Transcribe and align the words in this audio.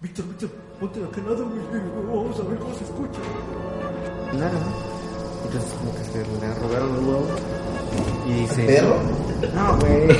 Víctor, 0.00 0.26
Víctor, 0.28 0.50
ponte 0.78 1.00
de 1.00 1.06
aquel 1.06 1.24
lado, 1.24 1.44
güey. 1.44 1.60
Vamos 2.06 2.38
a 2.38 2.42
ver 2.44 2.58
cómo 2.58 2.72
se 2.72 2.84
escucha. 2.84 3.18
Nada. 4.32 4.60
Entonces 5.44 5.72
como 5.74 5.92
que 5.92 6.04
se 6.04 6.18
le 6.18 6.54
robaron 6.54 6.94
los 6.94 7.02
huevos. 7.04 7.30
Y 8.28 8.32
dice... 8.32 8.62
¿Perro? 8.64 8.96
No, 9.54 9.76
güey. 9.78 10.06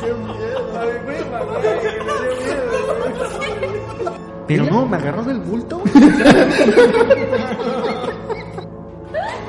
Qué 0.00 0.12
miedo. 0.12 0.60
Ay, 0.80 0.90
miedo, 1.06 1.30
güey. 1.46 1.62
Pero 4.48 4.64
no, 4.64 4.86
me 4.86 4.96
agarró 4.96 5.22
del 5.22 5.38
bulto. 5.38 5.82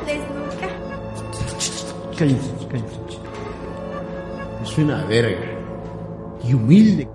Desnuca. 0.05 0.69
Cállense, 2.15 2.51
cállense. 2.69 2.99
Es 4.61 4.77
una 4.77 5.03
verga. 5.05 5.52
Y 6.43 6.53
humilde. 6.53 7.07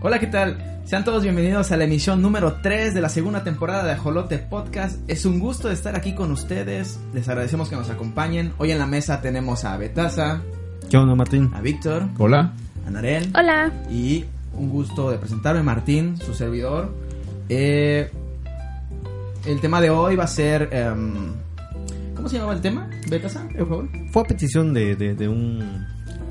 Hola, 0.00 0.18
¿qué 0.18 0.26
tal? 0.26 0.80
Sean 0.84 1.04
todos 1.04 1.22
bienvenidos 1.22 1.72
a 1.72 1.76
la 1.78 1.84
emisión 1.84 2.20
número 2.20 2.56
3 2.62 2.92
de 2.94 3.00
la 3.00 3.08
segunda 3.08 3.42
temporada 3.42 3.84
de 3.84 3.92
Ajolote 3.92 4.38
Podcast. 4.38 4.98
Es 5.08 5.24
un 5.24 5.38
gusto 5.40 5.70
estar 5.70 5.96
aquí 5.96 6.14
con 6.14 6.30
ustedes. 6.30 7.00
Les 7.14 7.28
agradecemos 7.28 7.68
que 7.70 7.76
nos 7.76 7.88
acompañen. 7.90 8.52
Hoy 8.58 8.70
en 8.70 8.78
la 8.78 8.86
mesa 8.86 9.20
tenemos 9.20 9.64
a 9.64 9.76
Betasa, 9.76 10.42
¿Qué 10.90 10.96
onda, 10.98 11.14
Martín? 11.14 11.50
a 11.54 11.62
Víctor, 11.62 12.08
Hola. 12.18 12.52
a 12.86 12.90
Narel 12.90 13.30
Hola. 13.34 13.72
y 13.90 14.26
un 14.54 14.68
gusto 14.68 15.10
de 15.10 15.16
presentarme, 15.18 15.62
Martín, 15.62 16.18
su 16.18 16.34
servidor. 16.34 16.92
Eh, 17.48 18.10
el 19.46 19.60
tema 19.60 19.80
de 19.80 19.90
hoy 19.90 20.16
va 20.16 20.24
a 20.24 20.28
ser... 20.28 20.68
em, 20.72 21.32
¿Cómo 22.24 22.30
se 22.30 22.36
llamaba 22.36 22.54
el 22.54 22.62
tema? 22.62 22.88
Betasa, 23.10 23.46
por 23.48 23.68
favor. 23.68 23.88
Fue 24.10 24.22
a 24.22 24.24
petición 24.24 24.72
de, 24.72 24.96
de, 24.96 25.14
de 25.14 25.28
un 25.28 25.86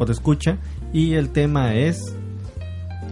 escucha 0.10 0.58
y 0.92 1.14
el 1.14 1.30
tema 1.30 1.76
es 1.76 2.16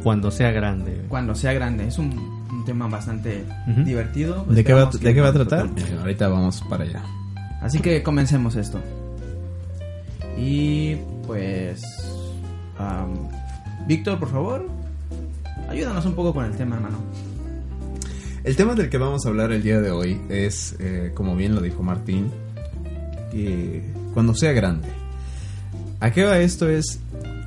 cuando 0.01 0.31
sea 0.31 0.49
grande. 0.49 1.05
Cuando 1.07 1.35
sea 1.35 1.53
grande. 1.53 1.85
Es 1.85 1.99
un, 1.99 2.09
un 2.49 2.65
tema 2.65 2.87
bastante 2.87 3.45
divertido. 3.85 4.45
¿De 4.45 4.63
qué 4.63 4.73
va, 4.73 4.87
de 4.87 5.13
qué 5.13 5.21
va 5.21 5.27
a 5.27 5.33
tratar? 5.33 5.67
Eh, 5.77 5.95
ahorita 5.99 6.27
vamos 6.27 6.63
para 6.67 6.85
allá. 6.85 7.03
Así 7.61 7.77
que 7.77 8.01
comencemos 8.01 8.55
esto. 8.55 8.79
Y 10.35 10.95
pues... 11.27 11.83
Víctor, 13.85 14.17
por 14.17 14.31
favor, 14.31 14.67
ayúdanos 15.69 16.03
un 16.07 16.15
poco 16.15 16.33
con 16.33 16.45
el 16.45 16.53
tema, 16.53 16.77
hermano. 16.77 16.97
El 18.43 18.55
tema 18.55 18.73
del 18.73 18.89
que 18.89 18.97
vamos 18.97 19.23
a 19.23 19.29
hablar 19.29 19.51
el 19.51 19.61
día 19.61 19.79
de 19.81 19.91
hoy 19.91 20.19
es, 20.29 20.75
eh, 20.79 21.11
como 21.13 21.35
bien 21.35 21.53
lo 21.53 21.61
dijo 21.61 21.83
Martín, 21.83 22.31
que 23.31 23.83
cuando 24.13 24.33
sea 24.35 24.51
grande. 24.51 24.87
¿A 25.99 26.11
qué 26.11 26.23
va 26.25 26.39
esto? 26.39 26.67
Es 26.69 26.99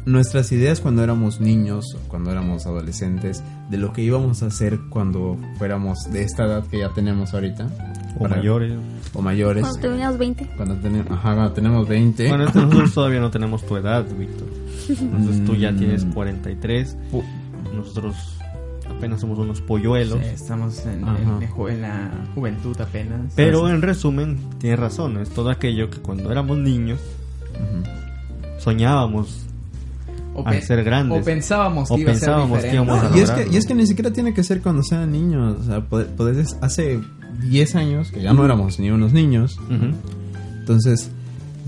nuestras 0.07 0.53
ideas 0.53 0.81
cuando 0.81 1.03
éramos 1.03 1.41
niños, 1.41 1.85
o 1.95 1.99
cuando 2.09 2.31
éramos 2.31 2.67
adolescentes, 2.67 3.43
de 3.71 3.79
lo 3.79 3.93
que 3.93 4.03
íbamos 4.03 4.43
a 4.43 4.47
hacer 4.47 4.79
cuando 4.91 5.39
fuéramos 5.59 5.99
de 6.12 6.23
esta 6.23 6.45
edad 6.45 6.65
que 6.67 6.79
ya 6.81 6.91
tenemos 6.91 7.33
ahorita. 7.35 7.69
O 8.17 8.21
Para- 8.23 8.37
mayores. 8.37 8.73
O 9.15 9.23
mayores. 9.23 9.62
Cuando 9.62 9.81
teníamos 9.81 10.19
20. 10.19 10.47
Cuando, 10.57 10.75
tenemos 10.77 11.11
ajá, 11.11 11.35
cuando 11.35 11.53
tenemos 11.53 11.89
20. 11.89 12.29
Bueno, 12.29 12.45
es 12.45 12.53
que 12.53 12.59
nosotros 12.61 12.95
todavía 12.95 13.21
no 13.21 13.31
tenemos 13.31 13.65
tu 13.67 13.77
edad, 13.77 14.05
Víctor. 14.17 14.47
Entonces 14.89 15.45
tú 15.45 15.55
ya 15.57 15.73
Mm. 15.73 15.77
tienes 15.79 16.05
43. 16.05 16.97
Pu- 17.11 17.25
Nosotros 17.75 18.15
apenas 18.97 19.20
somos 19.20 19.39
unos 19.39 19.61
polluelos. 19.61 20.19
Sí, 20.23 20.28
estamos 20.34 20.84
en, 20.87 21.03
la 21.03 22.11
juventud 22.34 22.81
apenas. 22.81 23.33
Pero 23.37 23.69
en 23.69 23.83
resumen, 23.83 24.39
tienes 24.59 24.78
razón. 24.78 25.19
Es 25.19 25.31
todo 25.31 25.50
aquello 25.50 25.91
que 25.91 25.98
cuando 25.98 26.31
éramos 26.33 26.59
niños 26.59 27.00
soñábamos 28.59 29.47
o, 30.34 30.47
al 30.47 30.62
ser 30.62 30.83
grandes. 30.84 31.20
o 31.20 31.25
pensábamos 31.25 31.89
que 31.89 31.95
O 31.95 31.98
iba 31.98 32.11
a 32.12 32.15
ser 32.15 32.20
pensábamos 32.28 32.61
que 32.62 32.69
a 32.70 33.17
y, 33.17 33.20
es 33.20 33.31
que, 33.31 33.48
y 33.53 33.56
es 33.56 33.67
que 33.67 33.75
ni 33.75 33.87
siquiera 33.87 34.12
tiene 34.12 34.34
que 34.34 34.42
ser 34.42 34.61
cuando 34.62 34.83
sean 34.83 35.12
niños. 35.12 35.59
O 35.61 35.65
sea, 35.65 35.78
pod- 35.89 36.09
podés- 36.16 36.56
hace 36.61 37.00
10 37.43 37.75
años, 37.76 38.11
que 38.11 38.22
ya 38.22 38.32
no 38.32 38.44
éramos 38.44 38.78
ni 38.81 38.91
unos 38.91 39.12
niños, 39.12 39.56
entonces 40.61 41.11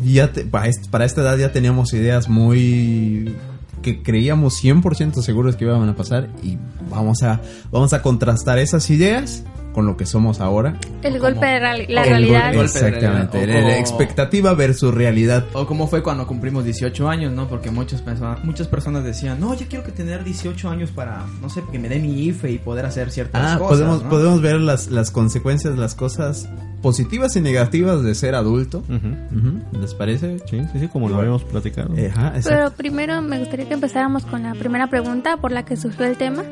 ya 0.04 0.32
te- 0.32 0.44
para, 0.44 0.66
est- 0.68 0.88
para 0.90 1.04
esta 1.04 1.20
edad 1.22 1.36
ya 1.38 1.52
teníamos 1.52 1.92
ideas 1.92 2.28
muy 2.28 3.34
que 3.82 4.02
creíamos 4.02 4.62
100% 4.62 5.22
seguros 5.22 5.56
que 5.56 5.64
iban 5.64 5.88
a 5.88 5.94
pasar 5.94 6.28
y 6.42 6.58
vamos 6.90 7.22
a 7.22 7.40
vamos 7.70 7.92
a 7.92 8.02
contrastar 8.02 8.58
esas 8.58 8.88
ideas 8.90 9.44
con 9.76 9.84
lo 9.86 9.96
que 9.98 10.06
somos 10.06 10.40
ahora. 10.40 10.74
El 11.02 11.20
golpe 11.20 11.44
de 11.44 11.60
reali- 11.60 11.86
la 11.88 12.02
El 12.04 12.08
realidad. 12.08 12.52
golpe- 12.54 12.56
Golpe 12.56 12.80
de 12.80 12.86
Exactamente, 12.88 13.36
realidad. 13.46 13.60
La 13.68 13.74
como- 13.74 13.80
expectativa 13.80 14.54
versus 14.54 14.94
realidad. 14.94 15.44
O 15.52 15.66
como 15.66 15.86
fue 15.86 16.02
cuando 16.02 16.26
cumplimos 16.26 16.64
18 16.64 17.10
años, 17.10 17.32
¿no? 17.34 17.46
Porque 17.46 17.70
muchas 17.70 18.00
personas, 18.00 18.42
muchas 18.42 18.68
personas 18.68 19.04
decían, 19.04 19.38
no, 19.38 19.52
yo 19.54 19.66
quiero 19.68 19.84
que 19.84 19.92
tener 19.92 20.24
18 20.24 20.70
años 20.70 20.90
para, 20.92 21.26
no 21.42 21.50
sé, 21.50 21.62
que 21.70 21.78
me 21.78 21.90
dé 21.90 21.98
mi 21.98 22.24
IFE 22.24 22.52
y 22.52 22.58
poder 22.58 22.86
hacer 22.86 23.10
ciertas 23.10 23.42
Ah, 23.44 23.58
cosas. 23.58 23.68
podemos, 23.78 24.02
¿no? 24.02 24.08
podemos 24.08 24.40
ver 24.40 24.56
las, 24.60 24.88
las 24.88 25.10
consecuencias, 25.10 25.76
las 25.76 25.94
cosas 25.94 26.48
positivas 26.80 27.36
y 27.36 27.42
negativas 27.42 28.02
de 28.02 28.14
ser 28.14 28.34
adulto. 28.34 28.78
Ujú. 28.88 29.38
Ujú, 29.38 29.78
¿Les 29.80 29.92
parece? 29.92 30.38
Sí, 30.50 30.62
sí, 30.72 30.78
sí, 30.80 30.88
como 30.88 31.10
lo 31.10 31.16
habíamos 31.18 31.44
platicado. 31.44 31.94
Eh, 31.96 32.10
Ajá. 32.16 32.32
Pero 32.42 32.70
primero 32.70 33.20
me 33.20 33.38
gustaría 33.40 33.68
que 33.68 33.74
empezáramos 33.74 34.24
con 34.24 34.42
la 34.42 34.54
primera 34.54 34.86
pregunta 34.88 35.36
por 35.36 35.52
la 35.52 35.66
que 35.66 35.76
surgió 35.76 36.06
el 36.06 36.16
tema, 36.16 36.44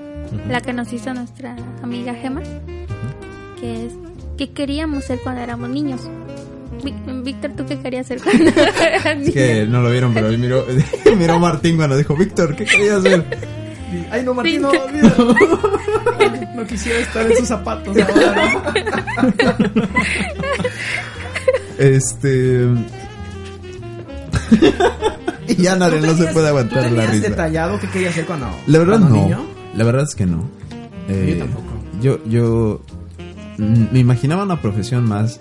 la 0.46 0.60
que 0.60 0.74
nos 0.74 0.92
hizo 0.92 1.14
nuestra 1.14 1.56
amiga 1.82 2.14
Gema, 2.14 2.42
que 3.64 3.86
es 3.86 3.92
¿qué 4.36 4.50
queríamos 4.50 5.04
ser 5.04 5.20
cuando 5.22 5.40
éramos 5.40 5.70
niños? 5.70 6.00
Ví- 6.82 7.22
Víctor, 7.24 7.52
¿tú 7.56 7.64
qué 7.66 7.78
querías 7.78 8.06
ser 8.06 8.20
cuando 8.20 8.50
eras 8.82 9.16
niño? 9.16 9.28
Es 9.28 9.34
que 9.34 9.66
no 9.66 9.80
lo 9.80 9.90
vieron, 9.90 10.12
pero 10.12 10.28
ahí 10.28 10.36
miró, 10.36 10.66
miró 11.18 11.38
Martín 11.38 11.76
cuando 11.76 11.96
dijo, 11.96 12.14
Víctor, 12.16 12.54
¿qué 12.56 12.64
querías 12.66 12.96
hacer? 12.98 13.24
Ay, 14.10 14.22
no, 14.24 14.34
Martín, 14.34 14.60
no, 14.62 14.70
olvídalo. 14.70 15.34
no 16.56 16.66
quisiera 16.66 16.98
estar 16.98 17.30
en 17.30 17.36
sus 17.38 17.48
zapatos 17.48 17.96
ahora. 17.96 18.74
Este... 21.78 22.68
y 25.48 25.54
ya 25.62 25.76
Narel 25.76 26.02
no 26.02 26.14
se 26.16 26.24
puede 26.26 26.46
¿Tú 26.46 26.48
aguantar 26.48 26.92
la 26.92 27.06
risa. 27.06 27.28
detallado 27.30 27.78
qué 27.80 27.88
querías 27.88 28.12
hacer 28.12 28.26
cuando, 28.26 28.46
La 28.66 28.78
verdad 28.78 28.98
cuando 28.98 29.16
no. 29.16 29.22
niño? 29.22 29.44
La 29.76 29.84
verdad 29.84 30.04
es 30.04 30.14
que 30.14 30.26
no. 30.26 30.48
Eh, 31.08 31.34
Yo 31.34 31.38
tampoco. 31.44 31.64
Yo, 32.00 32.24
yo 32.26 32.80
me 33.58 33.98
imaginaba 33.98 34.42
una 34.44 34.60
profesión 34.60 35.04
más 35.08 35.40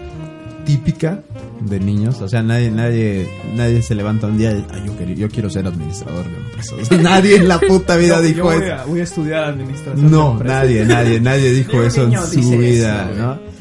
típica 0.65 1.21
de 1.61 1.79
niños. 1.79 2.21
O 2.21 2.29
sea, 2.29 2.41
nadie, 2.41 2.71
nadie, 2.71 3.27
nadie 3.55 3.81
se 3.81 3.95
levanta 3.95 4.27
un 4.27 4.37
día 4.37 4.51
y 4.51 4.65
"Ay, 4.71 4.83
yo, 4.85 4.93
quiero, 4.95 5.13
yo 5.13 5.29
quiero 5.29 5.49
ser 5.49 5.67
administrador 5.67 6.25
de 6.25 6.37
empresas. 6.37 6.91
nadie 7.01 7.35
en 7.37 7.47
la 7.47 7.59
puta 7.67 7.95
vida 7.97 8.21
dijo 8.21 8.43
voy 8.43 8.63
eso. 8.63 8.73
a, 8.73 8.85
voy 8.85 8.99
a 8.99 9.03
estudiar 9.03 9.43
administración. 9.45 10.09
No, 10.11 10.39
nadie, 10.43 10.85
nadie, 10.85 11.19
nadie 11.19 11.51
dijo 11.53 11.81
eso 11.83 12.03
en 12.05 12.13
su 12.21 12.57
vida, 12.57 13.09
eso, 13.11 13.21
¿no? 13.21 13.53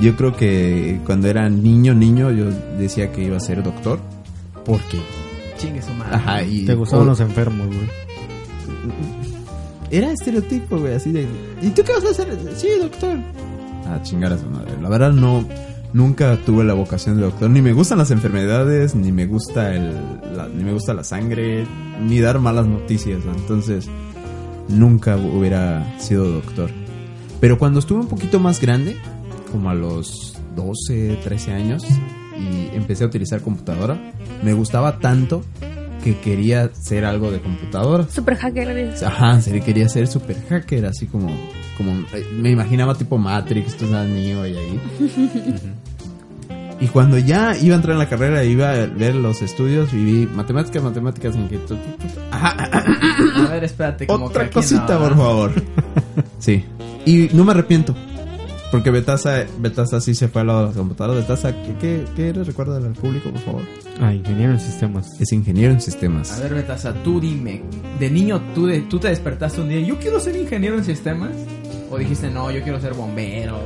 Yo 0.00 0.16
creo 0.16 0.34
que 0.36 1.00
cuando 1.06 1.28
era 1.28 1.48
niño, 1.48 1.94
niño, 1.94 2.30
yo 2.32 2.46
decía 2.78 3.12
que 3.12 3.22
iba 3.24 3.36
a 3.36 3.40
ser 3.40 3.62
doctor. 3.62 4.00
Porque, 4.64 4.98
Chingue 5.58 5.80
su 5.82 5.92
madre. 5.94 6.16
ajá, 6.16 6.42
y... 6.42 6.64
Te 6.64 6.74
gustaban 6.74 7.06
o- 7.06 7.10
los 7.10 7.20
enfermos, 7.20 7.66
güey. 7.68 7.88
Era 9.90 10.10
estereotipo, 10.10 10.78
güey, 10.78 10.94
así 10.94 11.12
de... 11.12 11.26
¿Y 11.62 11.68
tú 11.70 11.82
qué 11.84 11.92
vas 11.92 12.04
a 12.04 12.10
hacer? 12.10 12.36
Sí, 12.56 12.68
doctor. 12.80 13.18
Ah, 13.86 14.00
chingar 14.02 14.32
a 14.32 14.38
su 14.38 14.46
madre. 14.46 14.72
La 14.80 14.88
verdad 14.88 15.12
no... 15.12 15.44
Nunca 15.92 16.36
tuve 16.44 16.64
la 16.64 16.74
vocación 16.74 17.16
de 17.18 17.22
doctor. 17.22 17.48
Ni 17.50 17.62
me 17.62 17.72
gustan 17.72 17.98
las 17.98 18.10
enfermedades, 18.10 18.96
ni 18.96 19.12
me 19.12 19.26
gusta 19.26 19.72
el... 19.74 19.92
la- 20.36 20.48
ni 20.48 20.64
me 20.64 20.72
gusta 20.72 20.92
la 20.92 21.04
sangre, 21.04 21.66
ni 22.02 22.18
dar 22.18 22.40
malas 22.40 22.66
noticias. 22.66 23.24
¿no? 23.24 23.32
Entonces, 23.32 23.88
nunca 24.68 25.16
hubiera 25.16 25.98
sido 26.00 26.24
doctor. 26.32 26.68
Pero 27.40 27.58
cuando 27.58 27.78
estuve 27.78 28.00
un 28.00 28.08
poquito 28.08 28.40
más 28.40 28.60
grande, 28.60 28.96
como 29.52 29.70
a 29.70 29.74
los 29.74 30.36
12, 30.56 31.18
13 31.22 31.52
años, 31.52 31.84
y 32.36 32.74
empecé 32.74 33.04
a 33.04 33.06
utilizar 33.06 33.40
computadora, 33.40 33.96
me 34.42 34.52
gustaba 34.52 34.98
tanto 34.98 35.42
que 36.04 36.18
quería 36.18 36.70
ser 36.74 37.06
algo 37.06 37.30
de 37.30 37.40
computadora. 37.40 38.06
Super 38.10 38.36
hacker. 38.36 38.94
Ajá, 39.02 39.40
se 39.40 39.58
quería 39.62 39.88
ser 39.88 40.06
super 40.06 40.36
hacker, 40.50 40.84
así 40.84 41.06
como, 41.06 41.28
como 41.78 41.92
eh, 42.12 42.26
me 42.30 42.50
imaginaba 42.50 42.94
tipo 42.94 43.16
Matrix, 43.16 43.74
tú 43.78 43.88
sabes, 43.88 44.10
Neo 44.10 44.46
y 44.46 44.54
ahí. 44.54 44.80
y 46.78 46.88
cuando 46.88 47.16
ya 47.16 47.56
iba 47.56 47.74
a 47.74 47.76
entrar 47.76 47.94
en 47.94 47.98
la 48.00 48.08
carrera, 48.10 48.44
iba 48.44 48.70
a 48.72 48.86
ver 48.86 49.14
los 49.14 49.40
estudios 49.40 49.94
y 49.94 50.04
vi 50.04 50.26
matemáticas, 50.26 50.82
matemáticas, 50.82 51.34
en 51.36 51.48
que 51.48 51.58
Ajá, 52.30 52.50
A 53.36 53.48
ver, 53.48 53.64
espérate. 53.64 54.06
Como 54.06 54.26
otra 54.26 54.50
cosita, 54.50 54.98
no, 54.98 55.08
por 55.08 55.16
favor. 55.16 55.52
sí, 56.38 56.66
y 57.06 57.30
no 57.32 57.46
me 57.46 57.52
arrepiento. 57.52 57.96
Porque 58.74 58.90
Betasa, 58.90 59.46
Betasa 59.60 60.00
sí 60.00 60.16
se 60.16 60.26
fue 60.26 60.42
a 60.42 60.44
la 60.44 60.72
computadora. 60.74 61.20
Betasa, 61.20 61.52
¿qué, 61.62 61.76
qué, 61.80 62.04
qué 62.16 62.30
al 62.30 62.92
público, 62.94 63.30
por 63.30 63.40
favor? 63.42 63.62
Ah, 64.00 64.12
ingeniero 64.12 64.50
en 64.50 64.58
sistemas. 64.58 65.20
Es 65.20 65.32
ingeniero 65.32 65.72
en 65.72 65.80
sistemas. 65.80 66.40
A 66.40 66.42
ver, 66.42 66.54
Betasa, 66.54 66.92
tú 67.04 67.20
dime. 67.20 67.62
De 68.00 68.10
niño, 68.10 68.42
tú, 68.52 68.66
de, 68.66 68.80
tú 68.80 68.98
te 68.98 69.10
despertaste 69.10 69.60
un 69.60 69.68
día. 69.68 69.78
Yo 69.78 69.96
quiero 70.00 70.18
ser 70.18 70.34
ingeniero 70.34 70.76
en 70.76 70.82
sistemas. 70.82 71.30
O 71.88 71.98
dijiste, 71.98 72.28
no, 72.32 72.50
yo 72.50 72.64
quiero 72.64 72.80
ser 72.80 72.94
bombero. 72.94 73.60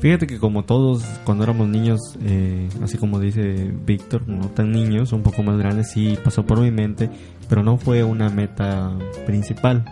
Fíjate 0.00 0.26
que 0.26 0.40
como 0.40 0.64
todos 0.64 1.04
cuando 1.22 1.44
éramos 1.44 1.68
niños, 1.68 2.00
eh, 2.24 2.68
así 2.82 2.98
como 2.98 3.20
dice 3.20 3.72
Víctor, 3.86 4.26
no 4.26 4.48
tan 4.48 4.72
niños, 4.72 5.12
un 5.12 5.22
poco 5.22 5.44
más 5.44 5.56
grandes, 5.56 5.92
sí 5.92 6.18
pasó 6.24 6.44
por 6.44 6.58
mi 6.58 6.72
mente, 6.72 7.08
pero 7.48 7.62
no 7.62 7.78
fue 7.78 8.02
una 8.02 8.28
meta 8.28 8.90
principal. 9.24 9.84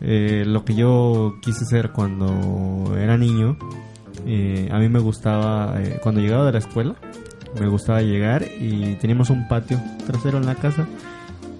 Eh, 0.00 0.44
lo 0.46 0.64
que 0.64 0.74
yo 0.74 1.38
quise 1.42 1.64
ser 1.64 1.90
cuando 1.90 2.96
era 2.96 3.16
niño, 3.16 3.56
eh, 4.26 4.68
a 4.70 4.78
mí 4.78 4.88
me 4.88 5.00
gustaba, 5.00 5.80
eh, 5.82 5.98
cuando 6.02 6.20
llegaba 6.20 6.46
de 6.46 6.52
la 6.52 6.58
escuela, 6.58 6.94
me 7.58 7.66
gustaba 7.68 8.02
llegar 8.02 8.44
y 8.60 8.94
teníamos 8.96 9.30
un 9.30 9.48
patio 9.48 9.80
trasero 10.06 10.38
en 10.38 10.46
la 10.46 10.54
casa 10.54 10.86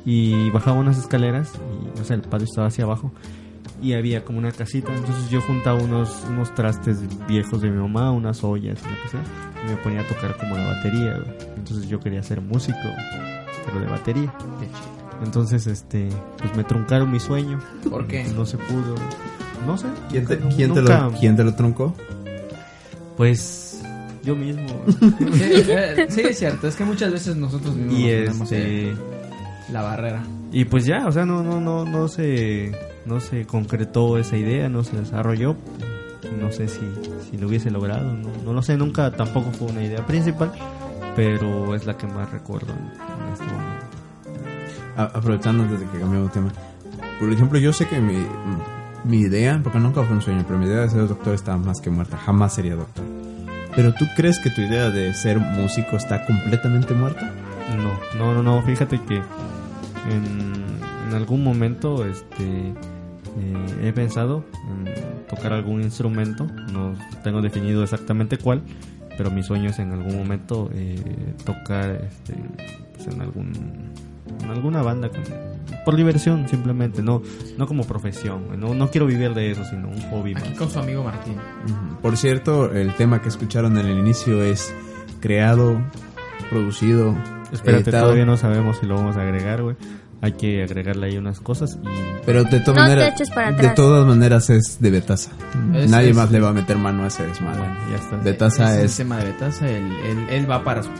y 0.05 0.51
bajaba 0.51 0.79
unas 0.79 0.99
escaleras 0.99 1.53
y 1.97 2.01
o 2.01 2.05
sea, 2.05 2.17
el 2.17 2.23
patio 2.23 2.45
estaba 2.45 2.69
hacia 2.69 2.85
abajo 2.85 3.13
y 3.81 3.95
había 3.95 4.25
como 4.25 4.39
una 4.39 4.51
casita, 4.51 4.95
entonces 4.95 5.31
yo 5.31 5.41
juntaba 5.41 5.81
unos, 5.81 6.25
unos 6.29 6.55
trastes 6.55 6.99
viejos 7.29 7.61
de 7.61 7.71
mi 7.71 7.79
mamá, 7.79 8.11
unas 8.11 8.43
ollas, 8.43 8.83
lo 8.83 9.03
que 9.03 9.09
sea, 9.09 9.23
y 9.65 9.71
me 9.71 9.77
ponía 9.77 10.01
a 10.01 10.05
tocar 10.09 10.37
como 10.37 10.57
la 10.57 10.67
batería, 10.67 11.23
entonces 11.57 11.89
yo 11.89 12.01
quería 12.01 12.23
ser 12.23 12.41
músico, 12.41 12.79
pero 13.65 13.81
de 13.81 13.87
batería. 13.87 14.33
Entonces, 15.25 15.67
este, 15.67 16.09
pues 16.39 16.55
me 16.57 16.65
truncaron 16.65 17.11
mi 17.11 17.19
sueño. 17.21 17.61
¿Por 17.91 18.07
qué? 18.07 18.25
No 18.35 18.47
se 18.47 18.57
pudo. 18.59 18.95
No 19.67 19.77
sé. 19.77 19.87
¿Quién 20.11 20.27
te, 20.27 20.37
nunca- 20.37 20.57
quién 20.57 20.73
te 20.75 20.81
nunca- 20.81 21.01
lo, 21.07 21.13
quién 21.13 21.37
te 21.37 21.45
lo 21.45 21.55
truncó? 21.55 21.95
Pues 23.17 23.81
yo 24.23 24.37
mismo. 24.37 24.67
Sí, 25.33 25.65
sí, 26.09 26.21
es 26.23 26.39
cierto. 26.39 26.69
Es 26.69 26.77
que 26.77 26.85
muchas 26.85 27.13
veces 27.13 27.37
nosotros 27.37 27.75
mismos 27.75 27.99
y 27.99 28.27
nos 28.27 28.41
este 28.53 28.95
la 29.73 29.83
barrera. 29.83 30.23
y 30.53 30.65
pues 30.65 30.87
ya, 30.87 31.07
o 31.07 31.13
sea, 31.13 31.27
no 31.27 31.43
no 31.43 31.61
no 31.61 31.85
no 31.85 32.09
se 32.09 32.73
no 33.05 33.21
se 33.21 33.45
concretó 33.47 34.17
esa 34.19 34.37
idea, 34.37 34.69
no 34.69 34.85
se 34.85 34.97
desarrolló. 34.97 35.57
No 36.41 36.53
sé 36.53 36.69
si 36.69 36.81
si 37.31 37.37
lo 37.37 37.49
hubiese 37.49 37.71
logrado, 37.71 38.05
no, 38.15 38.29
no 38.45 38.53
lo 38.53 38.63
sé, 38.63 38.77
nunca 38.77 39.11
tampoco 39.11 39.51
fue 39.51 39.69
una 39.69 39.83
idea 39.85 40.07
principal, 40.07 40.53
pero 41.17 41.75
es 41.75 41.85
la 41.87 41.97
que 41.97 42.07
más 42.07 42.31
recuerdo 42.31 42.73
en, 42.73 42.79
en 42.79 43.33
este 43.33 43.45
momento. 43.45 43.68
Aprovechando 44.99 45.63
antes 45.63 45.81
de 45.81 45.87
que 45.87 45.99
cambiemos 45.99 46.29
de 46.29 46.35
tema. 46.35 46.53
Por 47.21 47.33
ejemplo, 47.33 47.59
yo 47.59 47.73
sé 47.73 47.87
que 47.87 48.01
mi, 48.01 48.27
mi 49.05 49.21
idea, 49.21 49.61
porque 49.63 49.79
nunca 49.79 50.03
fue 50.03 50.17
un 50.17 50.23
sueño, 50.23 50.45
pero 50.47 50.59
mi 50.59 50.67
idea 50.67 50.81
de 50.81 50.91
ser 50.91 51.07
doctor 51.07 51.35
está 51.35 51.57
más 51.57 51.81
que 51.81 51.89
muerta. 51.89 52.17
Jamás 52.17 52.55
sería 52.55 52.75
doctor. 52.75 53.05
Pero 53.77 53.95
tú 53.95 54.07
crees 54.17 54.41
que 54.41 54.51
tu 54.51 54.61
idea 54.61 54.91
de 54.91 55.15
ser 55.15 55.39
músico 55.39 55.97
está 55.97 56.27
completamente 56.27 56.95
muerta? 56.95 57.33
No, 57.77 58.19
no, 58.19 58.35
no, 58.35 58.43
no. 58.43 58.63
Fíjate 58.63 59.01
que 59.03 59.17
en, 59.17 60.65
en 61.09 61.15
algún 61.15 61.45
momento 61.45 62.05
este, 62.05 62.73
eh, 63.39 63.79
he 63.83 63.93
pensado 63.93 64.45
en 64.69 65.27
tocar 65.29 65.53
algún 65.53 65.83
instrumento. 65.83 66.47
No 66.73 66.95
tengo 67.23 67.41
definido 67.41 67.83
exactamente 67.85 68.37
cuál, 68.37 68.63
pero 69.17 69.31
mi 69.31 69.43
sueño 69.43 69.71
es 69.71 69.79
en 69.79 69.93
algún 69.93 70.17
momento 70.17 70.71
eh, 70.73 71.35
tocar 71.45 71.91
este, 71.91 72.35
pues 72.95 73.07
en 73.07 73.21
algún 73.21 73.93
en 74.43 74.51
alguna 74.51 74.83
banda 74.83 75.09
con- 75.11 75.23
por 75.85 75.97
diversión 75.97 76.49
simplemente, 76.49 77.03
no 77.03 77.23
no 77.57 77.67
como 77.67 77.85
profesión. 77.85 78.59
No, 78.61 78.75
no 78.75 78.91
quiero 78.91 79.07
vivir 79.07 79.33
de 79.35 79.51
eso, 79.53 79.65
sino 79.65 79.89
un 79.89 80.01
hobby 80.11 80.35
Aquí 80.37 80.51
más. 80.51 80.59
con 80.59 80.71
su 80.71 80.79
amigo 80.79 81.03
Martín. 81.05 81.37
Por 82.03 82.17
cierto, 82.17 82.73
el 82.73 82.95
tema 82.95 83.21
que 83.23 83.29
escucharon 83.29 83.79
en 83.79 83.87
el 83.87 83.99
inicio 83.99 84.43
es 84.43 84.75
creado, 85.21 85.81
producido, 86.51 87.17
Espérate, 87.53 87.85
editado. 87.85 88.05
todavía 88.05 88.27
no 88.27 88.37
sabemos 88.37 88.79
si 88.79 88.87
lo 88.87 88.95
vamos 88.97 89.17
a 89.17 89.23
agregar, 89.23 89.63
güey. 89.63 89.77
Hay 90.21 90.33
que 90.33 90.65
agregarle 90.65 91.07
ahí 91.07 91.17
unas 91.17 91.39
cosas 91.41 91.79
y 91.81 91.87
Pero 92.27 92.43
de 92.43 92.59
todas 92.61 92.75
No 92.77 92.83
maneras, 92.83 93.15
de 93.57 93.69
todas 93.71 94.05
maneras 94.07 94.51
es 94.51 94.81
de 94.81 94.91
Betasa. 94.91 95.31
Es- 95.75 95.89
Nadie 95.89 96.11
es- 96.11 96.17
más 96.17 96.31
le 96.33 96.41
va 96.41 96.49
a 96.49 96.53
meter 96.53 96.77
mano 96.77 97.05
a 97.05 97.07
ese 97.07 97.25
desmadre. 97.25 97.61
bueno, 97.61 97.75
ya 97.91 97.97
está. 97.97 98.17
Betasa 98.17 98.83
es, 98.83 98.99
el 98.99 99.05
tema 99.07 99.19
de 99.19 99.27
Betasa. 99.27 99.69
Él, 99.69 99.85
él, 100.07 100.27
él 100.31 100.51
va 100.51 100.65
para 100.65 100.83
su- 100.83 100.91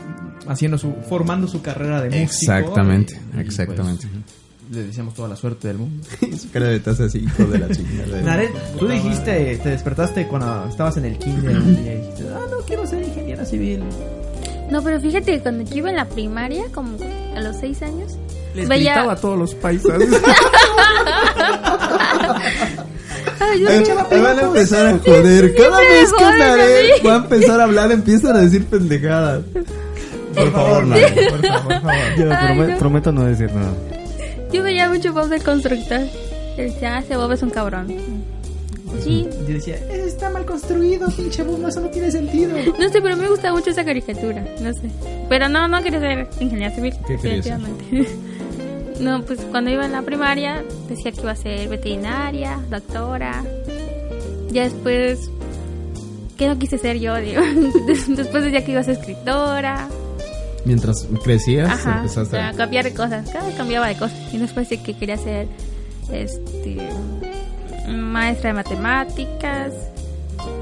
haciendo 0.47 0.77
su 0.77 0.93
formando 1.07 1.47
su 1.47 1.61
carrera 1.61 2.01
de 2.01 2.09
músico. 2.09 2.23
Exactamente, 2.53 3.19
Y, 3.33 3.37
y, 3.37 3.41
exactamente. 3.41 4.07
pues, 4.07 4.23
le 4.71 4.83
deseamos 4.87 5.13
toda 5.15 5.27
la 5.29 5.35
suerte 5.35 5.67
del 5.67 5.77
mundo. 5.79 6.05
su 6.39 6.49
cara 6.51 6.67
de 6.67 6.71
Betasa 6.73 7.05
así, 7.05 7.19
hijo 7.19 7.43
de 7.45 7.57
la 7.59 7.69
chingada. 7.69 8.21
Naren, 8.21 8.51
tú 8.77 8.87
dijiste, 8.87 9.59
te 9.63 9.69
despertaste 9.69 10.27
cuando 10.27 10.67
estabas 10.69 10.97
en 10.97 11.05
el 11.05 11.17
kinder 11.17 11.57
un 11.57 11.75
día 11.83 11.93
y 11.95 11.97
dijiste, 12.01 12.25
ah, 12.33 12.39
no 12.51 12.57
quiero 12.65 12.85
ser 12.85 13.03
ingeniera 13.03 13.45
civil. 13.45 13.81
No, 14.69 14.83
pero 14.83 15.01
fíjate 15.01 15.31
que 15.33 15.39
cuando 15.41 15.63
yo 15.63 15.77
iba 15.77 15.89
en 15.89 15.95
la 15.95 16.05
primaria, 16.05 16.65
como 16.73 16.95
a 17.35 17.41
los 17.41 17.57
seis 17.59 17.81
años, 17.81 18.13
Les 18.53 18.67
Veía- 18.69 18.93
gritaba 18.93 19.13
a 19.13 19.15
todos 19.15 19.37
los 19.39 19.55
paisas. 19.55 19.99
Ay, 23.39 23.61
yo 23.61 23.69
Eh, 23.69 23.83
me 24.11 24.21
van 24.21 24.39
a 24.39 24.41
empezar 24.43 24.87
a 24.87 24.97
joder. 24.99 25.55
Cada 25.55 25.79
vez 25.79 26.11
que 26.13 26.23
mí. 27.01 27.07
va 27.07 27.13
a 27.13 27.17
empezar 27.17 27.59
a 27.61 27.63
hablar, 27.63 27.91
empiezan 27.91 28.35
a 28.35 28.39
decir 28.41 28.65
pendejadas. 28.65 29.41
Por 30.35 30.51
favor, 30.51 30.85
Naren. 30.87 31.13
por 31.29 31.45
favor, 31.45 31.63
por 31.63 31.81
favor. 31.81 31.95
Yo 32.17 32.29
Ay, 32.33 32.57
no. 32.71 32.77
prometo 32.77 33.11
no 33.11 33.23
decir 33.25 33.51
nada. 33.53 33.71
yo 34.51 34.63
veía 34.63 34.89
mucho 34.89 35.13
Bob 35.13 35.29
de 35.29 35.39
constructor. 35.39 36.01
Y 36.57 36.61
decía, 36.61 36.97
ah, 36.97 36.99
ese 36.99 37.15
Bob 37.17 37.31
es 37.31 37.41
un 37.43 37.49
cabrón. 37.49 37.87
Sí, 39.03 39.27
Yo 39.47 39.53
decía, 39.53 39.75
"Eso 39.75 40.05
está 40.07 40.29
mal 40.31 40.45
construido, 40.45 41.07
pinche 41.11 41.43
bomba, 41.43 41.69
eso 41.69 41.79
no 41.79 41.89
tiene 41.89 42.09
sentido. 42.11 42.57
no 42.79 42.89
sé, 42.89 43.01
pero 43.01 43.15
me 43.15 43.27
gusta 43.29 43.53
mucho 43.53 43.69
esa 43.69 43.85
caricatura. 43.85 44.43
No 44.61 44.73
sé. 44.73 44.89
Pero 45.29 45.47
no, 45.47 45.67
no 45.67 45.81
quería 45.83 45.99
ser 45.99 46.27
ingeniera 46.39 46.73
civil. 46.73 46.93
¿Qué 47.07 47.13
definitivamente. 47.13 48.07
No, 48.99 49.21
pues 49.21 49.39
cuando 49.49 49.71
iba 49.71 49.85
en 49.85 49.93
la 49.93 50.01
primaria 50.01 50.61
decía 50.89 51.13
que 51.13 51.21
iba 51.21 51.31
a 51.31 51.35
ser 51.37 51.69
veterinaria, 51.69 52.59
doctora. 52.69 53.45
Ya 54.51 54.63
después, 54.63 55.31
¿qué 56.37 56.49
no 56.49 56.59
quise 56.59 56.77
ser 56.79 56.99
yo? 56.99 57.15
Digo? 57.21 57.41
Después 58.09 58.43
decía 58.43 58.65
que 58.65 58.71
iba 58.71 58.81
a 58.81 58.83
ser 58.83 58.95
escritora. 58.95 59.87
Mientras 60.65 61.07
crecías, 61.23 61.69
Ajá, 61.69 61.89
o 61.89 61.97
empezaste 61.99 62.31
sea, 62.37 62.49
a... 62.49 62.53
cambiar 62.53 62.83
de 62.85 62.93
cosas. 62.93 63.29
Cada 63.31 63.45
vez 63.47 63.55
cambiaba 63.55 63.87
de 63.87 63.95
cosas. 63.95 64.17
Y 64.33 64.37
después 64.37 64.69
de 64.69 64.81
que 64.81 64.93
quería 64.97 65.17
ser 65.17 65.47
este 66.11 66.77
maestra 67.87 68.49
de 68.49 68.53
matemáticas. 68.55 69.73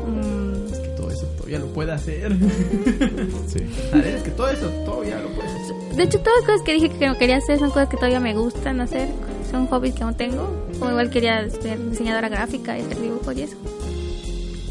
mm, 0.08 0.72
Es 0.74 0.80
que 0.80 0.88
todo 0.90 1.12
eso 1.12 1.26
todavía 1.38 1.60
lo 1.60 1.68
puede 1.68 1.92
hacer. 1.92 2.32
Sí. 3.48 3.60
Naren, 3.94 4.16
es 4.18 4.24
que 4.24 4.32
todo 4.32 4.50
eso 4.50 4.68
todavía 4.86 5.20
lo 5.20 5.30
puede 5.30 5.50
hacer. 5.50 5.96
De 5.96 6.04
hecho, 6.04 6.20
todas 6.20 6.40
las 6.42 6.46
cosas 6.46 6.62
que 6.64 6.74
dije 6.74 6.90
que 6.90 7.08
no 7.08 7.18
quería 7.18 7.38
hacer 7.38 7.58
son 7.60 7.70
cosas 7.70 7.90
que 7.90 7.96
todavía 7.98 8.20
me 8.20 8.34
gustan 8.36 8.82
hacer. 8.82 9.08
Son 9.50 9.66
hobbies 9.68 9.96
que 9.96 10.04
aún 10.04 10.14
tengo. 10.16 10.54
Como 10.78 10.92
igual 10.92 11.10
quería 11.10 11.50
ser 11.50 11.90
diseñadora 11.90 12.30
gráfica 12.30 12.78
y 12.78 12.82
hacer 12.82 13.00
dibujos 13.02 13.36
y 13.36 13.42
eso. 13.44 13.56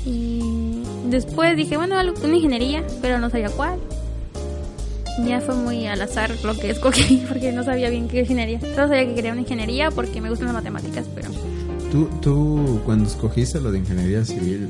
Y 0.05 0.82
después 1.08 1.56
dije, 1.56 1.76
bueno, 1.76 1.99
algo, 1.99 2.14
una 2.23 2.37
ingeniería, 2.37 2.84
pero 3.02 3.19
no 3.19 3.28
sabía 3.31 3.49
cuál. 3.50 3.78
Ya 5.24 5.40
fue 5.40 5.54
muy 5.54 5.86
al 5.86 6.02
azar 6.02 6.30
lo 6.44 6.54
que 6.54 6.70
escogí 6.70 7.24
porque 7.28 7.52
no 7.52 7.64
sabía 7.64 7.88
bien 7.90 8.08
qué 8.08 8.20
ingeniería. 8.20 8.60
Solo 8.60 8.88
sabía 8.88 9.06
que 9.06 9.14
quería 9.14 9.32
una 9.32 9.40
ingeniería 9.42 9.90
porque 9.90 10.20
me 10.20 10.28
gustan 10.28 10.46
las 10.49 10.54
matemáticas, 10.54 11.06
pero 11.14 11.28
Tú, 11.90 12.08
tú, 12.20 12.80
cuando 12.85 13.08
escogiste 13.08 13.61
lo 13.61 13.70
de 13.70 13.78
ingeniería 13.78 14.25
civil, 14.25 14.68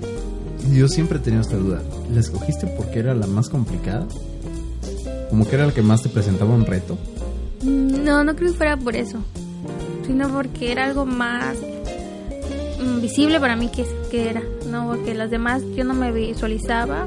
yo 0.73 0.87
siempre 0.87 1.19
he 1.19 1.21
tenido 1.21 1.41
esta 1.43 1.57
duda. 1.57 1.83
¿La 2.13 2.21
escogiste 2.21 2.67
porque 2.67 2.99
era 3.01 3.15
la 3.15 3.27
más 3.27 3.49
complicada? 3.49 4.07
¿Como 5.31 5.45
que 5.49 5.55
era 5.57 5.67
la 5.67 5.73
que 5.73 5.83
más 5.83 6.03
te 6.03 6.09
presentaba 6.11 6.55
un 6.55 6.67
reto? 6.67 6.97
Mm, 7.63 8.05
No, 8.05 8.23
no 8.23 8.37
creo 8.37 8.51
que 8.53 8.57
fuera 8.57 8.77
por 8.77 8.95
eso, 8.97 9.19
sino 10.07 10.29
porque 10.29 10.71
era 10.71 10.85
algo 10.85 11.07
más 11.07 11.57
mm, 12.81 13.01
visible 13.01 13.41
para 13.41 13.57
mí 13.57 13.69
que, 13.71 13.85
que 14.11 14.29
era, 14.31 14.43
no 14.71 14.87
porque 14.89 15.15
las 15.15 15.31
demás 15.31 15.63
yo 15.75 15.85
no 15.85 15.95
me 15.95 16.13
visualizaba 16.13 17.07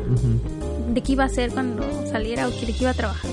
de 1.00 1.04
qué 1.04 1.12
iba 1.14 1.24
a 1.24 1.28
hacer 1.28 1.52
cuando 1.52 1.84
saliera 2.12 2.48
o 2.48 2.52
de 2.52 2.58
qué 2.58 2.76
iba 2.82 2.90
a 2.92 2.94
trabajar. 2.94 3.32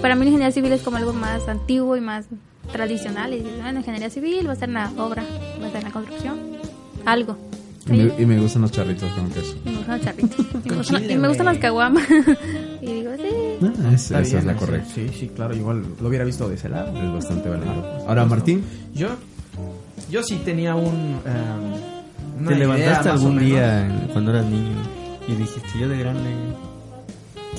Para 0.00 0.14
mí 0.14 0.20
la 0.24 0.30
ingeniería 0.30 0.52
civil 0.52 0.72
es 0.72 0.80
como 0.82 0.96
algo 0.96 1.12
más 1.12 1.46
antiguo 1.48 1.96
y 1.96 2.00
más 2.00 2.26
tradicional. 2.72 3.32
Y 3.34 3.38
dices, 3.40 3.60
bueno, 3.62 3.80
ingeniería 3.80 4.08
civil 4.10 4.48
va 4.48 4.52
a 4.52 4.56
ser 4.56 4.68
una 4.70 4.90
obra, 4.96 5.22
va 5.62 5.66
a 5.66 5.70
ser 5.70 5.82
una 5.82 5.92
construcción, 5.92 6.38
algo. 7.04 7.36
Y 7.86 7.92
me, 7.92 8.12
y 8.22 8.26
me 8.26 8.38
gustan 8.38 8.62
los 8.62 8.70
charritos 8.72 9.10
con 9.12 9.30
queso. 9.30 9.56
Me 9.64 9.72
gustan 9.76 9.96
los 9.96 10.04
charritos. 10.06 10.46
Y 10.64 10.68
me 10.70 10.76
gustan, 10.76 11.00
chile, 11.00 11.12
y 11.14 11.18
me 11.18 11.28
gustan 11.28 11.46
güey. 11.46 11.54
las 11.56 11.62
caguamas. 11.62 12.04
y 12.82 12.86
digo, 12.86 13.10
sí. 13.16 13.22
Ah, 13.62 13.90
es- 13.92 14.04
esa 14.04 14.20
Está 14.20 14.20
es 14.20 14.32
bien, 14.32 14.46
la 14.46 14.56
correcta. 14.56 14.94
Sí, 14.94 15.06
sí, 15.18 15.28
claro, 15.34 15.54
igual 15.56 15.82
lo 16.00 16.08
hubiera 16.08 16.24
visto 16.24 16.48
de 16.48 16.54
ese 16.54 16.68
lado. 16.68 16.96
Es 16.96 17.12
bastante 17.12 17.48
válido. 17.48 18.04
Ahora, 18.06 18.24
Martín, 18.26 18.62
Yo, 18.94 19.08
yo 20.10 20.22
sí 20.22 20.40
tenía 20.44 20.74
un. 20.76 21.20
una 22.40 22.48
¿Te 22.48 22.54
levantaste 22.54 23.08
algún 23.10 23.38
día 23.38 23.86
en- 23.86 24.08
cuando 24.12 24.30
eras 24.30 24.46
niño 24.46 24.76
y 25.28 25.34
dijiste, 25.34 25.78
yo 25.78 25.88
de 25.88 25.98
grande 25.98 26.30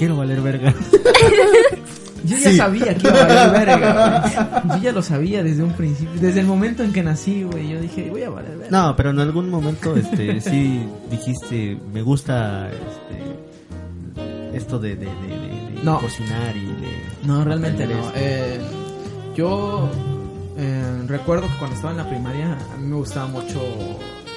quiero 0.01 0.17
valer 0.17 0.41
verga? 0.41 0.73
Yo 2.23 2.35
ya 2.37 2.49
Sí. 2.49 2.57
sabía 2.57 2.95
que 2.95 3.07
iba 3.07 3.21
a 3.21 3.27
valer 3.27 3.51
verga, 3.67 4.61
güey. 4.65 4.77
Yo 4.79 4.83
ya 4.83 4.91
lo 4.93 5.03
sabía 5.03 5.43
desde 5.43 5.61
un 5.61 5.73
principio. 5.73 6.19
Desde 6.19 6.39
el 6.39 6.47
momento 6.47 6.81
en 6.83 6.91
que 6.91 7.03
nací, 7.03 7.43
güey. 7.43 7.69
Yo 7.69 7.79
dije, 7.79 8.09
voy 8.09 8.23
a 8.23 8.31
valer 8.31 8.57
verga. 8.57 8.69
No, 8.87 8.95
pero 8.95 9.11
en 9.11 9.19
algún 9.19 9.47
momento 9.51 9.95
este 9.95 10.41
sí 10.49 10.83
dijiste, 11.11 11.77
me 11.93 12.01
gusta 12.01 12.67
este 12.71 14.57
esto 14.57 14.79
de, 14.79 14.95
de, 14.95 15.05
de- 15.05 15.79
No. 15.83 15.99
cocinar 15.99 16.55
y 16.57 16.65
de 16.65 17.03
No, 17.23 17.43
realmente 17.43 17.85
no. 17.85 18.11
Eh, 18.15 18.59
yo 19.35 19.87
eh, 20.57 20.83
recuerdo 21.07 21.47
que 21.47 21.57
cuando 21.59 21.75
estaba 21.75 21.91
en 21.91 21.97
la 21.99 22.09
primaria 22.09 22.57
a 22.73 22.77
mí 22.77 22.87
me 22.87 22.95
gustaba 22.95 23.27
mucho. 23.27 23.61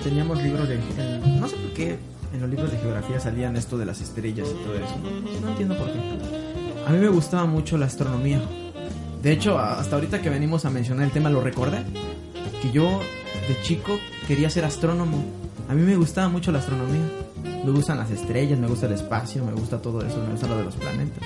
Teníamos 0.03 0.43
libros 0.43 0.69
de. 0.69 0.75
el- 0.75 1.41
no 1.41 1.49
sé 1.49 1.57
por 1.57 1.71
qué. 1.73 1.99
En 2.35 2.41
los 2.41 2.51
libros 2.51 2.71
de 2.73 2.79
geografía 2.79 3.21
salían 3.21 3.57
esto 3.57 3.79
de 3.79 3.87
las 3.87 4.01
estrellas 4.01 4.49
y 4.51 4.65
todo 4.65 4.75
eso. 4.75 4.97
No, 5.41 5.49
entiendo 5.51 5.79
por 5.79 5.87
qué. 5.87 5.99
A 6.87 6.91
mí 6.91 6.99
me 6.99 7.09
gustaba 7.09 7.47
mucho 7.47 7.79
la 7.79 7.87
astronomía. 7.87 8.43
De 9.23 9.33
hecho, 9.33 9.59
hasta 9.59 9.95
ahorita 9.95 10.21
que 10.21 10.31
venimos 10.31 10.65
a 10.65 10.71
mencionar 10.71 11.07
el 11.07 11.13
tema 11.13 11.31
lo 11.31 11.41
recordé. 11.41 11.85
Que 12.61 12.73
yo 12.73 13.01
de 13.49 13.61
chico 13.63 13.99
quería 14.27 14.51
ser 14.51 14.65
astrónomo. 14.65 15.25
A 15.69 15.75
mí 15.75 15.83
me 15.83 15.97
gustaba 15.97 16.29
mucho 16.29 16.51
la 16.51 16.59
astronomía. 16.59 17.09
Me 17.65 17.71
gustan 17.71 17.99
las 17.99 18.11
estrellas, 18.11 18.59
me 18.59 18.67
gusta 18.67 18.87
el 18.87 18.93
espacio, 18.93 19.45
me 19.45 19.53
gusta 19.53 19.81
todo 19.81 20.05
eso, 20.05 20.19
me 20.19 20.33
gusta 20.33 20.49
lo 20.49 20.59
de 20.59 20.65
los 20.65 20.75
planetas. 20.75 21.23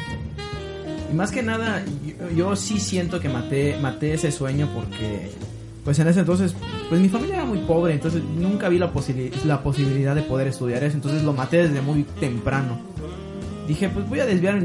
Y 1.10 1.14
más 1.14 1.32
que 1.32 1.42
nada, 1.42 1.82
yo, 2.04 2.30
yo 2.30 2.56
sí 2.56 2.78
siento 2.78 3.18
que 3.18 3.30
maté, 3.30 3.78
maté 3.80 4.12
ese 4.12 4.30
sueño 4.30 4.68
porque 4.74 5.32
pues 5.88 5.98
en 6.00 6.06
ese 6.08 6.20
entonces, 6.20 6.54
pues 6.90 7.00
mi 7.00 7.08
familia 7.08 7.36
era 7.36 7.44
muy 7.46 7.60
pobre, 7.60 7.94
entonces 7.94 8.22
nunca 8.22 8.68
vi 8.68 8.78
la, 8.78 8.92
posibili- 8.92 9.32
la 9.46 9.62
posibilidad 9.62 10.14
de 10.14 10.20
poder 10.20 10.46
estudiar 10.48 10.84
eso, 10.84 10.96
entonces 10.96 11.22
lo 11.22 11.32
maté 11.32 11.66
desde 11.66 11.80
muy 11.80 12.02
temprano. 12.20 12.78
Dije, 13.66 13.88
pues 13.88 14.06
voy 14.06 14.20
a 14.20 14.26
desviar 14.26 14.62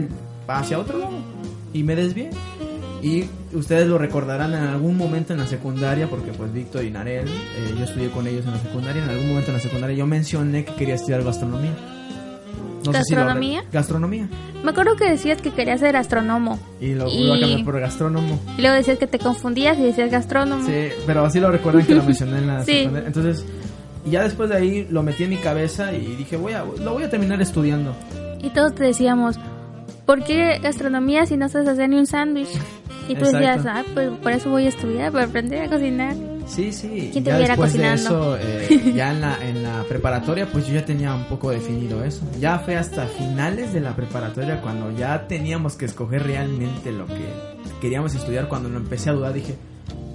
hacia 0.49 0.77
otro 0.79 0.97
lado. 0.97 1.13
Y 1.71 1.83
me 1.83 1.95
desvié. 1.95 2.29
Y 3.01 3.23
ustedes 3.53 3.87
lo 3.87 3.97
recordarán 3.97 4.53
en 4.53 4.63
algún 4.63 4.97
momento 4.97 5.31
en 5.31 5.39
la 5.39 5.47
secundaria, 5.47 6.09
porque 6.09 6.33
pues 6.33 6.51
Víctor 6.51 6.83
y 6.83 6.91
Narel, 6.91 7.29
eh, 7.29 7.73
yo 7.77 7.85
estudié 7.85 8.09
con 8.09 8.27
ellos 8.27 8.43
en 8.45 8.51
la 8.51 8.59
secundaria, 8.59 9.01
en 9.01 9.09
algún 9.09 9.29
momento 9.29 9.51
en 9.51 9.55
la 9.57 9.63
secundaria 9.63 9.95
yo 9.95 10.05
mencioné 10.05 10.65
que 10.65 10.73
quería 10.75 10.95
estudiar 10.95 11.23
gastronomía. 11.23 11.71
No 12.85 12.91
sé 12.93 13.03
si 13.03 13.13
lo- 13.15 13.21
¿Gastronomía? 13.21 13.63
gastronomía. 13.71 14.29
Me 14.63 14.71
acuerdo 14.71 14.95
que 14.95 15.09
decías 15.09 15.41
que 15.41 15.51
querías 15.51 15.79
ser 15.79 15.95
astrónomo. 15.95 16.59
Y 16.81 16.93
lo 16.93 17.07
Y- 17.07 17.29
a 17.31 17.39
cambiar 17.39 17.63
por 17.65 17.79
gastrónomo. 17.79 18.39
Y 18.57 18.61
luego 18.61 18.75
decías 18.75 18.97
que 18.97 19.07
te 19.07 19.19
confundías 19.19 19.77
y 19.77 19.83
decías 19.83 20.11
gastrónomo. 20.11 20.65
Sí, 20.65 20.89
pero 21.05 21.25
así 21.25 21.39
lo 21.39 21.51
recuerdan 21.51 21.85
que 21.85 21.95
lo 21.95 22.03
mencioné 22.03 22.37
en 22.39 22.47
la 22.47 22.63
Sí. 22.65 22.89
Entonces, 23.05 23.45
ya 24.05 24.23
después 24.23 24.49
de 24.49 24.57
ahí 24.57 24.87
lo 24.89 25.03
metí 25.03 25.23
en 25.23 25.29
mi 25.31 25.37
cabeza 25.37 25.93
y 25.93 26.15
dije, 26.17 26.35
voy 26.37 26.53
a, 26.53 26.63
lo 26.63 26.93
voy 26.93 27.03
a 27.03 27.09
terminar 27.09 27.41
estudiando. 27.41 27.95
Y 28.41 28.49
todos 28.49 28.75
te 28.75 28.83
decíamos, 28.83 29.39
¿por 30.05 30.23
qué 30.23 30.59
gastronomía 30.61 31.25
si 31.25 31.37
no 31.37 31.47
sabes 31.49 31.67
hacer 31.69 31.89
ni 31.89 31.97
un 31.97 32.07
sándwich? 32.07 32.49
Y 33.07 33.15
tú 33.15 33.25
Exacto. 33.25 33.37
decías, 33.37 33.65
ah, 33.65 33.83
pues 33.93 34.09
por 34.21 34.31
eso 34.31 34.49
voy 34.49 34.65
a 34.65 34.69
estudiar, 34.69 35.11
para 35.11 35.25
aprender 35.25 35.63
a 35.63 35.69
cocinar. 35.69 36.15
Sí, 36.45 36.71
sí. 36.71 37.09
¿Quién 37.11 37.23
te 37.23 37.29
ya 37.29 37.37
viera 37.37 37.55
después 37.55 37.73
de 37.73 37.79
cocinando? 37.79 38.35
eso, 38.35 38.47
eh, 38.47 38.93
ya 38.95 39.11
en 39.11 39.21
la, 39.21 39.37
en 39.47 39.63
la 39.63 39.83
preparatoria, 39.83 40.49
pues 40.51 40.67
yo 40.67 40.73
ya 40.73 40.85
tenía 40.85 41.13
un 41.13 41.25
poco 41.25 41.51
definido 41.51 42.03
eso. 42.03 42.21
Ya 42.39 42.59
fue 42.59 42.75
hasta 42.75 43.07
finales 43.07 43.73
de 43.73 43.79
la 43.79 43.95
preparatoria 43.95 44.61
cuando 44.61 44.91
ya 44.91 45.27
teníamos 45.27 45.75
que 45.75 45.85
escoger 45.85 46.23
realmente 46.23 46.91
lo 46.91 47.05
que 47.05 47.25
queríamos 47.81 48.15
estudiar. 48.15 48.47
Cuando 48.47 48.69
lo 48.69 48.77
empecé 48.77 49.09
a 49.09 49.13
dudar, 49.13 49.33
dije, 49.33 49.55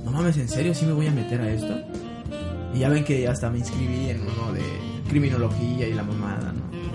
no 0.05 0.11
mames, 0.11 0.37
¿en 0.37 0.49
serio 0.49 0.75
sí 0.75 0.87
me 0.87 0.93
voy 0.93 1.07
a 1.07 1.13
meter 1.13 1.41
a 1.41 1.51
esto? 1.51 1.75
Y 2.75 2.81
ya 2.81 2.89
ven 2.89 3.05
que 3.05 3.27
hasta 3.27 3.51
me 3.51 3.59
inscribí 3.59 4.11
en 4.11 4.21
uno 4.23 4.53
de 4.53 4.63
criminología 5.09 5.89
y 5.89 5.95
la 5.95 6.03
mamada, 6.03 6.53
¿no? 6.53 6.88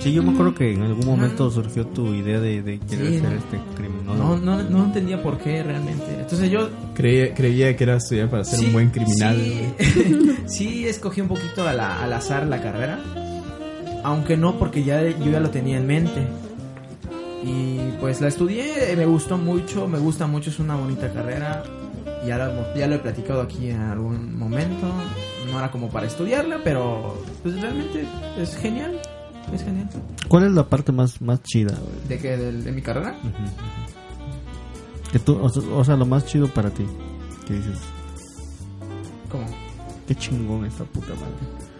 Sí, 0.00 0.12
yo 0.14 0.22
me 0.22 0.32
acuerdo 0.32 0.54
que 0.54 0.72
en 0.72 0.82
algún 0.82 1.04
momento 1.06 1.50
surgió 1.50 1.86
tu 1.86 2.14
idea 2.14 2.40
de, 2.40 2.62
de 2.62 2.78
querer 2.80 3.06
Sí, 3.08 3.18
ser 3.20 3.30
no. 3.30 3.36
este 3.38 3.56
No, 3.58 3.74
criminólogo. 3.74 4.36
no, 4.38 4.62
no 4.62 4.84
entendía 4.86 5.22
por 5.22 5.38
qué 5.38 5.62
realmente. 5.62 6.04
Entonces 6.18 6.50
yo 6.50 6.70
Creía, 6.94 7.34
creía 7.34 7.76
que 7.76 7.84
era 7.84 7.96
estudiar 7.96 8.28
para 8.30 8.44
ser 8.44 8.60
Sí, 8.60 8.66
un 8.66 8.72
buen 8.72 8.90
criminal. 8.90 9.36
Sí, 9.36 9.74
sí 10.46 10.86
escogí 10.88 11.20
un 11.20 11.28
poquito 11.28 11.68
a 11.68 11.72
la- 11.74 12.02
al 12.02 12.12
azar 12.14 12.46
la 12.46 12.62
carrera. 12.62 12.98
Aunque 14.02 14.36
no, 14.38 14.58
porque 14.58 14.82
ya 14.84 15.02
yo 15.02 15.30
ya 15.30 15.40
lo 15.40 15.50
tenía 15.50 15.76
en 15.76 15.86
mente. 15.86 16.26
Y 17.44 17.78
pues 18.00 18.20
la 18.20 18.28
estudié, 18.28 18.94
me 18.96 19.06
gustó 19.06 19.38
mucho, 19.38 19.86
me 19.88 19.98
gusta 19.98 20.26
mucho, 20.26 20.50
es 20.50 20.58
una 20.58 20.76
bonita 20.76 21.10
carrera. 21.12 21.62
Ya 22.26 22.36
lo, 22.38 22.74
ya 22.74 22.86
lo 22.86 22.96
he 22.96 22.98
platicado 22.98 23.40
aquí 23.42 23.70
en 23.70 23.80
algún 23.80 24.38
momento. 24.38 24.86
No 25.50 25.58
era 25.58 25.70
como 25.70 25.88
para 25.90 26.06
estudiarla, 26.06 26.58
pero 26.62 27.18
pues 27.42 27.60
realmente 27.60 28.04
es 28.38 28.56
genial. 28.56 28.98
Es 29.52 29.64
genial. 29.64 29.88
¿Cuál 30.28 30.44
es 30.44 30.52
la 30.52 30.68
parte 30.68 30.92
más, 30.92 31.20
más 31.20 31.42
chida? 31.42 31.74
güey? 31.74 32.08
¿De 32.08 32.18
qué? 32.18 32.36
¿De, 32.36 32.52
de 32.52 32.72
mi 32.72 32.82
carrera? 32.82 33.16
Que 35.12 35.18
tú, 35.18 35.38
o, 35.40 35.48
sea- 35.48 35.62
o 35.74 35.84
sea, 35.84 35.96
lo 35.96 36.06
más 36.06 36.24
chido 36.26 36.48
para 36.48 36.70
ti. 36.70 36.86
Que 37.46 37.54
dices, 37.54 37.78
¿Cómo? 39.30 39.44
qué 40.06 40.14
chingón 40.14 40.64
esta 40.66 40.84
puta 40.84 41.14
madre. 41.14 41.34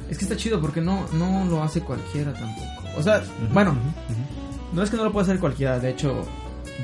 Es 0.08 0.18
que 0.18 0.24
está 0.24 0.36
chido 0.36 0.60
porque 0.60 0.80
no, 0.80 1.06
no 1.12 1.44
lo 1.44 1.62
hace 1.62 1.80
cualquiera 1.80 2.32
tampoco. 2.32 2.66
O 2.98 3.02
sea, 3.02 3.22
bueno, 3.52 3.76
no 4.72 4.82
es 4.82 4.90
que 4.90 4.96
no 4.96 5.04
lo 5.04 5.12
pueda 5.12 5.24
hacer 5.24 5.38
cualquiera. 5.38 5.78
De 5.78 5.90
hecho, 5.90 6.24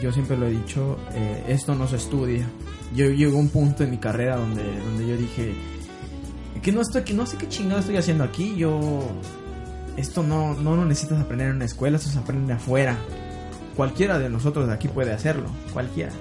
yo 0.00 0.12
siempre 0.12 0.36
lo 0.36 0.46
he 0.46 0.50
dicho, 0.50 0.96
eh, 1.12 1.44
esto 1.48 1.74
no 1.74 1.88
se 1.88 1.96
estudia. 1.96 2.46
Yo 2.94 3.06
llegó 3.06 3.38
un 3.38 3.48
punto 3.48 3.82
en 3.82 3.90
mi 3.90 3.98
carrera 3.98 4.36
donde, 4.36 4.62
donde 4.80 5.06
yo 5.08 5.16
dije 5.16 5.54
que 6.62 6.70
no 6.70 6.80
estoy, 6.82 7.02
que 7.02 7.14
no 7.14 7.26
sé 7.26 7.36
qué 7.36 7.48
chingado 7.48 7.80
estoy 7.80 7.96
haciendo 7.96 8.22
aquí. 8.22 8.54
Yo 8.56 9.08
esto 9.96 10.22
no, 10.22 10.54
no 10.54 10.76
lo 10.76 10.84
necesitas 10.84 11.20
aprender 11.20 11.48
en 11.48 11.56
una 11.56 11.64
escuela, 11.64 11.96
esto 11.96 12.10
se 12.10 12.18
aprende 12.18 12.52
afuera. 12.52 12.96
Cualquiera 13.76 14.18
de 14.18 14.30
nosotros 14.30 14.66
de 14.66 14.74
aquí 14.74 14.88
puede 14.88 15.12
hacerlo, 15.12 15.48
cualquiera. 15.72 16.12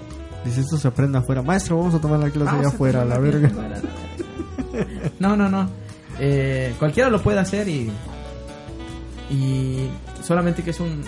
Dice, 0.44 0.62
esto 0.62 0.78
se 0.78 0.88
aprende 0.88 1.18
afuera. 1.18 1.42
Maestro, 1.42 1.78
vamos 1.78 1.96
a 1.96 2.00
tomar 2.00 2.20
la 2.20 2.30
clase 2.30 2.56
allá 2.56 2.68
afuera, 2.68 3.04
la 3.04 3.18
verga. 3.18 3.50
la 3.50 3.68
verga. 3.68 3.90
No, 5.20 5.36
no, 5.36 5.50
no. 5.50 5.70
Eh, 6.20 6.74
cualquiera 6.78 7.10
lo 7.10 7.22
puede 7.22 7.40
hacer 7.40 7.68
y. 7.68 7.90
Y 9.30 9.90
solamente 10.24 10.64
que 10.64 10.72
es 10.72 10.80
un. 10.80 11.02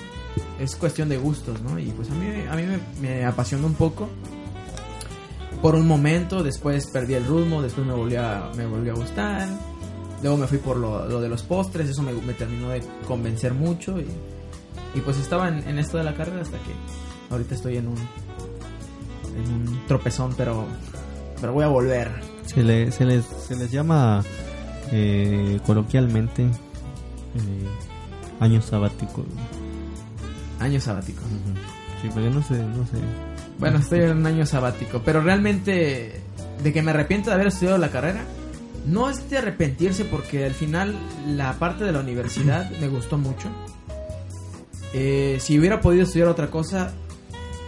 Es 0.60 0.76
cuestión 0.76 1.10
de 1.10 1.18
gustos, 1.18 1.62
¿no? 1.62 1.78
Y 1.78 1.88
pues 1.88 2.10
a 2.10 2.16
mí, 2.16 2.28
a 2.50 2.56
mí 2.56 2.64
me, 2.64 2.80
me 3.02 3.26
apasionó 3.26 3.68
un 3.68 3.76
poco. 3.76 4.10
Por 5.62 5.76
un 5.76 5.88
momento, 5.88 6.44
después 6.44 6.88
perdí 6.88 7.16
el 7.16 7.26
rumbo, 7.26 7.62
después 7.62 7.86
me 7.86 7.94
volvió 7.94 8.26
a, 8.26 8.52
me 8.56 8.66
volvió 8.66 8.94
a 8.94 8.96
gustar. 8.96 9.48
Luego 10.22 10.38
me 10.38 10.48
fui 10.48 10.58
por 10.58 10.78
lo, 10.78 11.08
lo 11.08 11.22
de 11.22 11.30
los 11.30 11.44
postres, 11.44 11.90
eso 11.90 12.02
me, 12.02 12.12
me 12.14 12.34
terminó 12.34 12.70
de 12.70 12.82
convencer 13.08 13.54
mucho. 13.54 14.00
Y, 14.00 14.08
y 14.96 15.02
pues 15.02 15.18
estaba 15.18 15.48
en, 15.48 15.68
en 15.68 15.78
esto 15.80 15.98
de 15.98 16.04
la 16.04 16.16
carrera 16.16 16.42
hasta 16.42 16.58
que 16.58 16.72
ahorita 17.30 17.56
estoy 17.56 17.78
en 17.78 17.88
un. 17.90 17.98
En 19.36 19.52
un 19.54 19.86
tropezón, 19.88 20.34
pero. 20.36 20.66
Pero 21.40 21.54
voy 21.54 21.64
a 21.64 21.68
volver. 21.68 22.10
Se, 22.46 22.64
le- 22.64 22.92
se 22.92 23.06
les, 23.06 23.26
se 23.26 23.56
les 23.56 23.72
llama 23.72 24.24
eh, 24.92 25.60
coloquialmente 25.68 26.44
eh, 26.46 27.68
año 28.40 28.62
sabático. 28.62 29.24
Año 30.60 30.80
sabático. 30.82 31.22
Sí, 32.02 32.10
porque 32.12 32.30
no 32.32 32.42
sé, 32.42 32.56
no 32.64 32.86
sé. 32.88 32.98
Bueno, 33.60 33.78
estoy 33.80 34.00
en 34.02 34.18
un 34.18 34.26
año 34.26 34.46
sabático, 34.46 35.02
pero 35.06 35.22
realmente 35.22 36.22
de 36.64 36.74
que 36.74 36.82
me 36.82 36.92
arrepiento 36.92 37.30
de 37.30 37.36
haber 37.36 37.48
estudiado 37.48 37.78
la 37.78 37.90
carrera, 37.90 38.22
no 38.88 39.10
es 39.10 39.30
de 39.30 39.38
arrepentirse 39.38 40.06
porque 40.06 40.46
al 40.46 40.54
final 40.54 40.96
la 41.28 41.54
parte 41.60 41.84
de 41.84 41.92
la 41.92 42.00
universidad 42.00 42.70
me 42.82 42.88
gustó 42.88 43.18
mucho. 43.18 43.50
Eh, 44.94 45.38
si 45.40 45.60
hubiera 45.60 45.82
podido 45.82 46.04
estudiar 46.04 46.28
otra 46.30 46.48
cosa 46.50 46.92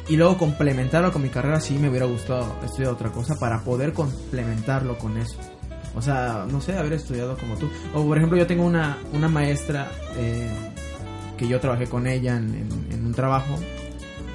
y 0.07 0.15
luego 0.15 0.37
complementarlo 0.37 1.11
con 1.11 1.21
mi 1.21 1.29
carrera, 1.29 1.59
sí 1.59 1.77
me 1.77 1.89
hubiera 1.89 2.05
gustado 2.05 2.55
estudiar 2.65 2.93
otra 2.93 3.11
cosa 3.11 3.35
para 3.39 3.63
poder 3.63 3.93
complementarlo 3.93 4.97
con 4.97 5.17
eso. 5.17 5.37
O 5.95 6.01
sea, 6.01 6.45
no 6.49 6.61
sé, 6.61 6.77
haber 6.77 6.93
estudiado 6.93 7.37
como 7.37 7.55
tú. 7.57 7.69
O 7.93 8.05
por 8.05 8.17
ejemplo, 8.17 8.37
yo 8.37 8.47
tengo 8.47 8.63
una, 8.65 8.97
una 9.13 9.27
maestra 9.27 9.91
eh, 10.17 10.49
que 11.37 11.47
yo 11.47 11.59
trabajé 11.59 11.87
con 11.87 12.07
ella 12.07 12.37
en, 12.37 12.49
en- 12.55 12.87
en 12.93 13.05
un 13.05 13.13
trabajo 13.13 13.57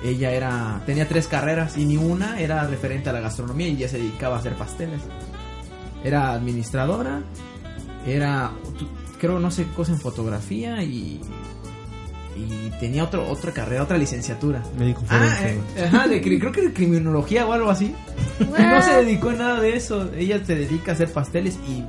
ella 0.04 0.32
era 0.32 0.82
tenía 0.84 1.08
tres 1.08 1.28
carreras 1.28 1.78
y 1.78 1.86
ni 1.86 1.96
una 1.96 2.38
era 2.38 2.66
referente 2.66 3.08
a 3.08 3.12
la 3.14 3.20
gastronomía 3.20 3.68
y 3.68 3.76
ya 3.78 3.88
se 3.88 3.96
dedicaba 3.96 4.36
a 4.36 4.38
hacer 4.40 4.52
pasteles. 4.54 5.00
Era 6.04 6.32
administradora, 6.32 7.22
era 8.06 8.52
creo 9.18 9.38
no 9.40 9.50
sé 9.50 9.64
cosa 9.74 9.92
en 9.92 9.98
fotografía 10.00 10.82
y 10.82 11.20
y 12.36 12.70
tenía 12.80 13.04
otro 13.04 13.28
otra 13.28 13.52
carrera, 13.52 13.84
otra 13.84 13.96
licenciatura. 13.96 14.62
Médico 14.78 15.02
Ah, 15.08 15.18
forense. 15.18 15.60
eh, 15.76 15.84
ajá, 15.86 16.08
de 16.08 16.20
creo 16.20 16.52
que 16.52 16.62
de 16.62 16.72
criminología 16.72 17.46
o 17.46 17.52
algo 17.52 17.70
así. 17.70 17.94
Y 18.40 18.44
no 18.62 18.82
se 18.82 19.04
dedicó 19.04 19.30
a 19.30 19.34
nada 19.34 19.60
de 19.60 19.76
eso. 19.76 20.10
Ella 20.16 20.44
se 20.44 20.56
dedica 20.56 20.92
a 20.92 20.94
hacer 20.94 21.12
pasteles 21.12 21.58
y 21.68 21.84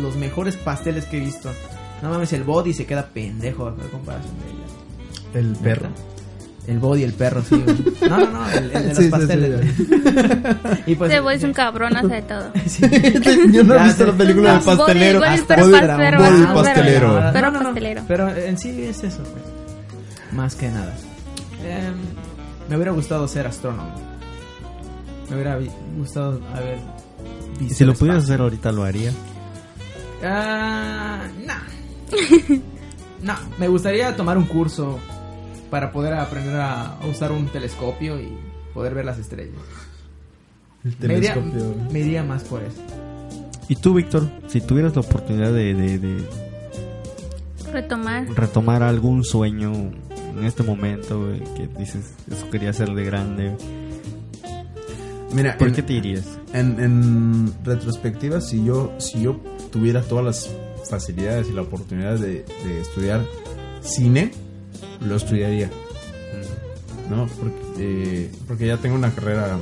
los 0.00 0.16
mejores 0.16 0.56
pasteles 0.56 1.06
que 1.06 1.16
he 1.16 1.20
visto. 1.20 1.50
No 2.02 2.10
mames, 2.10 2.32
el 2.34 2.44
body 2.44 2.74
se 2.74 2.84
queda 2.84 3.06
pendejo 3.08 3.68
a 3.68 3.74
comparación 3.90 4.34
de 4.38 4.44
ella. 4.50 5.48
El 5.48 5.56
perro. 5.56 5.88
El 6.66 6.80
body, 6.80 7.04
el 7.04 7.12
perro, 7.12 7.42
sí, 7.48 7.54
güey. 7.64 7.76
No, 8.10 8.18
no, 8.18 8.30
no, 8.30 8.50
el, 8.50 8.64
el 8.64 8.72
de 8.72 8.88
los 8.88 8.96
Sí, 8.96 9.04
sí, 9.04 9.10
pasteles. 9.10 9.78
y 10.86 10.94
pues, 10.96 11.10
Ese 11.12 11.20
güey 11.20 11.36
es 11.36 11.44
un 11.44 11.52
cabrón 11.52 11.96
hace 11.96 12.06
de 12.08 12.22
todo. 12.22 12.50
sí. 12.66 12.80
Yo 13.52 13.62
no 13.62 13.74
he 13.76 13.84
visto 13.84 14.06
la 14.06 14.12
película 14.12 14.52
del 14.54 14.62
pastelero. 14.62 15.18
Body, 15.20 15.28
Hasta- 15.28 15.54
perro 15.54 15.66
Body- 15.68 16.54
pastelero, 16.54 17.12
Body 17.14 17.64
pastelero. 17.64 18.02
Pero 18.08 18.28
en 18.36 18.58
sí 18.58 18.82
es 18.82 19.04
eso, 19.04 19.22
pues. 19.22 19.44
Más 20.32 20.54
que 20.56 20.68
nada. 20.68 20.92
Em, 21.64 21.94
me 22.68 22.74
hubiera 22.76 22.90
gustado 22.92 23.28
ser 23.28 23.46
astrónomo. 23.46 23.94
Me 25.30 25.36
hubiera 25.36 25.58
gustado 25.96 26.40
haber 26.52 26.78
visto 27.60 27.74
si 27.76 27.84
lo 27.84 27.94
pudieras 27.94 28.24
hacer 28.24 28.40
ahorita, 28.40 28.72
lo 28.72 28.84
haría. 28.84 29.12
Ah, 30.24 31.20
no. 31.46 31.54
no, 33.22 33.34
me 33.58 33.68
gustaría 33.68 34.14
tomar 34.16 34.36
un 34.38 34.44
curso 34.46 34.98
para 35.76 35.92
poder 35.92 36.14
aprender 36.14 36.56
a, 36.58 36.96
usar 37.06 37.32
un 37.32 37.48
telescopio 37.48 38.18
y 38.18 38.30
poder 38.72 38.94
ver 38.94 39.04
las 39.04 39.18
estrellas. 39.18 39.52
El 40.82 40.96
Me 41.06 41.18
iría, 41.18 41.34
telescopio. 41.34 41.74
me 41.92 41.98
iría 42.00 42.24
más 42.24 42.44
por 42.44 42.62
eso. 42.62 42.80
¿Y 43.68 43.76
tú, 43.76 43.92
Víctor? 43.92 44.26
Si 44.48 44.62
tuvieras 44.62 44.94
la 44.94 45.02
oportunidad 45.02 45.52
de... 45.52 45.74
de, 45.74 45.98
de- 45.98 46.24
Retomar. 47.70 48.26
retomar 48.34 48.82
algún 48.82 49.22
sueño 49.22 49.70
en 49.74 50.44
este 50.44 50.62
momento, 50.62 51.26
güey, 51.26 51.40
que 51.54 51.68
dices, 51.78 52.14
eso 52.30 52.48
quería 52.48 52.70
hacer 52.70 52.88
de 52.94 53.04
grande. 53.04 53.54
Mira, 55.34 55.58
¿Por 55.58 55.68
en- 55.68 55.74
qué 55.74 55.82
te 55.82 55.92
irías? 55.92 56.38
En, 56.54 56.80
en 56.80 57.52
retrospectiva, 57.64 58.40
si 58.40 58.64
yo, 58.64 58.94
si 58.96 59.20
yo 59.20 59.38
tuviera 59.70 60.00
todas 60.00 60.24
las 60.24 60.50
facilidades 60.88 61.50
y 61.50 61.52
la 61.52 61.60
oportunidad 61.60 62.14
de, 62.18 62.46
de 62.64 62.80
estudiar 62.80 63.26
cine, 63.82 64.30
lo 65.00 65.16
estudiaría. 65.16 65.70
¿No? 67.10 67.26
Porque, 67.26 67.56
eh, 67.78 68.30
porque 68.48 68.66
ya 68.66 68.76
tengo 68.78 68.96
una 68.96 69.10
carrera 69.14 69.58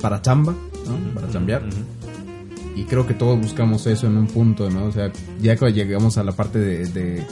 para 0.00 0.22
chamba, 0.22 0.54
¿no? 0.86 1.14
Para 1.14 1.30
chambear. 1.30 1.62
Y 2.74 2.84
creo 2.84 3.06
que 3.06 3.14
todos 3.14 3.38
buscamos 3.38 3.86
eso 3.86 4.06
en 4.06 4.16
un 4.16 4.26
punto, 4.26 4.70
¿no? 4.70 4.86
O 4.86 4.92
sea, 4.92 5.12
ya 5.40 5.56
que 5.56 5.72
llegamos 5.72 6.16
a 6.16 6.24
la 6.24 6.32
parte 6.32 6.58
de, 6.58 6.86
de, 6.86 7.22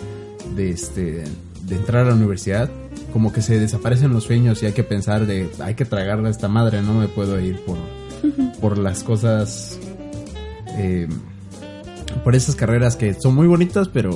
de, 0.54 0.70
este, 0.70 1.24
de 1.62 1.76
entrar 1.76 2.04
a 2.04 2.10
la 2.10 2.14
universidad, 2.14 2.70
como 3.12 3.32
que 3.32 3.40
se 3.40 3.58
desaparecen 3.58 4.12
los 4.12 4.24
sueños 4.24 4.62
y 4.62 4.66
hay 4.66 4.72
que 4.72 4.84
pensar 4.84 5.26
de, 5.26 5.50
hay 5.60 5.74
que 5.74 5.84
tragarle 5.84 6.28
a 6.28 6.30
esta 6.30 6.48
madre, 6.48 6.82
no 6.82 6.94
me 6.94 7.08
puedo 7.08 7.40
ir 7.40 7.60
por, 7.64 7.78
por 8.60 8.76
las 8.76 9.02
cosas, 9.02 9.78
eh, 10.76 11.08
por 12.22 12.36
esas 12.36 12.54
carreras 12.54 12.96
que 12.96 13.14
son 13.14 13.34
muy 13.34 13.46
bonitas, 13.46 13.88
pero 13.88 14.10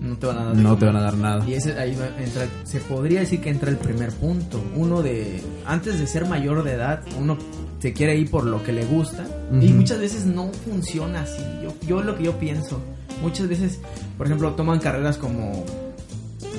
No 0.00 0.16
te 0.16 0.26
van 0.26 0.38
a 0.38 0.44
dar 0.44 0.56
no 0.56 0.76
te 0.78 0.84
van 0.86 0.96
a 0.96 1.00
dar 1.00 1.16
nada. 1.16 1.44
Y 1.48 1.54
ese 1.54 1.78
ahí 1.78 1.96
entra, 2.18 2.46
se 2.64 2.80
podría 2.80 3.20
decir 3.20 3.40
que 3.40 3.50
entra 3.50 3.70
el 3.70 3.76
primer 3.76 4.10
punto. 4.12 4.62
Uno 4.76 5.02
de, 5.02 5.42
antes 5.66 5.98
de 5.98 6.06
ser 6.06 6.26
mayor 6.26 6.62
de 6.64 6.72
edad, 6.72 7.02
uno 7.18 7.36
se 7.80 7.92
quiere 7.92 8.16
ir 8.16 8.30
por 8.30 8.44
lo 8.44 8.62
que 8.64 8.72
le 8.72 8.84
gusta. 8.84 9.24
Y 9.52 9.66
Ujú. 9.68 9.74
muchas 9.76 9.98
veces 9.98 10.24
no 10.26 10.50
funciona 10.64 11.22
así. 11.22 11.42
Yo, 11.62 11.72
yo 11.86 12.02
lo 12.02 12.16
que 12.16 12.24
yo 12.24 12.38
pienso, 12.38 12.80
muchas 13.22 13.48
veces, 13.48 13.78
por 14.16 14.26
ejemplo, 14.26 14.52
toman 14.54 14.78
carreras 14.80 15.16
como 15.18 15.64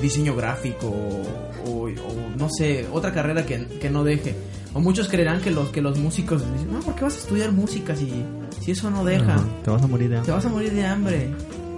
diseño 0.00 0.34
gráfico 0.34 0.86
o, 0.86 1.70
o- 1.70 1.84
o 1.88 2.36
no 2.38 2.48
sé, 2.48 2.86
otra 2.92 3.12
carrera 3.12 3.44
que, 3.44 3.66
que 3.80 3.90
no 3.90 4.02
deje. 4.04 4.34
O 4.72 4.80
muchos 4.80 5.08
creerán 5.08 5.40
que 5.40 5.50
los, 5.50 5.68
que 5.70 5.82
los 5.82 5.98
músicos 5.98 6.42
dicen, 6.52 6.72
no, 6.72 6.80
¿por 6.80 6.94
qué 6.94 7.02
vas 7.04 7.14
a 7.16 7.18
estudiar 7.18 7.50
música 7.52 7.94
si, 7.96 8.24
si 8.60 8.70
eso 8.70 8.88
no 8.90 9.04
deja? 9.04 9.36
Te 9.64 9.70
vas 9.70 9.82
a 9.82 9.86
morir 9.88 10.08
de 10.08 10.14
Te 10.14 10.18
hambre. 10.20 10.32
vas 10.34 10.44
a 10.46 10.48
morir 10.48 10.72
de 10.72 10.86
hambre. 10.86 11.30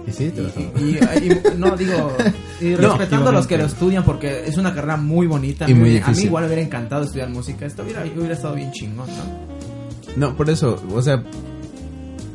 Y 0.05 0.11
sí, 0.11 0.29
te 0.31 0.41
Y, 0.41 0.43
vas 0.43 0.57
a- 0.57 0.59
y- 0.59 1.27
y- 1.27 1.31
y- 1.31 1.57
no 1.57 1.75
digo 1.77 2.11
y 2.59 2.65
No, 2.71 2.77
respetando 2.89 3.29
a 3.29 3.31
los 3.33 3.47
que 3.47 3.57
lo 3.57 3.65
estudian 3.65 4.03
porque 4.03 4.43
es 4.45 4.57
una 4.57 4.73
carrera 4.73 4.97
muy 4.97 5.27
bonita 5.27 5.65
a 5.65 5.69
Y 5.69 5.73
mí, 5.73 5.79
muy 5.79 5.97
a 5.97 6.07
mí 6.09 6.21
igual 6.23 6.43
me 6.43 6.47
hubiera 6.47 6.61
encantado 6.61 7.03
estudiar 7.05 7.29
música 7.29 7.65
esto 7.65 7.83
hubiera, 7.83 8.03
hubiera 8.03 8.33
estado 8.33 8.55
bien 8.55 8.71
chingón 8.71 9.07
¿no? 9.07 10.27
No, 10.29 10.35
por 10.37 10.49
eso, 10.49 10.81
o 10.93 11.01
sea, 11.01 11.23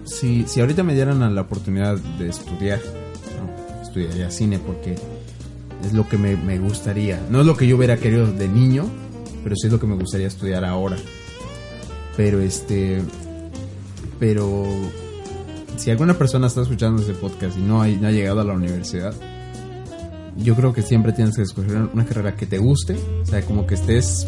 si, 0.04 0.44
si 0.48 0.60
ahorita 0.60 0.82
me 0.82 0.94
dieran 0.94 1.22
a 1.22 1.30
la 1.30 1.42
oportunidad 1.42 1.96
de 2.18 2.28
estudiar, 2.28 2.80
no, 3.36 3.82
estudiaría 3.82 4.30
cine 4.30 4.58
porque 4.58 4.96
es 5.84 5.92
lo 5.92 6.08
que 6.08 6.16
me, 6.18 6.34
me 6.36 6.58
gustaría. 6.58 7.20
No 7.30 7.40
es 7.40 7.46
lo 7.46 7.56
que 7.56 7.66
yo 7.68 7.76
hubiera 7.76 7.96
querido 7.98 8.26
de 8.26 8.48
niño, 8.48 8.86
pero 9.44 9.54
sí 9.54 9.66
es 9.68 9.72
lo 9.72 9.78
que 9.78 9.86
me 9.86 9.94
gustaría 9.94 10.26
estudiar 10.26 10.64
ahora. 10.64 10.96
Pero 12.16 12.40
este, 12.40 13.00
pero 14.18 14.66
si 15.76 15.90
alguna 15.90 16.14
persona 16.14 16.46
está 16.46 16.62
escuchando 16.62 17.02
este 17.02 17.14
podcast 17.14 17.56
y 17.56 17.62
no, 17.62 17.86
no 17.86 18.08
ha 18.08 18.10
llegado 18.10 18.40
a 18.40 18.44
la 18.44 18.54
universidad, 18.54 19.14
yo 20.36 20.54
creo 20.54 20.72
que 20.72 20.82
siempre 20.82 21.12
tienes 21.12 21.36
que 21.36 21.42
escoger 21.42 21.88
una 21.92 22.04
carrera 22.04 22.36
que 22.36 22.46
te 22.46 22.58
guste, 22.58 22.96
o 23.22 23.26
sea, 23.26 23.42
como 23.42 23.66
que 23.66 23.74
estés 23.74 24.26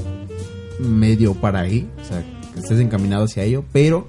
medio 0.78 1.34
para 1.34 1.60
ahí, 1.60 1.88
o 2.00 2.04
sea, 2.04 2.24
que 2.52 2.60
estés 2.60 2.80
encaminado 2.80 3.24
hacia 3.24 3.44
ello, 3.44 3.64
pero 3.72 4.08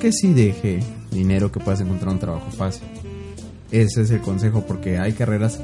que 0.00 0.12
sí 0.12 0.32
deje 0.32 0.80
dinero 1.10 1.52
que 1.52 1.60
puedas 1.60 1.80
encontrar 1.80 2.12
un 2.12 2.18
trabajo 2.18 2.50
fácil. 2.50 2.86
Ese 3.70 4.02
es 4.02 4.10
el 4.10 4.20
consejo 4.20 4.64
porque 4.66 4.98
hay 4.98 5.12
carreras 5.12 5.60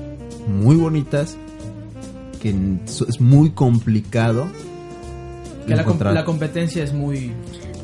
muy 0.49 0.76
bonitas 0.76 1.37
que 2.40 2.54
es 3.09 3.21
muy 3.21 3.50
complicado 3.50 4.49
que 5.66 5.75
la, 5.76 5.85
com- 5.85 5.99
la 6.00 6.25
competencia 6.25 6.83
es 6.85 6.92
muy 6.92 7.33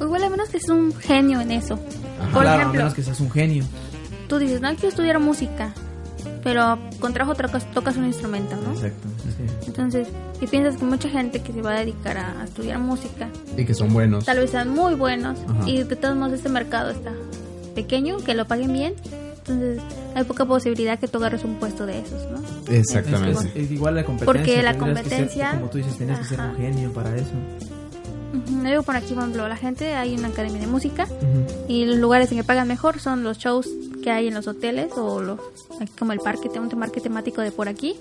Igual 0.00 0.23
a 0.25 0.30
menos 0.30 0.49
que 0.49 0.58
es 0.58 0.68
un 0.68 0.94
genio 0.94 1.40
en 1.40 1.50
eso. 1.52 1.75
Ajá. 2.20 2.32
Por 2.32 2.42
claro, 2.42 2.49
a 2.50 2.54
ejemplo, 2.56 2.78
menos 2.80 2.94
que 2.94 3.02
seas 3.02 3.20
un 3.20 3.30
genio 3.30 3.64
tú 4.28 4.38
dices, 4.38 4.60
no 4.60 4.69
quiero 4.75 4.88
estudiar 4.88 5.19
música, 5.21 5.73
pero 6.45 6.78
con 7.00 7.14
trabajo 7.14 7.34
tocas, 7.34 7.64
tocas 7.73 7.97
un 7.97 8.04
instrumento, 8.06 8.56
¿no? 8.56 8.73
exacto 8.73 9.08
sí. 9.25 9.67
Entonces, 9.67 10.08
y 10.41 10.47
piensas 10.47 10.76
que 10.76 10.84
mucha 10.84 11.08
gente 11.08 11.41
que 11.41 11.52
se 11.52 11.62
va 11.62 11.76
a 11.76 11.80
dedicar 11.80 12.19
a, 12.19 12.41
a 12.43 12.45
estudiar 12.45 12.78
música, 12.78 13.28
y 13.56 13.64
que 13.64 13.73
son 13.75 13.93
buenos. 13.93 14.25
tal 14.26 14.38
vez 14.38 14.50
sean 14.50 14.69
muy 14.69 14.95
buenos, 14.95 15.38
Ajá. 15.49 15.69
y 15.69 15.82
de 15.82 15.97
todos 15.97 16.14
modos 16.17 16.34
este 16.34 16.49
mercado 16.50 16.91
está 16.91 17.12
pequeño, 17.75 18.19
que 18.19 18.34
lo 18.34 18.47
paguen 18.47 18.73
bien, 18.73 18.95
entonces 19.50 19.82
hay 20.15 20.25
poca 20.25 20.45
posibilidad 20.45 20.99
que 20.99 21.08
tú 21.08 21.19
agarres 21.19 21.45
un 21.45 21.56
puesto 21.56 21.87
de 21.87 22.00
esos, 22.00 22.23
¿no? 22.30 22.39
Exactamente. 22.73 23.49
Es, 23.54 23.65
es 23.65 23.71
igual 23.71 23.95
la 23.95 24.04
competencia 24.04 24.45
Porque 24.45 24.63
la 24.63 24.73
que 24.75 24.78
ser- 24.78 24.95
competencia- 24.95 25.50
como 25.52 25.71
tú 25.71 25.78
dices 25.78 25.97
tienes 25.97 26.19
que 26.19 26.25
ser 26.25 26.41
un 26.41 26.56
genio 26.56 26.93
para 26.93 27.15
eso. 27.17 27.32
Ujú, 28.34 28.63
Digo 28.63 28.82
por 28.82 28.95
aquí, 28.97 29.15
por 29.15 29.23
ejemplo, 29.23 29.49
la 29.49 29.56
gente, 29.56 29.95
hay 29.95 30.15
una 30.15 30.28
academia 30.28 30.61
de 30.61 30.67
música 30.67 31.06
y 31.67 31.84
los 31.87 31.97
lugares 31.97 32.30
en 32.30 32.39
que 32.39 32.45
pagan 32.45 32.69
mejor 32.69 33.00
son 33.00 33.23
los 33.23 33.39
shows 33.39 33.69
que 34.02 34.11
hay 34.11 34.28
en 34.28 34.34
los 34.34 34.47
hoteles 34.47 34.93
o 34.97 35.21
los, 35.23 35.39
aquí 35.80 35.91
como 35.99 36.13
el 36.13 36.21
parque, 36.21 36.49
un 36.58 36.69
parque 36.69 37.00
temático 37.00 37.41
de 37.41 37.50
por 37.52 37.69
aquí, 37.69 37.97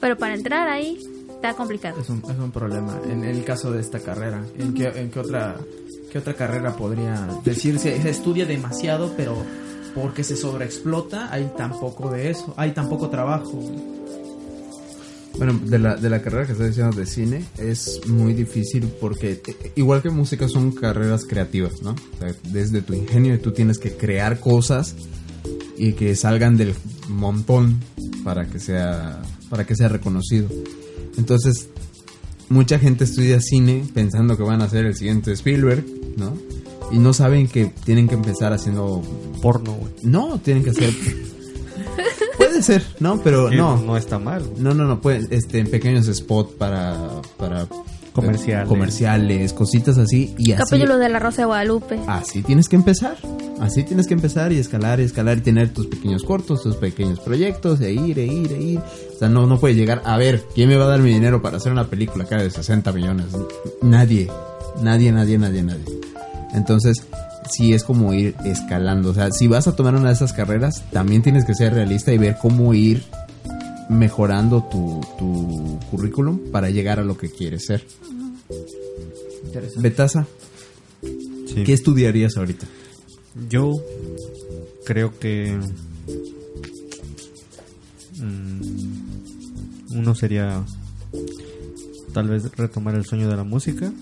pero 0.00 0.16
para 0.16 0.34
entrar 0.34 0.68
ahí 0.68 0.98
está 1.28 1.52
complicado. 1.54 2.00
es 2.00 2.08
un, 2.08 2.18
es 2.28 2.38
un 2.38 2.50
problema. 2.50 2.98
En 3.10 3.22
el 3.24 3.44
caso 3.44 3.70
de 3.70 3.80
esta 3.80 4.00
carrera 4.00 4.42
en 4.58 4.72
qué, 4.72 4.86
en 4.88 5.10
qué 5.10 5.20
otra 5.20 5.56
qué 6.10 6.18
otra 6.18 6.32
carrera 6.34 6.74
podría 6.74 7.28
decirse 7.44 8.00
se 8.00 8.08
estudia 8.10 8.46
demasiado 8.46 9.12
pero 9.16 9.36
porque 9.96 10.22
se 10.22 10.36
sobreexplota 10.36 11.32
hay 11.32 11.50
tan 11.56 11.72
poco 11.72 12.10
de 12.10 12.30
eso 12.30 12.54
hay 12.56 12.72
tan 12.72 12.88
poco 12.88 13.08
trabajo 13.08 13.58
Bueno, 15.38 15.58
de 15.64 15.78
la, 15.78 15.96
de 15.96 16.10
la 16.10 16.20
carrera 16.20 16.46
que 16.46 16.52
estás 16.52 16.68
diciendo 16.68 16.96
de 16.96 17.06
cine 17.06 17.44
es 17.58 18.02
muy 18.06 18.34
difícil 18.34 18.84
porque 19.00 19.40
eh, 19.46 19.72
igual 19.74 20.02
que 20.02 20.10
música 20.10 20.48
son 20.48 20.72
carreras 20.72 21.24
creativas, 21.24 21.82
¿no? 21.82 21.94
Desde 22.44 22.82
tu 22.82 22.94
ingenio 22.94 23.40
tú 23.40 23.52
tienes 23.52 23.78
que 23.78 23.92
crear 23.92 24.38
cosas 24.38 24.94
y 25.78 25.94
que 25.94 26.14
salgan 26.14 26.56
del 26.56 26.74
montón 27.08 27.80
para 28.22 28.46
que 28.46 28.58
sea 28.58 29.22
para 29.50 29.66
que 29.66 29.76
sea 29.76 29.88
reconocido. 29.88 30.48
Entonces, 31.16 31.68
mucha 32.48 32.78
gente 32.78 33.04
estudia 33.04 33.40
cine 33.40 33.84
pensando 33.94 34.36
que 34.36 34.42
van 34.42 34.62
a 34.62 34.68
ser 34.68 34.86
el 34.86 34.94
siguiente 34.94 35.32
Spielberg, 35.32 35.84
¿no? 36.16 36.34
Y 36.92 36.98
no 36.98 37.12
saben 37.12 37.48
que 37.48 37.66
tienen 37.84 38.08
que 38.08 38.14
empezar 38.14 38.52
haciendo 38.52 39.02
Porno, 39.42 39.72
güey. 39.74 39.92
no, 40.02 40.38
tienen 40.38 40.62
que 40.64 40.70
hacer 40.70 40.92
Puede 42.36 42.62
ser, 42.62 42.84
no, 43.00 43.20
pero 43.22 43.48
Que 43.50 43.56
no. 43.56 43.76
No 43.78 43.96
está 43.96 44.18
mal. 44.18 44.42
güey. 44.44 44.62
No, 44.62 44.74
no, 44.74 44.84
no, 44.84 45.00
pueden, 45.00 45.26
este, 45.30 45.58
en 45.58 45.70
pequeños 45.70 46.06
spots 46.06 46.52
para, 46.54 46.96
para 47.36 47.66
Comerciales. 48.12 48.68
comerciales, 48.68 49.52
cositas 49.52 49.98
así 49.98 50.34
y 50.38 50.52
así. 50.52 50.62
Capítulo 50.64 50.96
de 50.98 51.08
La 51.10 51.18
Rosa 51.18 51.42
de 51.42 51.46
Guadalupe. 51.46 51.98
Así 52.06 52.42
tienes 52.42 52.68
que 52.68 52.76
empezar, 52.76 53.16
así 53.60 53.82
tienes 53.82 54.06
que 54.06 54.14
empezar 54.14 54.52
y 54.52 54.58
escalar 54.58 55.00
y 55.00 55.04
escalar 55.04 55.36
y 55.38 55.40
tener 55.42 55.68
tus 55.74 55.86
pequeños 55.86 56.22
cortos, 56.24 56.62
tus 56.62 56.76
pequeños 56.76 57.20
proyectos, 57.20 57.80
e 57.82 57.92
ir, 57.92 58.18
e 58.18 58.24
ir, 58.26 58.52
e 58.52 58.62
ir. 58.62 58.78
O 59.14 59.18
sea, 59.18 59.28
no, 59.28 59.46
no 59.46 59.58
puedes 59.60 59.76
llegar, 59.76 60.00
a 60.06 60.16
ver, 60.16 60.42
¿quién 60.54 60.68
me 60.70 60.76
va 60.76 60.84
a 60.86 60.88
dar 60.88 61.00
mi 61.00 61.10
dinero 61.12 61.42
para 61.42 61.58
hacer 61.58 61.72
una 61.72 61.88
película 61.88 62.24
acá 62.24 62.38
de 62.38 62.50
60 62.50 62.90
millones? 62.92 63.26
Nadie, 63.82 64.30
nadie, 64.82 65.12
nadie, 65.12 65.36
nadie, 65.38 65.62
nadie. 65.62 65.84
Entonces, 66.56 67.06
sí 67.50 67.72
es 67.74 67.84
como 67.84 68.12
ir 68.14 68.34
escalando. 68.44 69.10
O 69.10 69.14
sea, 69.14 69.30
si 69.30 69.46
vas 69.46 69.68
a 69.68 69.76
tomar 69.76 69.94
una 69.94 70.08
de 70.08 70.14
esas 70.14 70.32
carreras, 70.32 70.82
también 70.90 71.22
tienes 71.22 71.44
que 71.44 71.54
ser 71.54 71.74
realista 71.74 72.12
y 72.12 72.18
ver 72.18 72.36
cómo 72.40 72.74
ir 72.74 73.04
mejorando 73.88 74.64
tu, 74.64 75.00
tu 75.18 75.78
currículum 75.90 76.50
para 76.50 76.70
llegar 76.70 76.98
a 76.98 77.04
lo 77.04 77.16
que 77.16 77.30
quieres 77.30 77.66
ser. 77.66 77.86
Interesante. 79.44 79.80
Betasa, 79.88 80.26
Sí. 81.46 81.62
¿qué 81.64 81.72
estudiarías 81.72 82.36
ahorita? 82.36 82.66
Yo 83.48 83.72
creo 84.84 85.18
que 85.18 85.56
mm, 88.18 88.60
uno 89.98 90.14
sería 90.14 90.64
tal 92.12 92.28
vez 92.28 92.50
retomar 92.56 92.94
el 92.94 93.04
sueño 93.04 93.28
de 93.28 93.36
la 93.36 93.44
música 93.44 93.92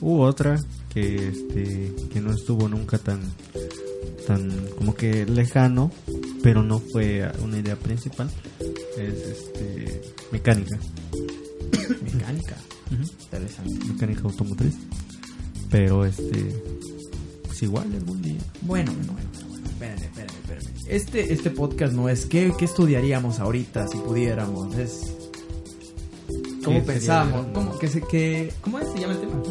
u 0.00 0.20
otra 0.20 0.56
que 0.92 1.28
este 1.28 1.92
que 2.12 2.20
no 2.20 2.32
estuvo 2.32 2.68
nunca 2.68 2.98
tan 2.98 3.20
tan 4.26 4.50
como 4.76 4.94
que 4.94 5.24
lejano 5.26 5.90
pero 6.42 6.62
no 6.62 6.78
fue 6.80 7.30
una 7.42 7.58
idea 7.58 7.76
principal 7.76 8.30
es 8.96 9.14
este 9.14 10.02
mecánica 10.32 10.78
Mecánica. 12.02 12.56
Interesante. 13.22 13.84
mecánica 13.86 14.22
automotriz 14.24 14.74
pero 15.70 16.04
este 16.04 16.54
pues 17.46 17.62
igual 17.62 17.92
algún 17.92 18.20
día 18.22 18.40
Bueno, 18.62 18.92
bueno, 18.92 19.12
bueno, 19.12 19.28
bueno. 19.48 19.66
Espérame, 19.68 20.02
espérame, 20.02 20.30
espérame. 20.42 20.70
Este, 20.88 21.32
este 21.32 21.50
podcast 21.50 21.92
no 21.94 22.08
es 22.08 22.26
¿qué, 22.26 22.52
qué 22.58 22.64
estudiaríamos 22.64 23.38
ahorita 23.38 23.86
si 23.88 23.96
pudiéramos. 23.98 24.76
Es. 24.76 25.00
¿Cómo 26.64 26.80
de- 26.80 26.82
¿Cómo, 27.54 27.78
que 27.78 27.88
se, 27.88 28.02
que, 28.02 28.52
¿Cómo 28.60 28.78
se 28.80 28.98
llama 29.00 29.14
el 29.14 29.20
tema? 29.20 29.42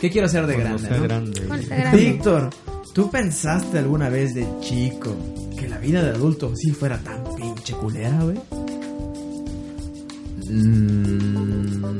¿Qué 0.00 0.10
quiero 0.10 0.26
hacer 0.26 0.46
de 0.46 0.54
Cuando 0.54 0.78
grande? 0.78 0.88
sea 0.88 0.96
no? 0.96 1.02
grande 1.04 1.40
Cuando 1.46 1.66
sea 1.66 1.76
grande. 1.76 1.98
Víctor, 1.98 2.50
¿tú 2.94 3.10
pensaste 3.10 3.78
alguna 3.78 4.08
vez 4.08 4.34
de 4.34 4.46
chico 4.60 5.14
que 5.58 5.68
la 5.68 5.78
vida 5.78 6.02
de 6.02 6.10
adulto 6.10 6.56
sí 6.56 6.70
fuera 6.70 6.98
tan 6.98 7.22
pinche 7.36 7.74
culera, 7.74 8.18
güey? 8.22 8.38
Mm, 10.48 11.98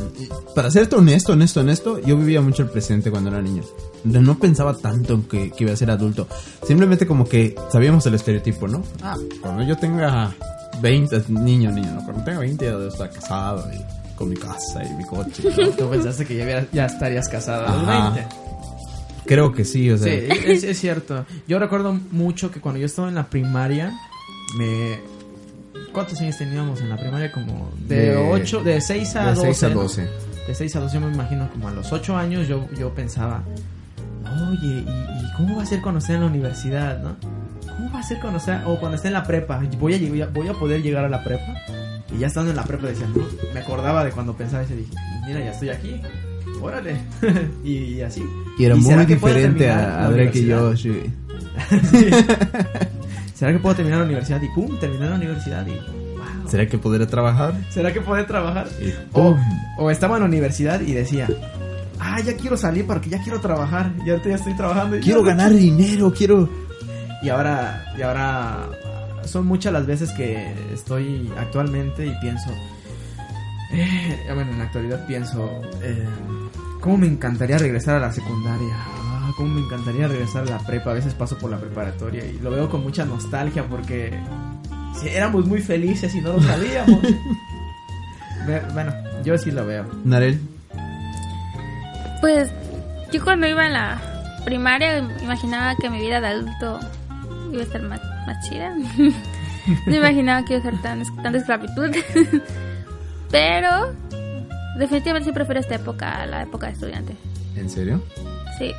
para 0.55 0.71
serte 0.71 0.97
honesto, 0.97 1.33
honesto, 1.33 1.61
honesto, 1.61 1.99
yo 2.01 2.17
vivía 2.17 2.41
mucho 2.41 2.63
el 2.63 2.71
presente 2.71 3.11
cuando 3.11 3.31
era 3.31 3.43
niño. 3.43 3.63
No 4.05 4.39
pensaba 4.39 4.77
tanto 4.77 5.15
en 5.15 5.23
que, 5.25 5.51
que 5.51 5.65
iba 5.65 5.73
a 5.73 5.77
ser 5.77 5.91
adulto. 5.91 6.27
Simplemente 6.67 7.07
como 7.07 7.27
que 7.27 7.55
sabíamos 7.71 8.07
el 8.07 8.15
estereotipo, 8.15 8.67
¿no? 8.67 8.83
Ah, 9.03 9.17
cuando 9.43 9.63
yo 9.63 9.77
tenga 9.77 10.35
20, 10.81 11.25
niño, 11.29 11.71
niño, 11.71 11.93
¿no? 11.95 12.05
Cuando 12.05 12.25
tenga 12.25 12.39
20 12.41 12.65
ya 12.65 12.87
estar 12.89 13.11
casado 13.11 13.71
y 13.73 14.00
con 14.21 14.29
mi 14.29 14.37
casa 14.37 14.85
y 14.85 14.93
mi 14.93 15.05
coche. 15.05 15.43
¿no? 15.59 15.71
Tú 15.71 15.89
pensaste 15.89 16.27
que 16.27 16.37
ya, 16.37 16.45
hubiera- 16.45 16.67
ya 16.73 16.85
estarías 16.85 17.27
casado 17.27 17.67
a 17.67 17.75
los 17.75 17.89
Ajá. 17.89 18.11
20. 18.11 18.37
Creo 19.25 19.51
que 19.53 19.65
sí, 19.65 19.91
o 19.91 19.97
sea. 19.97 20.13
Sí, 20.13 20.27
es, 20.47 20.63
es 20.65 20.79
cierto. 20.79 21.25
Yo 21.49 21.59
recuerdo 21.59 21.99
mucho 22.11 22.51
que 22.51 22.61
cuando 22.61 22.79
yo 22.79 22.85
estaba 22.87 23.09
en 23.09 23.15
la 23.15 23.27
primaria, 23.29 23.93
me... 24.59 24.99
¿Cuántos 25.93 26.21
años 26.21 26.37
teníamos 26.37 26.81
en 26.83 26.91
la 26.91 26.97
primaria? 26.99 27.33
Como 27.33 27.71
de, 27.89 28.11
De- 28.11 28.17
8, 28.17 28.63
de 28.63 28.81
6 28.83 29.17
a 29.17 29.21
de 29.31 29.35
12. 29.37 29.43
6 29.55 29.63
a 29.65 29.69
¿no? 29.71 29.83
12. 29.83 30.09
De 30.49 30.55
6 30.55 30.77
a 30.77 30.81
12 30.81 30.95
yo 30.95 31.01
me 31.01 31.13
imagino 31.15 31.51
como 31.51 31.69
a 31.69 31.71
los 31.73 31.91
8 31.91 32.17
años 32.17 32.47
yo, 32.47 32.69
yo 32.79 32.95
pensaba, 32.95 33.43
oye, 34.51 34.67
¿y, 34.67 34.79
y 34.89 35.33
cómo 35.37 35.57
va 35.57 35.63
a 35.63 35.67
ser 35.67 35.81
cuando 35.81 35.99
esté 36.01 36.15
en 36.15 36.21
la 36.21 36.27
universidad, 36.27 37.01
no? 37.03 37.17
¿Cómo 37.77 37.91
va 37.93 38.01
a 38.01 38.03
ser 38.03 38.21
cuando 38.21 38.39
esté, 38.39 38.53
o 38.67 38.79
cuando 38.79 38.97
esté 38.97 39.09
en 39.09 39.15
la 39.15 39.23
prepa? 39.25 39.61
¿Voy 39.79 40.21
a, 40.21 40.27
voy 40.27 40.49
a 40.49 40.53
poder 40.55 40.83
llegar 40.83 41.05
a 41.05 41.09
la 41.09 41.25
prepa? 41.25 41.55
Y 42.15 42.19
ya 42.19 42.27
estando 42.27 42.51
en 42.51 42.57
la 42.57 42.65
prepa 42.65 42.87
decía, 42.89 43.07
no, 43.15 43.23
me 43.55 43.61
acordaba 43.61 44.05
de 44.05 44.11
cuando 44.11 44.35
pensaba 44.37 44.63
eso 44.63 44.75
y 44.75 44.79
dije, 44.79 44.91
mira, 45.27 45.41
ya 45.41 45.51
estoy 45.53 45.69
aquí, 45.71 46.01
órale. 46.61 47.01
y, 47.65 47.71
y 47.95 48.03
así. 48.03 48.25
Y 48.59 48.65
era 48.65 48.75
¿Y 48.77 48.81
muy 48.81 49.07
diferente 49.07 49.71
a, 49.71 50.09
Drake 50.11 50.39
y 50.41 50.47
yo. 50.47 50.77
sí. 50.77 51.03
¿Será 53.35 53.53
que 53.53 53.59
puedo 53.59 53.75
terminar 53.75 54.01
la 54.01 54.05
universidad? 54.05 54.41
Y 54.43 54.49
pum, 54.49 54.79
terminé 54.79 55.09
la 55.09 55.17
universidad 55.17 55.67
y 55.67 55.71
wow. 55.71 56.49
¿Será 56.49 56.67
que 56.67 56.79
podré 56.79 57.07
trabajar? 57.07 57.55
¿Será 57.71 57.93
que 57.93 58.01
podré 58.01 58.25
trabajar? 58.25 58.67
Y 58.81 58.93
O, 59.13 59.37
o 59.79 59.91
estaba 59.91 60.17
en 60.17 60.21
la 60.23 60.29
universidad 60.29 60.81
y 60.81 60.93
decía, 60.93 61.27
ah, 61.99 62.21
ya 62.21 62.37
quiero 62.37 62.57
salir 62.57 62.87
porque 62.87 63.09
ya 63.09 63.23
quiero 63.23 63.41
trabajar. 63.41 63.93
Y 64.05 64.11
ahorita 64.11 64.29
ya 64.31 64.35
estoy 64.35 64.55
trabajando. 64.55 64.97
y 64.97 65.01
Quiero 65.01 65.21
ya- 65.23 65.29
ganar 65.29 65.53
dinero, 65.55 66.13
quiero... 66.13 66.49
Y 67.23 67.29
ahora, 67.29 67.85
y 67.99 68.03
ahora 68.03 68.69
son 69.25 69.47
muchas 69.47 69.73
las 69.73 69.87
veces 69.87 70.11
que 70.13 70.53
estoy 70.73 71.31
actualmente 71.39 72.07
y 72.07 72.15
pienso, 72.21 72.51
eh, 73.73 74.19
bueno, 74.35 74.51
en 74.53 74.59
la 74.59 74.65
actualidad 74.65 75.07
pienso, 75.07 75.51
eh, 75.83 76.07
¿cómo 76.81 76.99
me 76.99 77.07
encantaría 77.07 77.59
regresar 77.59 77.97
a 77.97 78.01
la 78.01 78.13
secundaria? 78.13 78.75
Ah, 78.77 79.31
¿Cómo 79.37 79.55
me 79.55 79.61
encantaría 79.61 80.09
regresar 80.09 80.43
a 80.43 80.51
la 80.51 80.59
prepa? 80.59 80.91
A 80.91 80.95
veces 80.95 81.15
paso 81.15 81.39
por 81.39 81.51
la 81.51 81.59
preparatoria 81.59 82.25
y 82.25 82.39
lo 82.39 82.51
veo 82.51 82.69
con 82.69 82.83
mucha 82.83 83.05
nostalgia 83.05 83.65
porque 83.69 84.19
éramos 85.05 85.47
muy 85.47 85.61
felices 85.61 86.15
y 86.15 86.21
no 86.21 86.35
lo 86.35 86.43
sabíamos. 86.43 87.01
Bueno, 88.73 88.93
yo 89.23 89.37
sí 89.37 89.51
lo 89.51 89.67
veo. 89.67 89.85
Narel. 90.03 90.41
Pues 92.23 92.51
yo 93.13 93.23
cuando 93.23 93.47
iba 93.47 93.67
en 93.67 93.75
la 93.75 94.01
primaria 94.45 94.99
imaginaba 95.23 95.77
que 95.77 95.91
mi 95.91 96.01
vida 96.01 96.21
de 96.21 96.29
adulto 96.29 96.81
iba 97.53 97.61
a 97.61 97.65
estar 97.65 97.83
más, 97.83 98.01
más 98.27 98.49
chida. 98.49 98.75
no 99.87 99.95
imaginaba 99.95 100.45
que 100.45 100.55
iba 100.55 100.61
a 100.61 100.71
ser 100.71 100.81
tan, 100.83 101.03
tanta 101.23 101.39
esclavitud. 101.39 101.91
Pero 103.31 103.95
definitivamente 104.77 105.31
sí 105.31 105.35
prefiero 105.35 105.61
esta 105.61 105.77
época 105.77 106.23
a 106.23 106.27
la 106.27 106.43
época 106.43 106.67
de 106.67 106.73
estudiante. 106.73 107.17
¿En 107.57 107.69
serio? 107.69 108.03
Sí. 108.59 108.73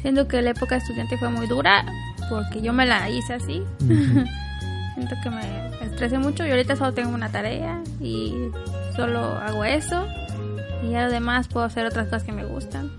Siento 0.00 0.28
que 0.28 0.40
la 0.42 0.50
época 0.50 0.76
de 0.76 0.82
estudiante 0.82 1.18
fue 1.18 1.28
muy 1.28 1.46
dura 1.46 1.84
porque 2.28 2.60
yo 2.60 2.72
me 2.72 2.86
la 2.86 3.08
hice 3.10 3.34
así. 3.34 3.62
Siento 4.94 5.14
que 5.22 5.30
me 5.30 5.84
estresé 5.84 6.18
mucho 6.18 6.46
y 6.46 6.50
ahorita 6.50 6.76
solo 6.76 6.92
tengo 6.92 7.10
una 7.10 7.30
tarea 7.30 7.80
y 8.00 8.34
solo 8.94 9.20
hago 9.20 9.64
eso. 9.64 10.06
Y 10.82 10.90
ya 10.90 11.06
lo 11.06 11.10
demás 11.10 11.48
puedo 11.48 11.66
hacer 11.66 11.86
otras 11.86 12.06
cosas 12.06 12.22
que 12.22 12.32
me 12.32 12.44
gustan. 12.44 12.90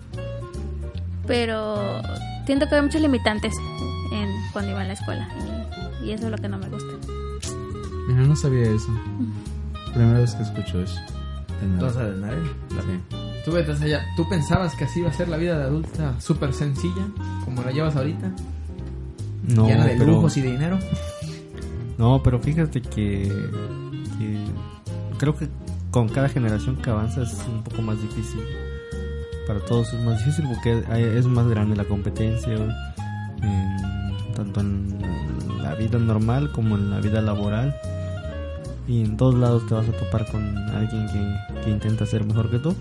Pero 1.26 2.02
siento 2.46 2.68
que 2.68 2.76
hay 2.76 2.82
muchos 2.82 3.02
limitantes 3.02 3.54
cuando 4.58 4.72
iba 4.72 4.82
en 4.82 4.88
la 4.88 4.94
escuela 4.96 5.30
y, 6.02 6.06
y 6.08 6.12
eso 6.14 6.26
es 6.26 6.32
lo 6.32 6.38
que 6.38 6.50
no 6.50 6.58
me 6.58 6.68
gusta. 6.68 6.94
Mira, 8.08 8.22
no 8.22 8.36
sabía 8.36 8.64
eso. 8.72 8.88
Primera 9.94 10.20
vez 10.20 10.34
que 10.34 10.42
escucho 10.44 10.82
eso. 10.82 11.00
Entonces, 11.62 12.18
Narel, 12.18 12.44
Sí. 12.70 13.16
¿tú, 13.46 13.56
entonces, 13.56 13.90
ya- 13.92 14.04
¿tú 14.16 14.28
pensabas 14.28 14.74
que 14.76 14.86
así 14.86 15.00
iba 15.02 15.10
a 15.10 15.14
ser 15.14 15.28
la 15.30 15.38
vida 15.38 15.58
de 15.60 15.66
adulta 15.66 16.20
súper 16.20 16.54
sencilla 16.54 17.06
como 17.46 17.62
la 17.62 17.72
llevas 17.72 17.96
ahorita? 17.96 18.32
No, 19.44 19.68
llena 19.68 19.86
de 19.86 19.94
pero, 19.96 20.06
lujos 20.14 20.36
y 20.38 20.42
de 20.42 20.52
dinero. 20.54 20.80
no, 22.00 22.22
pero 22.24 22.40
fíjate 22.40 22.82
que, 22.82 23.32
que 24.18 24.46
creo 25.20 25.36
que 25.36 25.48
con 25.92 26.10
cada 26.10 26.30
generación 26.30 26.78
que 26.78 26.90
avanza 26.90 27.22
es 27.22 27.34
un 27.48 27.64
poco 27.64 27.82
más 27.84 28.02
difícil. 28.02 28.42
Para 29.48 29.60
todos 29.62 29.94
es 29.94 30.04
más 30.04 30.18
difícil 30.18 30.46
porque 30.48 30.84
es 31.18 31.26
más 31.28 31.48
grande 31.48 31.76
la 31.76 31.86
competencia, 31.86 32.54
en- 32.54 32.72
tanto 34.38 34.62
en 34.62 34.98
la 35.64 35.74
vida 35.76 35.98
normal 35.98 36.52
como 36.52 36.76
en 36.76 36.90
la 36.92 37.00
vida 37.00 37.22
laboral. 37.22 37.76
Y 38.88 39.02
en 39.04 39.18
todos 39.18 39.36
lados 39.36 39.66
te 39.68 39.74
vas 39.74 39.90
a 39.90 39.92
topar 39.92 40.26
con 40.32 40.58
alguien 40.70 41.08
que, 41.08 41.62
que 41.66 41.70
intenta 41.72 42.06
ser 42.06 42.24
mejor 42.24 42.50
que 42.52 42.60
tú. 42.60 42.76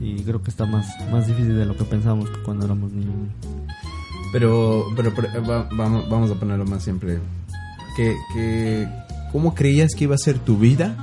Y 0.00 0.22
creo 0.24 0.42
que 0.42 0.50
está 0.50 0.64
más, 0.66 0.86
más 1.12 1.26
difícil 1.26 1.56
de 1.56 1.64
lo 1.66 1.76
que 1.76 1.84
pensábamos 1.84 2.28
cuando 2.44 2.64
éramos 2.66 2.90
niños. 2.92 3.14
Pero, 4.32 4.86
pero, 4.96 5.12
pero, 5.14 5.28
eh, 5.28 5.38
va- 5.48 5.68
vamos, 5.72 6.08
vamos 6.08 6.30
a 6.30 6.34
ponerlo 6.34 6.64
más 6.64 6.82
simple. 6.82 7.20
Que, 7.96 8.16
que, 8.32 8.88
¿Cómo 9.30 9.54
creías 9.54 9.94
que 9.94 10.04
iba 10.04 10.14
a 10.16 10.18
ser 10.18 10.38
tu 10.40 10.56
vida 10.58 10.96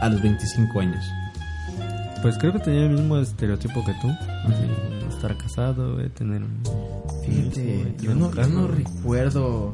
a 0.00 0.08
los 0.08 0.22
25 0.22 0.80
años? 0.80 1.04
Pues 2.22 2.38
creo 2.38 2.52
que 2.52 2.60
tenía 2.60 2.82
el 2.82 2.90
mismo 2.90 3.16
estereotipo 3.18 3.84
que 3.84 3.92
tú. 4.00 4.08
así, 4.08 5.14
estar 5.16 5.36
casado, 5.36 5.96
tener 6.10 6.42
un 6.42 6.62
Fíjate, 7.26 7.94
yo 8.00 8.14
no, 8.14 8.32
yo 8.34 8.66
recuerdo 8.68 9.72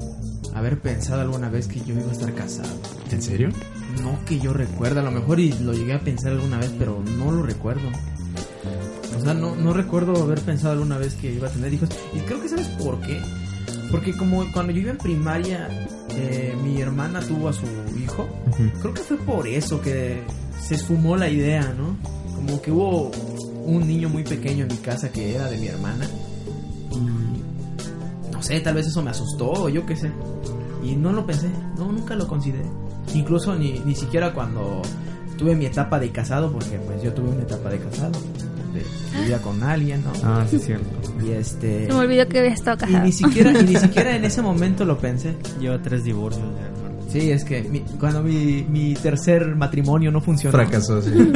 haber 0.54 0.80
pensado 0.80 1.20
alguna 1.20 1.48
vez 1.48 1.66
que 1.66 1.80
yo 1.80 1.94
iba 1.94 2.08
a 2.08 2.12
estar 2.12 2.34
casado. 2.34 2.70
¿En 3.10 3.22
serio? 3.22 3.50
No 4.02 4.24
que 4.24 4.38
yo 4.38 4.52
recuerde, 4.52 5.00
a 5.00 5.02
lo 5.02 5.10
mejor 5.10 5.40
y 5.40 5.52
lo 5.52 5.72
llegué 5.72 5.94
a 5.94 6.00
pensar 6.00 6.32
alguna 6.32 6.58
vez, 6.58 6.72
pero 6.78 7.02
no 7.18 7.30
lo 7.32 7.42
recuerdo. 7.42 7.88
O 9.16 9.22
sea, 9.22 9.34
no, 9.34 9.54
no 9.56 9.72
recuerdo 9.72 10.22
haber 10.22 10.40
pensado 10.40 10.72
alguna 10.72 10.96
vez 10.96 11.14
que 11.14 11.32
iba 11.32 11.48
a 11.48 11.50
tener 11.50 11.72
hijos. 11.74 11.88
Y 12.14 12.20
creo 12.20 12.40
que 12.40 12.48
sabes 12.48 12.68
por 12.68 13.00
qué. 13.00 13.20
Porque 13.90 14.16
como 14.16 14.44
cuando 14.52 14.72
yo 14.72 14.80
iba 14.80 14.92
en 14.92 14.98
primaria, 14.98 15.68
eh, 16.16 16.56
mi 16.62 16.80
hermana 16.80 17.20
tuvo 17.20 17.48
a 17.48 17.52
su 17.52 17.66
hijo. 18.02 18.28
Creo 18.80 18.94
que 18.94 19.02
fue 19.02 19.16
por 19.18 19.46
eso 19.46 19.80
que 19.80 20.22
se 20.60 20.76
esfumó 20.76 21.16
la 21.16 21.28
idea, 21.28 21.74
¿no? 21.76 21.96
Como 22.34 22.62
que 22.62 22.70
hubo 22.70 23.10
un 23.64 23.86
niño 23.86 24.08
muy 24.08 24.22
pequeño 24.22 24.64
en 24.64 24.68
mi 24.68 24.78
casa 24.78 25.10
que 25.10 25.34
era 25.34 25.48
de 25.48 25.58
mi 25.58 25.66
hermana. 25.66 26.08
Y 28.40 28.42
no 28.42 28.56
sé, 28.56 28.60
tal 28.60 28.74
vez 28.74 28.86
eso 28.86 29.02
me 29.02 29.10
asustó, 29.10 29.50
o 29.52 29.68
yo 29.68 29.84
qué 29.84 29.96
sé. 29.96 30.10
Y 30.82 30.96
no 30.96 31.12
lo 31.12 31.26
pensé, 31.26 31.48
no, 31.76 31.92
nunca 31.92 32.14
lo 32.14 32.26
consideré. 32.26 32.64
Incluso 33.14 33.54
ni, 33.54 33.80
ni 33.80 33.94
siquiera 33.94 34.32
cuando 34.32 34.80
tuve 35.36 35.54
mi 35.54 35.66
etapa 35.66 35.98
de 36.00 36.10
casado, 36.10 36.50
porque 36.52 36.78
pues 36.86 37.02
yo 37.02 37.12
tuve 37.12 37.28
una 37.30 37.42
etapa 37.42 37.68
de 37.70 37.78
casado. 37.80 38.12
vivía 39.20 39.38
con 39.42 39.62
alguien, 39.62 40.02
¿no? 40.04 40.12
Ah, 40.24 40.46
sí, 40.48 40.58
cierto. 40.58 40.86
Y 41.22 41.32
este... 41.32 41.86
Se 41.86 41.92
me 41.92 41.98
olvidó 41.98 42.26
que 42.28 42.38
había 42.38 42.52
estado 42.54 42.76
Y 42.76 42.80
casado. 42.80 43.04
ni 43.04 43.12
siquiera, 43.12 43.60
y 43.60 43.64
ni 43.64 43.76
siquiera 43.80 44.16
en 44.16 44.24
ese 44.24 44.40
momento 44.42 44.84
lo 44.86 44.96
pensé. 44.98 45.34
Lleva 45.60 45.80
tres 45.82 46.04
divorcios 46.04 46.44
ya. 46.54 47.10
Sí, 47.12 47.30
es 47.32 47.44
que 47.44 47.62
mi- 47.62 47.80
cuando 47.98 48.22
mi, 48.22 48.64
mi 48.70 48.94
tercer 48.94 49.54
matrimonio 49.56 50.10
no 50.12 50.20
funcionó. 50.20 50.52
Fracasó, 50.56 51.02
sí. 51.02 51.10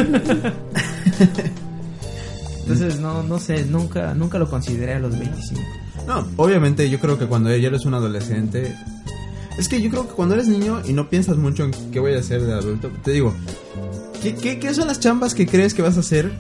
Entonces, 2.66 2.98
no, 2.98 3.22
no 3.22 3.38
sé, 3.38 3.66
nunca, 3.66 4.14
nunca 4.14 4.38
lo 4.38 4.48
consideré 4.48 4.94
a 4.94 4.98
los 4.98 5.18
25. 5.18 5.60
No, 6.06 6.26
obviamente 6.36 6.88
yo 6.88 6.98
creo 6.98 7.18
que 7.18 7.26
cuando 7.26 7.54
ya 7.54 7.68
eres 7.68 7.84
un 7.84 7.92
adolescente... 7.94 8.74
Es 9.58 9.68
que 9.68 9.80
yo 9.80 9.90
creo 9.90 10.08
que 10.08 10.14
cuando 10.14 10.34
eres 10.34 10.48
niño 10.48 10.80
y 10.84 10.94
no 10.94 11.08
piensas 11.10 11.36
mucho 11.36 11.64
en 11.64 11.72
qué 11.92 12.00
voy 12.00 12.14
a 12.14 12.18
hacer 12.18 12.42
de 12.42 12.54
adulto, 12.54 12.90
te 13.04 13.12
digo, 13.12 13.32
¿qué, 14.22 14.34
qué, 14.34 14.58
qué 14.58 14.74
son 14.74 14.88
las 14.88 14.98
chambas 14.98 15.34
que 15.34 15.46
crees 15.46 15.74
que 15.74 15.82
vas 15.82 15.96
a 15.96 16.00
hacer 16.00 16.32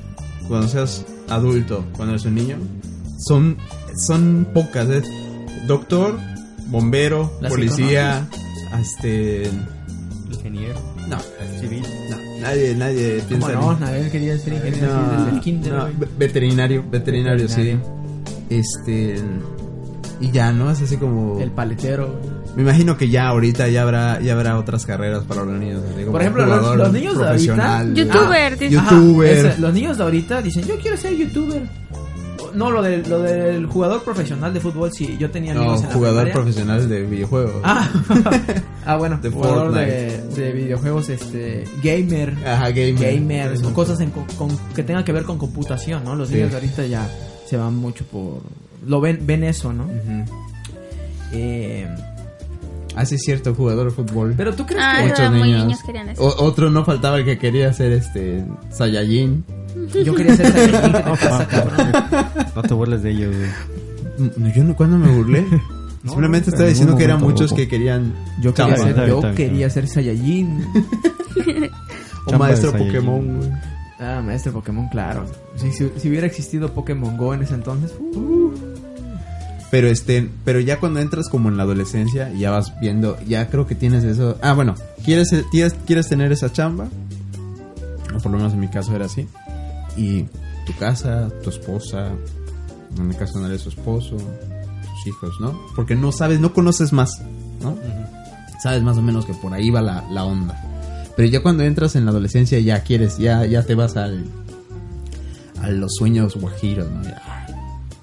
cuando 0.48 0.66
seas 0.66 1.04
adulto, 1.28 1.84
cuando 1.94 2.14
eres 2.14 2.24
un 2.24 2.34
niño? 2.34 2.56
Son, 3.18 3.56
son 4.06 4.48
pocas, 4.52 4.88
¿eh? 4.88 5.02
Doctor, 5.68 6.18
bombero, 6.66 7.32
Las 7.40 7.52
policía, 7.52 8.28
este... 8.80 9.48
Ingeniero, 10.32 10.80
No, 11.06 11.18
civil. 11.60 11.84
Nadie, 12.44 12.74
nadie 12.76 13.16
¿Cómo 13.18 13.28
piensa 13.28 13.52
en- 13.52 13.60
no? 13.60 13.78
Nadie 13.78 14.10
quería 14.10 14.38
ser 14.38 14.52
ingeniero 14.52 14.94
No, 14.94 15.16
desde 15.18 15.30
el 15.36 15.40
kinder, 15.40 15.72
no, 15.72 15.88
veterinario, 16.18 16.84
veterinario, 16.90 17.46
Veterinario. 17.46 17.48
sí. 17.48 18.54
Este. 18.54 19.16
Y 20.20 20.30
ya, 20.30 20.52
¿no? 20.52 20.70
Es 20.70 20.80
así 20.80 20.96
como. 20.96 21.40
El 21.40 21.50
paletero. 21.50 22.20
Me 22.54 22.62
imagino 22.62 22.96
que 22.96 23.08
ya 23.08 23.26
ahorita 23.28 23.66
ya 23.68 23.82
habrá, 23.82 24.20
ya 24.20 24.34
habrá 24.34 24.56
otras 24.58 24.86
carreras 24.86 25.24
para 25.24 25.44
los 25.44 25.58
niños. 25.58 25.82
así 25.84 26.00
como 26.02 26.12
Por 26.12 26.20
ejemplo, 26.20 26.46
los- 26.46 26.92
niños 26.92 27.18
de 27.18 27.26
ahorita-. 27.26 27.84
Youtuber, 27.86 28.52
Ah. 28.52 28.56
Ajá, 28.78 28.94
youtuber. 28.94 29.46
ese, 29.46 29.60
los 29.60 29.74
niños 29.74 29.98
de 29.98 30.04
ahorita 30.04 30.40
dicen, 30.42 30.64
yo 30.64 30.78
quiero 30.78 30.96
ser 30.96 31.16
youtuber. 31.16 31.62
No, 32.54 32.70
lo, 32.70 32.82
del 32.82 33.08
lo 33.08 33.20
del 33.20 33.66
jugador 33.66 34.02
profesional 34.02 34.52
de 34.54 34.60
fútbol, 34.60 34.90
sí, 34.92 35.16
yo 35.18 35.30
tenía 35.30 35.54
No, 35.54 35.60
amigos 35.62 35.82
en 35.82 35.88
la 35.88 35.94
jugador 35.94 36.22
primaria. 36.22 36.32
profesional 36.34 36.88
de 36.88 37.02
videojuegos. 37.02 37.54
Ah, 37.64 37.90
ah, 38.86 38.96
bueno, 38.96 39.18
De 39.22 39.30
jugador 39.30 39.72
de, 39.74 40.52
videojuegos, 40.52 41.08
este, 41.08 41.64
gamer. 41.82 42.34
Ajá, 42.46 42.70
gamer. 42.70 43.14
Gamers, 43.18 43.62
o 43.62 43.72
cosas 43.74 44.00
en 44.00 44.10
co- 44.10 44.26
con- 44.38 44.56
que 44.74 44.82
tengan 44.82 45.04
que 45.04 45.12
ver 45.12 45.24
con 45.24 45.38
computación, 45.38 46.04
¿no? 46.04 46.14
Los 46.16 46.28
Sí. 46.28 46.34
niños 46.36 46.50
de 46.50 46.56
ahorita 46.56 46.86
ya 46.86 47.08
se 47.46 47.56
van 47.56 47.76
mucho 47.76 48.04
por... 48.06 48.40
Lo 48.86 49.00
ven, 49.00 49.20
ven 49.22 49.44
eso, 49.44 49.72
¿no? 49.72 49.84
Ujú. 49.84 50.24
Eh, 51.32 51.88
Ah, 52.96 53.04
sí, 53.04 53.16
es 53.16 53.22
cierto, 53.24 53.52
jugador 53.56 53.86
de 53.86 53.90
fútbol. 53.90 54.34
pero 54.36 54.54
tú 54.54 54.64
crees 54.66 54.80
Ah, 54.86 54.98
que... 55.02 55.08
Muchos 55.08 55.30
niños. 55.32 55.64
niños 55.64 55.82
querían 55.84 56.08
eso. 56.10 56.22
O- 56.22 56.44
otro 56.44 56.70
no 56.70 56.84
faltaba 56.84 57.16
el 57.18 57.24
que 57.24 57.38
quería 57.38 57.72
ser 57.72 57.90
este 57.90 58.44
Saiyajin. 58.70 59.44
Yo 60.04 60.14
quería 60.14 60.36
ser 60.36 60.52
Saiyajin, 60.52 60.80
¿qué 60.92 60.98
te 60.98 61.02
pasa, 61.04 61.48
cabrón? 61.48 61.92
No 62.54 62.62
te 62.62 62.74
burles 62.74 63.02
de 63.02 63.10
ellos, 63.10 63.34
güey. 63.36 64.30
Mm, 64.30 64.52
Yo 64.54 64.64
no, 64.64 64.76
¿cuándo 64.76 64.98
me 64.98 65.10
burlé? 65.10 65.44
No, 66.04 66.10
Simplemente 66.10 66.50
en 66.50 66.54
estaba 66.54 66.68
diciendo 66.68 66.96
que 66.98 67.04
eran 67.04 67.18
muchos 67.22 67.54
que 67.54 67.66
querían 67.66 68.12
Yo 68.42 68.52
quería, 68.52 68.74
chamba. 68.76 68.94
ser, 68.94 69.08
yo 69.08 69.34
quería 69.34 69.70
ser 69.70 69.88
Saiyajin. 69.88 70.60
o 72.26 72.30
Chamba 72.30 72.46
maestro. 72.46 72.72
Pokémon, 72.72 73.38
güey. 73.38 73.50
Ah, 73.98 74.20
maestro 74.22 74.52
Pokémon, 74.52 74.86
claro. 74.90 75.24
Si, 75.56 75.72
si- 75.72 75.90
si 75.96 76.08
hubiera 76.10 76.26
existido 76.26 76.74
Pokémon 76.74 77.16
Go 77.16 77.32
en 77.32 77.42
ese 77.42 77.54
entonces... 77.54 77.90
uh, 78.14 78.52
Pero 79.70 79.88
este, 79.88 80.28
pero 80.44 80.60
ya 80.60 80.78
cuando 80.78 81.00
entras 81.00 81.30
como 81.30 81.48
en 81.48 81.56
la 81.56 81.62
adolescencia, 81.62 82.30
ya 82.34 82.50
vas 82.50 82.78
viendo, 82.80 83.18
ya 83.26 83.48
creo 83.48 83.66
que 83.66 83.74
tienes 83.74 84.04
eso. 84.04 84.36
Ah, 84.42 84.52
bueno, 84.52 84.74
quieres 85.06 85.30
quieres, 85.50 85.74
quieres 85.86 86.06
tener 86.10 86.32
esa 86.32 86.52
chamba. 86.52 86.86
O 88.14 88.18
por 88.20 88.30
lo 88.30 88.36
menos 88.36 88.52
en 88.52 88.60
mi 88.60 88.68
caso 88.68 88.94
era 88.94 89.06
así. 89.06 89.26
Y 89.96 90.24
tu 90.66 90.74
casa, 90.78 91.30
tu 91.42 91.50
esposa, 91.50 92.10
en 92.96 93.08
mi 93.08 93.14
caso 93.14 93.44
eres 93.46 93.62
su 93.62 93.68
esposo, 93.68 94.16
tus 94.16 95.06
hijos, 95.06 95.34
¿no? 95.40 95.60
Porque 95.76 95.94
no 95.94 96.12
sabes, 96.12 96.40
no 96.40 96.52
conoces 96.52 96.92
más, 96.92 97.22
¿no? 97.62 97.76
Sabes 98.62 98.82
más 98.82 98.96
o 98.96 99.02
menos 99.02 99.26
que 99.26 99.34
por 99.34 99.52
ahí 99.52 99.70
va 99.70 99.82
la, 99.82 100.04
la 100.10 100.24
onda. 100.24 100.60
Pero 101.16 101.28
ya 101.28 101.42
cuando 101.42 101.62
entras 101.62 101.96
en 101.96 102.04
la 102.04 102.10
adolescencia 102.10 102.58
ya 102.58 102.82
quieres, 102.82 103.18
ya, 103.18 103.44
ya 103.46 103.62
te 103.62 103.74
vas 103.74 103.96
al 103.96 104.24
a 105.60 105.70
los 105.70 105.94
sueños 105.94 106.36
guajiros, 106.36 106.90
¿no? 106.90 107.02
Ya, 107.02 107.46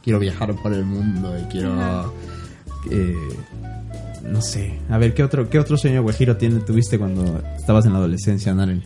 quiero 0.03 0.19
viajar 0.19 0.55
por 0.61 0.73
el 0.73 0.85
mundo 0.85 1.37
y 1.37 1.43
quiero 1.43 2.13
eh, 2.89 3.15
no 4.23 4.41
sé, 4.41 4.79
a 4.89 4.97
ver 4.97 5.13
qué 5.13 5.23
otro 5.23 5.49
qué 5.49 5.59
otro 5.59 5.77
sueño 5.77 6.01
guajiro 6.01 6.37
tiene 6.37 6.59
tuviste 6.61 6.97
cuando 6.97 7.41
estabas 7.57 7.85
en 7.85 7.93
la 7.93 7.99
adolescencia, 7.99 8.53
Naren. 8.53 8.83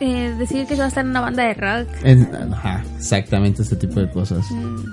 Eh, 0.00 0.34
decir 0.38 0.66
que 0.66 0.74
se 0.74 0.80
va 0.80 0.86
a 0.86 0.88
estar 0.88 1.04
en 1.04 1.10
una 1.10 1.20
banda 1.20 1.44
de 1.44 1.54
rock. 1.54 1.88
En- 2.02 2.52
ajá, 2.52 2.84
exactamente 2.96 3.62
este 3.62 3.76
tipo 3.76 4.00
de 4.00 4.10
cosas. 4.10 4.44
Mm, 4.50 4.84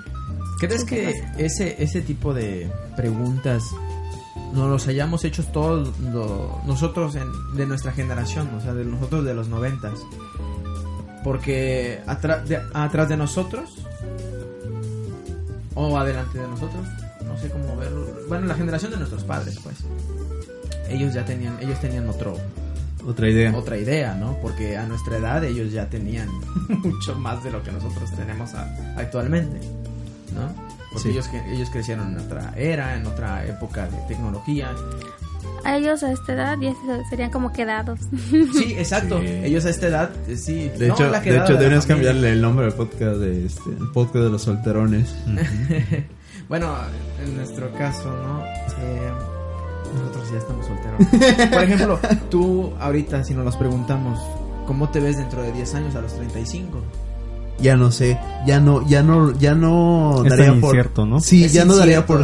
¿Crees 0.59 0.83
que 0.85 1.11
ese, 1.37 1.81
ese 1.83 2.01
tipo 2.01 2.33
de 2.33 2.69
preguntas 2.95 3.63
nos 4.53 4.69
los 4.69 4.87
hayamos 4.87 5.23
hecho 5.25 5.43
todos 5.45 5.89
lo- 5.99 6.61
nosotros 6.67 7.15
en- 7.15 7.55
de 7.57 7.65
nuestra 7.65 7.91
generación, 7.93 8.47
o 8.55 8.61
sea, 8.61 8.73
de 8.73 8.85
nosotros 8.85 9.25
de 9.25 9.33
los 9.33 9.47
noventas? 9.47 9.93
Porque 11.23 12.01
atra- 12.07 12.43
de- 12.43 12.61
atrás 12.73 13.09
de 13.09 13.17
nosotros 13.17 13.69
o 15.75 15.97
adelante 15.97 16.37
de 16.39 16.47
nosotros, 16.47 16.85
no 17.25 17.37
sé 17.37 17.49
cómo 17.49 17.75
verlo. 17.77 18.05
Bueno, 18.27 18.45
la 18.47 18.55
generación 18.55 18.91
de 18.91 18.97
nuestros 18.97 19.23
padres, 19.23 19.59
pues. 19.63 19.77
Ellos 20.89 21.13
ya 21.13 21.23
tenían, 21.25 21.57
ellos 21.61 21.79
tenían 21.79 22.09
otro, 22.09 22.37
Otra 23.05 23.29
idea. 23.29 23.55
otra 23.55 23.77
idea, 23.77 24.13
¿no? 24.15 24.37
Porque 24.41 24.77
a 24.77 24.85
nuestra 24.85 25.17
edad 25.17 25.43
ellos 25.43 25.71
ya 25.71 25.89
tenían 25.89 26.27
mucho 26.69 27.15
más 27.15 27.43
de 27.43 27.51
lo 27.51 27.63
que 27.63 27.71
nosotros 27.71 28.11
tenemos 28.15 28.53
a- 28.53 28.69
actualmente, 28.97 29.59
¿no? 30.35 30.53
Porque 30.93 31.03
Sí. 31.03 31.09
ellos, 31.09 31.29
ellos 31.49 31.69
crecieron 31.69 32.13
en 32.13 32.19
otra 32.19 32.53
era, 32.57 32.95
en 32.95 33.05
otra 33.07 33.45
época 33.45 33.87
de 33.87 33.97
tecnología. 34.07 34.71
A 35.63 35.77
ellos 35.77 36.01
a 36.03 36.11
esta 36.11 36.33
edad 36.33 36.57
ya 36.59 36.71
se- 36.73 37.09
serían 37.09 37.29
como 37.31 37.51
quedados. 37.53 37.99
Sí, 38.53 38.75
exacto. 38.77 39.19
Sí. 39.21 39.27
Ellos 39.27 39.65
a 39.65 39.69
esta 39.69 39.87
edad, 39.87 40.09
eh, 40.27 40.35
sí. 40.35 40.69
De 40.77 40.87
no, 40.87 40.93
hecho, 40.95 41.07
la 41.09 41.19
de 41.21 41.37
hecho 41.37 41.53
deberías 41.53 41.85
cambiarle 41.85 42.31
el 42.31 42.41
nombre 42.41 42.65
al 42.65 42.73
podcast 42.73 43.17
de 43.17 43.45
este, 43.45 43.69
el 43.69 43.89
podcast 43.93 44.25
de 44.25 44.29
los 44.31 44.41
solterones. 44.43 45.15
Bueno, 46.49 46.75
en 47.23 47.37
nuestro 47.37 47.71
caso, 47.75 48.11
¿no? 48.11 48.43
Eh, 48.43 49.11
nosotros 49.93 50.31
ya 50.31 50.37
estamos 50.37 50.65
solteros. 50.65 51.49
Por 51.51 51.63
ejemplo, 51.63 51.99
tú 52.29 52.73
ahorita, 52.79 53.23
si 53.23 53.33
nos 53.33 53.45
los 53.45 53.55
preguntamos, 53.55 54.19
¿cómo 54.67 54.89
te 54.89 54.99
ves 54.99 55.17
dentro 55.17 55.41
de 55.43 55.51
10 55.51 55.75
años 55.75 55.95
a 55.95 56.01
los 56.01 56.13
35? 56.15 56.79
Ya 57.59 57.75
no 57.75 57.91
sé, 57.91 58.17
ya 58.47 58.59
no, 58.59 58.87
ya 58.87 59.03
no, 59.03 59.31
ya 59.37 59.53
no 59.53 60.23
Es 60.25 60.29
daría 60.31 60.47
por 60.59 60.69
incierto, 60.75 61.05
¿no? 61.05 61.19
Sí, 61.19 61.45
Es 61.45 61.53
ya 61.53 61.63
no 61.63 61.75
daría 61.75 62.05
por. 62.07 62.23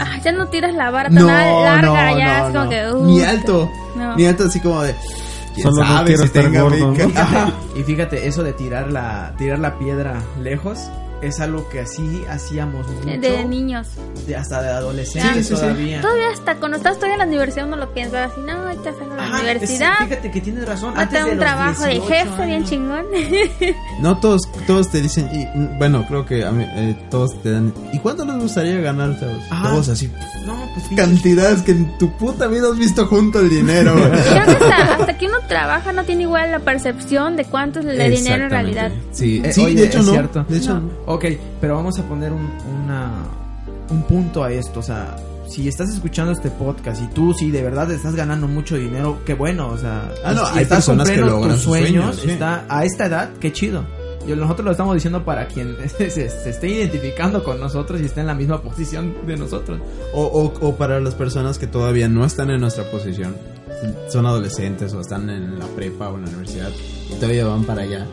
Ah, 0.00 0.18
ya 0.24 0.32
no 0.32 0.48
tiras 0.48 0.74
la 0.74 0.90
vara 0.90 1.08
tan 1.10 1.14
No, 1.14 1.26
larga, 1.28 1.80
no, 1.82 2.18
ya 2.18 2.38
no, 2.40 2.46
es 2.48 2.52
como 2.52 2.64
no. 2.64 2.70
que. 2.70 2.90
uh, 2.92 3.04
ni 3.06 3.20
alto, 3.22 3.70
no. 3.96 4.16
ni 4.16 4.26
alto 4.26 4.44
así 4.46 4.58
como 4.58 4.82
de 4.82 4.94
quién 5.54 5.68
Solo 5.68 5.82
no 5.82 5.86
sabe 5.86 6.06
quiero 6.06 6.20
si 6.22 6.26
estar 6.26 6.42
tenga 6.44 6.62
gordo. 6.62 6.92
Y 7.76 7.82
fíjate, 7.84 8.26
eso 8.26 8.42
de 8.42 8.52
tirar 8.52 8.90
la, 8.90 9.34
tirar 9.38 9.60
la 9.60 9.78
piedra 9.78 10.20
lejos 10.42 10.88
es 11.26 11.40
algo 11.40 11.68
que 11.68 11.80
así 11.80 12.24
hacíamos 12.28 12.86
mucho. 12.88 13.06
De 13.20 13.44
niños. 13.44 13.88
de- 14.26 14.36
hasta 14.36 14.62
de 14.62 14.68
adolescentes 14.68 15.32
Sí, 15.34 15.42
sí, 15.42 15.54
sí. 15.54 15.60
todavía. 15.60 16.00
Todavía 16.00 16.28
hasta 16.32 16.54
cuando 16.56 16.76
estás 16.78 16.94
todavía 16.96 17.14
en 17.14 17.18
la 17.20 17.26
universidad 17.26 17.66
uno 17.66 17.76
lo 17.76 17.92
piensa 17.92 18.24
así, 18.24 18.40
no, 18.40 18.72
ya 18.72 18.92
salgo 18.92 19.10
de 19.10 19.16
la 19.16 19.24
Ajá, 19.24 19.36
universidad. 19.40 19.92
es- 20.00 20.08
fíjate 20.08 20.30
que 20.30 20.40
tienes 20.40 20.66
razón. 20.66 20.94
Antes 20.96 21.22
un 21.24 21.30
los 21.30 21.38
trabajo 21.38 21.82
de 21.84 21.90
18 21.90 22.14
jefe 22.14 22.46
bien 22.46 22.56
años. 22.56 22.70
chingón. 22.70 23.04
No 24.00 24.18
todos, 24.18 24.42
todos 24.66 24.90
te 24.90 25.00
dicen, 25.00 25.28
y, 25.32 25.46
mm, 25.58 25.78
bueno, 25.78 26.04
creo 26.08 26.26
que 26.26 26.44
a 26.44 26.50
mí, 26.50 26.64
eh, 26.66 26.96
todos 27.10 27.40
te 27.42 27.50
dan, 27.52 27.72
¿y 27.92 27.98
cuánto 27.98 28.24
les 28.24 28.36
gustaría 28.36 28.78
ganar? 28.80 29.16
Ajá. 29.50 29.70
Todos 29.70 29.88
así, 29.88 30.10
No, 30.46 30.56
pues 30.74 30.86
cantidades 30.96 31.62
que 31.62 31.72
en 31.72 31.96
tu 31.98 32.10
puta 32.18 32.46
vida 32.48 32.68
has 32.70 32.78
visto 32.78 33.06
junto 33.06 33.40
el 33.40 33.48
dinero. 33.50 33.94
que 34.32 34.38
hasta, 34.38 34.94
hasta 34.94 35.16
que 35.18 35.26
uno 35.26 35.38
trabaja 35.48 35.92
no 35.92 36.04
tiene 36.04 36.22
igual 36.24 36.50
la 36.50 36.58
percepción 36.58 37.36
de 37.36 37.44
cuánto 37.44 37.80
es 37.80 37.86
el 37.86 38.10
dinero 38.14 38.44
en 38.44 38.50
realidad. 38.50 38.90
Sí, 39.12 39.40
Eh, 39.44 39.52
sí 39.52 39.62
oye, 39.64 39.74
de 39.74 39.86
hecho 39.86 40.00
es 40.00 40.06
no. 40.06 40.12
cierto. 40.12 40.44
De 40.48 40.56
hecho 40.58 40.74
No. 40.80 40.90
Ok, 41.14 41.24
pero 41.60 41.74
vamos 41.76 41.98
a 41.98 42.02
poner 42.02 42.32
un, 42.32 42.48
una, 42.84 43.12
un 43.90 44.02
punto 44.02 44.42
a 44.44 44.52
esto. 44.52 44.80
O 44.80 44.82
sea, 44.82 45.16
si 45.48 45.68
estás 45.68 45.90
escuchando 45.90 46.32
este 46.32 46.50
podcast 46.50 47.02
y 47.02 47.06
tú, 47.08 47.32
si 47.34 47.50
de 47.50 47.62
verdad 47.62 47.90
estás 47.92 48.14
ganando 48.14 48.48
mucho 48.48 48.76
dinero, 48.76 49.18
qué 49.24 49.34
bueno. 49.34 49.68
O 49.68 49.78
sea, 49.78 50.10
Ah, 50.24 50.32
no, 50.32 50.44
hay 50.46 50.62
estás 50.62 50.78
personas 50.78 51.08
que 51.08 51.16
logran 51.18 51.50
tus 51.50 51.62
sus 51.62 51.62
sueños. 51.64 52.04
sueños, 52.16 52.20
sí. 52.22 52.30
está, 52.30 52.64
a 52.68 52.84
esta 52.84 53.06
edad, 53.06 53.30
qué 53.40 53.52
chido. 53.52 53.84
Y 54.26 54.32
nosotros 54.32 54.64
lo 54.64 54.70
estamos 54.70 54.94
diciendo 54.94 55.22
para 55.24 55.46
quien 55.48 55.76
se, 55.98 56.10
se 56.10 56.50
esté 56.50 56.68
identificando 56.68 57.44
con 57.44 57.60
nosotros 57.60 58.00
y 58.00 58.06
esté 58.06 58.20
en 58.22 58.26
la 58.26 58.34
misma 58.34 58.62
posición 58.62 59.14
de 59.26 59.36
nosotros. 59.36 59.80
O, 60.14 60.22
o, 60.24 60.66
o 60.66 60.76
para 60.76 60.98
las 61.00 61.14
personas 61.14 61.58
que 61.58 61.66
todavía 61.66 62.08
no 62.08 62.24
están 62.24 62.50
en 62.50 62.60
nuestra 62.60 62.90
posición, 62.90 63.36
son 64.08 64.24
adolescentes 64.24 64.94
o 64.94 65.00
están 65.00 65.28
en 65.28 65.58
la 65.58 65.66
prepa 65.66 66.08
o 66.08 66.16
en 66.16 66.22
la 66.22 66.28
universidad 66.30 66.70
y 67.10 67.14
todavía 67.16 67.46
van 67.46 67.64
para 67.64 67.82
allá. 67.82 68.06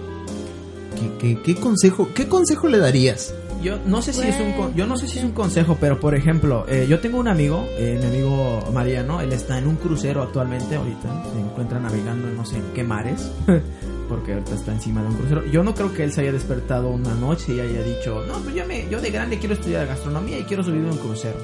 ¿Qué, 1.20 1.36
qué, 1.36 1.42
qué 1.42 1.56
consejo, 1.60 2.10
qué 2.14 2.28
consejo 2.28 2.68
le 2.68 2.78
darías? 2.78 3.34
Yo 3.64 3.78
no 3.86 4.02
sé 4.02 4.12
si 4.14 4.22
es 4.22 4.40
un 4.40 4.54
con- 4.54 4.74
yo 4.76 4.88
no 4.88 4.98
sé 4.98 5.08
si 5.08 5.20
es 5.20 5.24
un 5.26 5.32
consejo, 5.34 5.78
pero 5.80 6.00
por 6.00 6.16
ejemplo, 6.16 6.66
eh, 6.68 6.88
yo 6.90 7.00
tengo 7.00 7.20
un 7.20 7.28
amigo, 7.28 7.66
eh, 7.78 7.98
mi 8.00 8.08
amigo 8.08 8.60
Mariano, 8.74 9.22
él 9.22 9.32
está 9.34 9.58
en 9.60 9.68
un 9.68 9.76
crucero 9.76 10.24
actualmente, 10.24 10.76
ahorita 10.76 11.24
se 11.34 11.40
encuentra 11.40 11.80
navegando 11.80 12.28
en 12.28 12.36
no 12.36 12.44
sé 12.46 12.58
en 12.58 12.64
qué 12.74 12.84
mares, 12.84 13.32
porque 14.10 14.34
ahorita 14.34 14.56
está 14.56 14.72
encima 14.74 15.02
de 15.04 15.10
un 15.10 15.16
crucero. 15.16 15.46
Yo 15.46 15.64
no 15.64 15.76
creo 15.76 15.94
que 15.94 16.04
él 16.04 16.12
se 16.12 16.22
haya 16.22 16.32
despertado 16.32 16.90
una 16.90 17.14
noche 17.14 17.54
y 17.54 17.60
haya 17.60 17.84
dicho, 17.84 18.24
no, 18.28 18.34
pues 18.40 18.56
yo 18.56 18.66
me, 18.66 18.88
yo 18.90 19.00
de 19.00 19.12
grande 19.12 19.38
quiero 19.38 19.54
estudiar 19.54 19.86
gastronomía 19.86 20.40
y 20.40 20.44
quiero 20.44 20.64
subirme 20.64 20.90
a 20.90 20.94
un 20.94 20.98
crucero. 20.98 21.38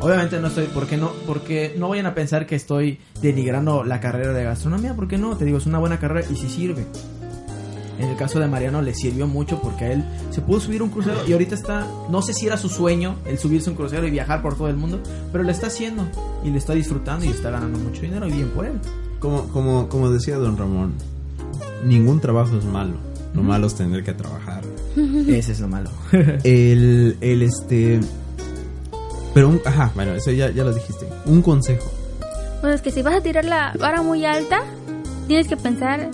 Obviamente 0.00 0.40
no 0.40 0.46
estoy, 0.48 0.66
porque 0.72 0.96
no, 0.96 1.10
porque 1.26 1.74
no 1.76 1.88
vayan 1.88 2.06
a 2.06 2.14
pensar 2.14 2.46
que 2.46 2.54
estoy 2.56 2.98
denigrando 3.20 3.82
la 3.84 3.98
carrera 4.00 4.32
de 4.32 4.44
gastronomía, 4.44 4.94
porque 4.94 5.18
no, 5.18 5.36
te 5.36 5.44
digo, 5.44 5.58
es 5.58 5.66
una 5.66 5.78
buena 5.78 5.98
carrera 5.98 6.26
y 6.30 6.36
sí 6.36 6.48
sirve. 6.48 6.86
En 7.98 8.08
el 8.08 8.16
caso 8.16 8.40
de 8.40 8.48
Mariano 8.48 8.82
le 8.82 8.94
sirvió 8.94 9.26
mucho 9.26 9.60
porque 9.60 9.84
a 9.84 9.92
él 9.92 10.04
se 10.30 10.40
pudo 10.40 10.60
subir 10.60 10.82
un 10.82 10.90
crucero 10.90 11.20
y 11.26 11.32
ahorita 11.32 11.54
está, 11.54 11.86
no 12.10 12.22
sé 12.22 12.32
si 12.32 12.46
era 12.46 12.56
su 12.56 12.68
sueño 12.68 13.16
el 13.26 13.38
subirse 13.38 13.68
a 13.68 13.72
un 13.72 13.76
crucero 13.76 14.06
y 14.06 14.10
viajar 14.10 14.42
por 14.42 14.56
todo 14.56 14.68
el 14.68 14.76
mundo, 14.76 15.00
pero 15.30 15.44
lo 15.44 15.50
está 15.50 15.66
haciendo 15.66 16.06
y 16.44 16.50
le 16.50 16.58
está 16.58 16.72
disfrutando 16.72 17.24
y 17.24 17.28
está 17.28 17.50
ganando 17.50 17.78
mucho 17.78 18.02
dinero 18.02 18.26
y 18.28 18.32
bien 18.32 18.48
por 18.48 18.66
él. 18.66 18.78
Como, 19.20 19.48
como, 19.48 19.88
como 19.88 20.10
decía 20.10 20.36
don 20.36 20.56
Ramón, 20.56 20.94
ningún 21.84 22.20
trabajo 22.20 22.56
es 22.56 22.64
malo. 22.64 22.94
Lo 23.34 23.42
malo 23.42 23.66
es 23.66 23.74
tener 23.74 24.04
que 24.04 24.12
trabajar. 24.12 24.62
Ese 24.96 25.52
es 25.52 25.60
lo 25.60 25.68
malo. 25.68 25.90
El, 26.44 27.16
el 27.20 27.42
este... 27.42 28.00
Pero 29.32 29.48
un... 29.48 29.60
Ajá, 29.64 29.90
bueno, 29.94 30.12
eso 30.14 30.30
ya, 30.30 30.50
ya 30.50 30.64
lo 30.64 30.74
dijiste. 30.74 31.06
Un 31.24 31.40
consejo. 31.40 31.90
Pues 32.60 32.74
es 32.74 32.82
que 32.82 32.90
si 32.90 33.00
vas 33.02 33.14
a 33.14 33.20
tirar 33.22 33.44
la 33.46 33.72
vara 33.78 34.02
muy 34.02 34.26
alta, 34.26 34.62
tienes 35.26 35.48
que 35.48 35.56
pensar 35.56 36.10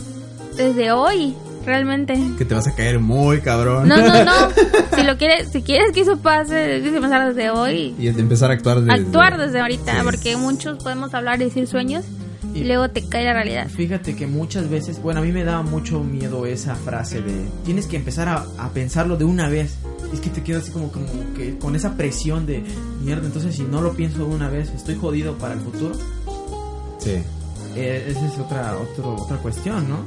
desde 0.56 0.92
hoy, 0.92 1.34
realmente. 1.64 2.14
Que 2.38 2.44
te 2.44 2.54
vas 2.54 2.66
a 2.66 2.74
caer 2.74 2.98
muy 2.98 3.40
cabrón. 3.40 3.88
No, 3.88 3.96
no, 3.96 4.24
no. 4.24 4.32
Si 4.96 5.04
lo 5.04 5.16
quieres, 5.16 5.50
si 5.52 5.62
quieres 5.62 5.92
que 5.92 6.00
eso 6.00 6.18
pase, 6.18 6.80
tienes 6.80 6.92
que 6.92 7.00
pensar 7.00 7.28
desde 7.32 7.50
hoy. 7.50 7.94
Y 7.98 8.10
de 8.10 8.20
empezar 8.20 8.50
a 8.50 8.54
actuar 8.54 8.80
desde... 8.80 8.92
Actuar 9.00 9.38
desde 9.38 9.60
ahorita, 9.60 9.92
Sí. 9.92 9.98
porque 10.02 10.36
muchos 10.36 10.82
podemos 10.82 11.14
hablar 11.14 11.40
y 11.40 11.44
decir 11.44 11.66
sueños, 11.68 12.04
y 12.54 12.64
luego 12.64 12.88
te 12.88 13.06
cae 13.08 13.24
la 13.24 13.32
realidad. 13.34 13.68
Fíjate 13.68 14.16
que 14.16 14.26
muchas 14.26 14.68
veces, 14.68 15.00
bueno, 15.00 15.20
a 15.20 15.22
mí 15.22 15.30
me 15.30 15.44
daba 15.44 15.62
mucho 15.62 16.02
miedo 16.02 16.46
esa 16.46 16.74
frase 16.74 17.20
de 17.22 17.46
tienes 17.64 17.86
que 17.86 17.96
empezar 17.96 18.26
a, 18.28 18.44
a 18.58 18.70
pensarlo 18.70 19.16
de 19.16 19.24
una 19.24 19.48
vez. 19.48 19.76
Es 20.12 20.20
que 20.20 20.30
te 20.30 20.42
quedas 20.42 20.64
así 20.64 20.72
como, 20.72 20.90
como 20.90 21.06
que 21.36 21.58
con 21.58 21.76
esa 21.76 21.94
presión 21.94 22.46
de 22.46 22.64
mierda. 23.04 23.26
Entonces, 23.26 23.54
si 23.54 23.62
no 23.62 23.82
lo 23.82 23.92
pienso 23.92 24.18
de 24.18 24.24
una 24.24 24.48
vez, 24.48 24.70
estoy 24.74 24.96
jodido 24.96 25.34
para 25.38 25.54
el 25.54 25.60
futuro. 25.60 25.94
Sí. 26.98 27.16
Eh, 27.76 28.06
esa 28.08 28.26
es 28.26 28.38
otra, 28.38 28.76
otro, 28.78 29.14
otra 29.14 29.36
cuestión, 29.36 29.88
¿no? 29.88 29.98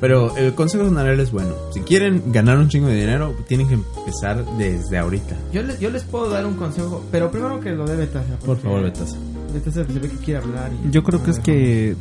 Pero 0.00 0.36
el 0.36 0.54
consejo 0.54 0.84
general 0.84 1.20
es 1.20 1.30
bueno. 1.30 1.54
Si 1.72 1.80
quieren 1.80 2.32
ganar 2.32 2.58
un 2.58 2.68
chingo 2.68 2.86
de 2.88 2.94
dinero, 2.96 3.34
tienen 3.48 3.68
que 3.68 3.74
empezar 3.74 4.44
desde 4.56 4.98
ahorita. 4.98 5.36
Yo, 5.52 5.62
le- 5.62 5.78
yo 5.78 5.90
les 5.90 6.02
puedo 6.04 6.28
dar 6.30 6.46
un 6.46 6.54
consejo, 6.54 7.04
pero 7.10 7.30
primero 7.30 7.60
que 7.60 7.70
lo 7.72 7.86
dé 7.86 7.96
Betasa. 7.96 8.36
Por 8.44 8.58
favor, 8.58 8.82
Betasa. 8.82 9.16
Betasa 9.52 9.84
se 9.86 9.98
ve 9.98 10.08
que 10.08 10.16
quiere 10.16 10.40
hablar. 10.40 10.70
y- 10.86 10.90
Yo 10.90 11.02
creo 11.04 11.22
que 11.22 11.30
es 11.30 11.38
que 11.38 11.96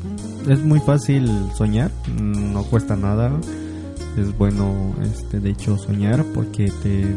es 0.49 0.59
muy 0.63 0.79
fácil 0.79 1.29
soñar, 1.57 1.91
no 2.19 2.63
cuesta 2.63 2.95
nada. 2.95 3.31
Es 4.17 4.37
bueno, 4.37 4.93
este, 5.03 5.39
de 5.39 5.49
hecho, 5.49 5.77
soñar 5.77 6.23
porque 6.35 6.71
te, 6.83 7.15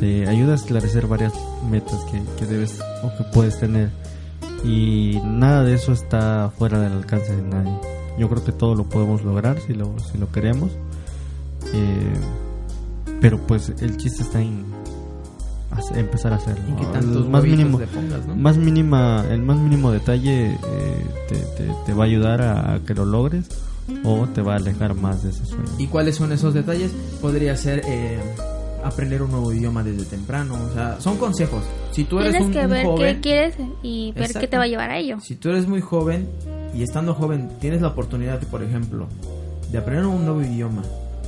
te 0.00 0.26
ayuda 0.28 0.52
a 0.52 0.56
esclarecer 0.56 1.06
varias 1.06 1.32
metas 1.70 1.98
que, 2.10 2.20
que 2.38 2.46
debes 2.46 2.80
o 3.02 3.08
que 3.16 3.24
puedes 3.32 3.58
tener. 3.60 3.90
Y 4.64 5.20
nada 5.24 5.64
de 5.64 5.74
eso 5.74 5.92
está 5.92 6.50
fuera 6.58 6.80
del 6.80 6.92
alcance 6.92 7.34
de 7.34 7.42
nadie. 7.42 7.72
Yo 8.20 8.28
creo 8.28 8.44
que 8.44 8.52
todo 8.52 8.74
lo 8.74 8.84
podemos 8.84 9.24
lograr 9.24 9.58
si 9.66 9.72
lo, 9.74 9.96
si 10.12 10.18
lo 10.18 10.30
queremos. 10.30 10.70
Eh, 11.72 12.14
pero 13.20 13.38
pues 13.38 13.72
el 13.80 13.96
chiste 13.96 14.22
está 14.22 14.40
en 14.40 14.64
hacer- 15.70 15.98
empezar 15.98 16.32
a 16.32 16.36
hacerlo. 16.36 16.62
Y 16.70 16.76
que 16.76 16.82
El 16.86 16.92
tantos 16.92 17.28
más 17.28 17.42
mínimo, 17.42 17.78
le 17.78 17.86
pongas, 17.86 18.26
¿no? 18.26 18.36
más 18.36 18.56
mínima, 18.56 19.24
el 19.30 19.42
más 19.42 19.58
mínimo 19.58 19.90
detalle 19.90 20.52
eh, 20.52 21.06
te, 21.28 21.36
te- 21.36 21.74
te 21.86 21.94
va 21.94 22.04
a 22.04 22.06
ayudar 22.06 22.42
a, 22.42 22.74
a 22.74 22.78
que 22.80 22.94
lo 22.94 23.04
logres 23.04 23.46
o 24.04 24.26
te 24.28 24.40
va 24.42 24.52
a 24.52 24.56
alejar 24.56 24.94
más 24.94 25.22
de 25.22 25.30
ese 25.30 25.44
sueño. 25.46 25.64
¿Y 25.78 25.86
cuáles 25.86 26.16
son 26.16 26.30
esos 26.32 26.54
detalles? 26.54 26.92
Podría 27.20 27.56
ser 27.56 27.82
eh, 27.86 28.18
aprender 28.84 29.22
un 29.22 29.30
nuevo 29.32 29.52
idioma 29.52 29.82
desde 29.82 30.04
temprano. 30.04 30.54
O 30.70 30.74
sea, 30.74 31.00
son 31.00 31.16
consejos. 31.18 31.62
Si 31.92 32.04
tú 32.04 32.20
eres 32.20 32.32
Tienes 32.32 32.46
un, 32.48 32.52
que 32.52 32.64
un 32.64 32.70
ver 32.70 32.84
joven, 32.86 33.14
qué 33.16 33.20
quieres 33.20 33.54
y 33.82 34.12
ver 34.12 34.22
Exacto. 34.24 34.40
qué 34.40 34.46
te 34.48 34.56
va 34.58 34.62
a 34.64 34.68
llevar 34.68 34.90
a 34.90 34.98
ello. 34.98 35.18
si 35.20 35.34
tú 35.36 35.48
eres 35.50 35.66
muy 35.66 35.80
joven 35.80 36.28
y 36.74 36.82
estando 36.82 37.14
joven 37.14 37.48
tienes 37.60 37.80
la 37.80 37.88
oportunidad, 37.88 38.38
por 38.44 38.62
ejemplo, 38.62 39.06
de 39.70 39.78
aprender 39.78 40.06
un 40.06 40.24
nuevo 40.24 40.42
idioma. 40.42 40.82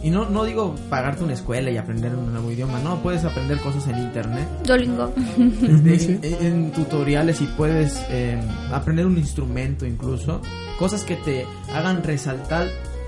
Y 0.05 0.11
no, 0.11 0.29
no 0.29 0.43
digo 0.43 0.75
pagarte 0.91 1.23
una 1.23 1.33
escuela 1.35 1.71
y 1.71 1.77
aprender 1.77 2.13
un 2.15 2.33
nuevo 2.33 2.51
idioma, 2.51 2.81
no, 2.81 3.01
puedes 3.03 3.25
aprender 3.25 3.59
cosas 3.61 3.87
en 3.87 3.99
internet, 3.99 4.49
Duolingo. 4.67 5.13
en, 5.39 5.89
en- 6.25 6.47
en 6.47 6.73
tutoriales 6.73 7.41
y 7.41 7.45
puedes 7.47 8.03
eh, 8.11 8.41
aprender 8.73 9.07
un 9.07 9.17
instrumento 9.17 9.87
incluso, 9.87 10.41
cosas 10.79 11.05
que 11.05 11.15
te 11.17 11.47
hagan 11.73 12.03
resaltar, 12.03 12.67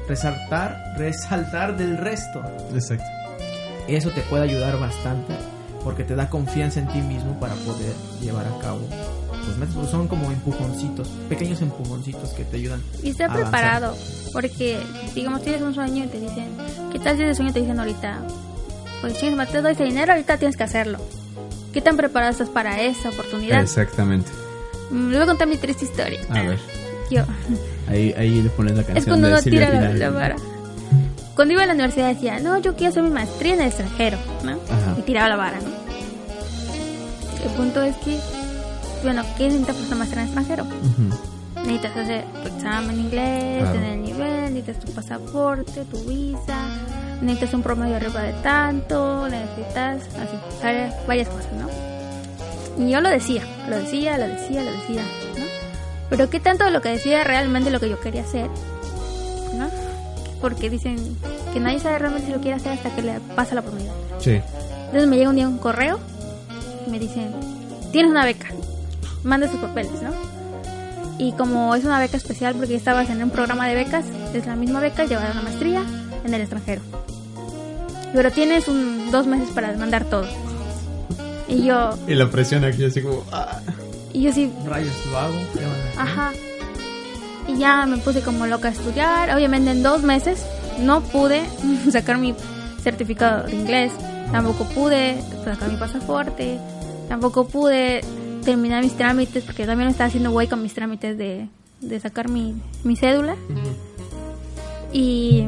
resaltar, 0.08 0.94
resaltar 0.96 1.76
del 1.76 1.98
resto. 1.98 2.40
Exacto. 2.72 3.04
Eso 3.88 4.10
te 4.10 4.20
puede 4.22 4.44
ayudar 4.44 4.78
bastante 4.78 5.34
porque 5.82 6.04
te 6.04 6.14
da 6.14 6.30
confianza 6.30 6.78
en 6.80 6.86
ti 6.88 7.00
mismo 7.00 7.38
para 7.40 7.54
poder 7.56 7.92
llevar 8.22 8.46
a 8.46 8.58
cabo 8.60 8.80
Pues 9.74 9.90
son 9.90 10.08
como 10.08 10.30
empujoncitos, 10.30 11.08
pequeños 11.28 11.60
empujoncitos 11.62 12.30
que 12.30 12.44
te 12.44 12.56
ayudan. 12.56 12.82
Y 13.02 13.10
estar 13.10 13.32
preparado. 13.32 13.96
Porque, 14.32 14.78
digamos, 15.14 15.42
tienes 15.42 15.62
un 15.62 15.74
sueño 15.74 16.04
y 16.04 16.06
te 16.08 16.18
dicen, 16.20 16.48
¿qué 16.92 16.98
tal 16.98 17.16
si 17.16 17.22
ese 17.22 17.34
sueño 17.34 17.52
te 17.52 17.60
dicen 17.60 17.78
ahorita? 17.78 18.22
Pues 19.00 19.18
chingas, 19.18 19.50
te 19.50 19.62
doy 19.62 19.72
ese 19.72 19.84
dinero, 19.84 20.12
ahorita 20.12 20.38
tienes 20.38 20.56
que 20.56 20.64
hacerlo. 20.64 20.98
¿Qué 21.72 21.80
tan 21.80 21.96
preparado 21.96 22.32
estás 22.32 22.48
para 22.48 22.80
esa 22.82 23.10
oportunidad? 23.10 23.60
Exactamente. 23.62 24.30
Mm, 24.90 25.08
Les 25.08 25.18
voy 25.18 25.22
a 25.22 25.26
contar 25.26 25.48
mi 25.48 25.56
triste 25.56 25.84
historia. 25.84 26.20
A 26.30 26.42
ver. 26.42 26.58
Yo, 27.10 27.22
Ahí, 27.88 28.14
ahí 28.16 28.40
le 28.42 28.48
pones 28.50 28.74
la 28.74 28.80
es 28.80 28.86
canción 28.86 29.04
cuando 29.06 29.26
de 29.26 29.32
uno 29.34 29.42
Silvia 29.42 29.70
tira 29.70 29.80
la, 29.82 29.92
la 29.92 30.10
vara. 30.10 30.36
Cuando 31.34 31.52
iba 31.52 31.62
a 31.64 31.66
la 31.66 31.74
universidad 31.74 32.08
decía, 32.14 32.38
no, 32.40 32.58
yo 32.58 32.74
quiero 32.76 32.90
hacer 32.92 33.02
mi 33.02 33.10
maestría 33.10 33.54
en 33.54 33.60
el 33.60 33.66
extranjero, 33.66 34.16
¿no? 34.42 34.52
Ajá. 34.52 34.96
Y 34.98 35.02
tiraba 35.02 35.28
la 35.28 35.36
vara, 35.36 35.58
¿no? 35.60 35.68
El 37.44 37.50
punto 37.50 37.82
es 37.82 37.94
que, 37.96 38.18
bueno, 39.04 39.22
¿qué 39.36 39.44
necesitas 39.44 39.76
para 39.76 39.86
una 39.88 39.96
maestría 39.96 40.22
en 40.22 40.28
extranjero? 40.28 40.64
Ujú. 40.64 41.62
Necesitas 41.66 41.96
hacer 41.96 42.24
tu 42.42 42.48
examen 42.48 43.00
inglés, 43.00 43.58
Claro. 43.62 43.72
tener 43.72 43.92
el 43.94 44.02
nivel, 44.02 44.54
necesitas 44.54 44.84
tu 44.84 44.92
pasaporte, 44.92 45.84
tu 45.84 45.98
visa, 46.04 46.58
necesitas 47.22 47.54
un 47.54 47.62
promedio 47.62 47.96
arriba 47.96 48.20
de 48.22 48.32
tanto, 48.42 49.28
necesitas 49.28 50.02
así, 50.18 50.36
varias, 50.62 51.06
varias 51.06 51.28
cosas, 51.28 51.52
¿no? 51.52 52.84
Y 52.84 52.90
yo 52.90 53.00
lo 53.00 53.08
decía, 53.08 53.42
lo 53.68 53.76
decía, 53.78 54.18
lo 54.18 54.26
decía, 54.28 54.62
lo 54.62 54.72
decía, 54.72 55.02
¿no? 55.38 55.44
Pero 56.10 56.28
qué 56.28 56.40
tanto 56.40 56.64
de 56.64 56.70
lo 56.70 56.82
que 56.82 56.90
decía 56.90 57.24
realmente 57.24 57.70
lo 57.70 57.80
que 57.80 57.88
yo 57.88 58.00
quería 58.00 58.22
hacer, 58.22 58.48
¿no? 59.56 59.68
Porque 60.40 60.68
dicen 60.68 60.96
que 61.52 61.60
nadie 61.60 61.78
sabe 61.78 61.98
realmente 61.98 62.26
si 62.26 62.32
lo 62.34 62.40
quiere 62.40 62.56
hacer 62.56 62.72
hasta 62.72 62.90
que 62.94 63.00
le 63.02 63.20
pasa 63.36 63.54
la 63.54 63.60
oportunidad. 63.62 63.94
Sí. 64.18 64.40
Entonces 64.86 65.08
me 65.08 65.16
llega 65.16 65.30
un 65.30 65.36
día 65.36 65.48
un 65.48 65.58
correo 65.58 65.98
y 66.86 66.90
me 66.90 66.98
dicen, 66.98 67.30
tienes 67.92 68.10
una 68.10 68.24
beca, 68.24 68.48
manda 69.24 69.48
tus 69.48 69.60
papeles, 69.60 69.92
¿no? 70.02 70.10
Y 71.18 71.32
como 71.32 71.74
es 71.74 71.84
una 71.84 71.98
beca 71.98 72.16
especial 72.16 72.54
porque 72.54 72.74
estabas 72.74 73.08
en 73.10 73.22
un 73.22 73.30
programa 73.30 73.66
de 73.66 73.74
becas, 73.74 74.04
es 74.34 74.46
la 74.46 74.56
misma 74.56 74.80
beca 74.80 75.04
llevar 75.04 75.30
una 75.30 75.42
maestría 75.42 75.84
en 76.24 76.34
el 76.34 76.40
extranjero. 76.40 76.82
Pero 78.12 78.30
tienes 78.30 78.68
un, 78.68 79.10
dos 79.10 79.26
meses 79.26 79.50
para 79.50 79.72
mandar 79.76 80.04
todo. 80.04 80.26
Y 81.48 81.64
yo, 81.64 81.90
Y 82.06 82.14
la 82.14 82.30
presión 82.30 82.64
aquí 82.64 82.84
así 82.84 83.02
como... 83.02 83.24
ah. 83.32 83.60
y 84.12 84.22
yo 84.22 84.32
sí, 84.32 84.50
Rayos, 84.66 84.94
lo 85.10 85.18
hago. 85.18 85.34
¿qué 85.52 85.64
van 85.64 85.74
a 85.74 85.74
hacer? 85.76 85.98
ajá. 86.00 86.32
Y 87.46 87.58
ya 87.58 87.84
me 87.86 87.98
puse 87.98 88.22
como 88.22 88.46
loca 88.46 88.68
a 88.68 88.70
estudiar. 88.72 89.34
Obviamente 89.36 89.70
en 89.70 89.82
dos 89.82 90.02
meses 90.02 90.42
no 90.80 91.02
pude 91.02 91.42
sacar 91.92 92.18
mi 92.18 92.34
certificado 92.82 93.44
de 93.44 93.54
inglés. 93.54 93.92
Tampoco 94.32 94.64
pude 94.64 95.20
sacar 95.44 95.70
mi 95.70 95.76
pasaporte. 95.76 96.58
Tampoco 97.08 97.46
pude 97.46 98.00
terminar 98.44 98.82
mis 98.82 98.96
trámites 98.96 99.42
porque 99.44 99.66
también 99.66 99.90
estaba 99.90 100.08
haciendo 100.08 100.30
güey 100.30 100.46
con 100.48 100.62
mis 100.62 100.74
trámites 100.74 101.16
de, 101.18 101.48
de 101.80 102.00
sacar 102.00 102.28
mi, 102.28 102.54
mi 102.84 102.96
cédula. 102.96 103.36
Y 104.92 105.46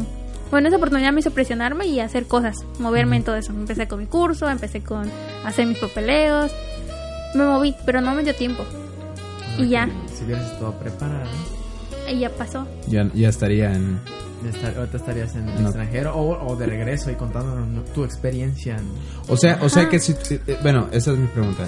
bueno, 0.50 0.68
esa 0.68 0.76
oportunidad 0.76 1.12
me 1.12 1.20
hizo 1.20 1.30
presionarme 1.30 1.86
y 1.86 2.00
hacer 2.00 2.26
cosas, 2.26 2.56
moverme 2.78 3.16
en 3.16 3.24
todo 3.24 3.36
eso. 3.36 3.52
Empecé 3.52 3.86
con 3.88 3.98
mi 4.00 4.06
curso, 4.06 4.48
empecé 4.48 4.82
con 4.82 5.10
hacer 5.44 5.66
mis 5.66 5.78
papeleos. 5.78 6.50
Me 7.34 7.44
moví, 7.44 7.74
pero 7.84 8.00
no 8.00 8.14
me 8.14 8.22
dio 8.22 8.34
tiempo. 8.34 8.64
Y 9.58 9.68
ya, 9.68 9.88
Si 10.14 10.24
hubieras 10.24 10.50
estado 10.52 10.72
preparado, 10.78 11.28
y 12.10 12.18
ya 12.18 12.30
pasó. 12.30 12.66
Ya, 12.88 13.08
ya 13.14 13.28
estaría 13.30 13.72
en... 13.72 13.98
ya 14.44 14.50
estar- 14.50 14.76
ahorita 14.76 14.96
estarías 14.98 15.34
en 15.34 15.48
el 15.48 15.62
No. 15.62 15.68
extranjero 15.68 16.14
o, 16.14 16.52
o 16.52 16.56
de 16.56 16.66
regreso 16.66 17.10
y 17.10 17.14
contándonos 17.14 17.84
tu 17.92 18.04
experiencia. 18.04 18.76
en- 18.76 18.88
O 19.28 19.36
sea, 19.36 19.58
o 19.62 19.68
sea 19.68 19.82
Ajá. 19.82 19.90
que 19.90 19.98
si... 19.98 20.12
eh, 20.30 20.58
Bueno, 20.62 20.88
esa 20.92 21.12
es 21.12 21.18
mi 21.18 21.26
pregunta. 21.28 21.66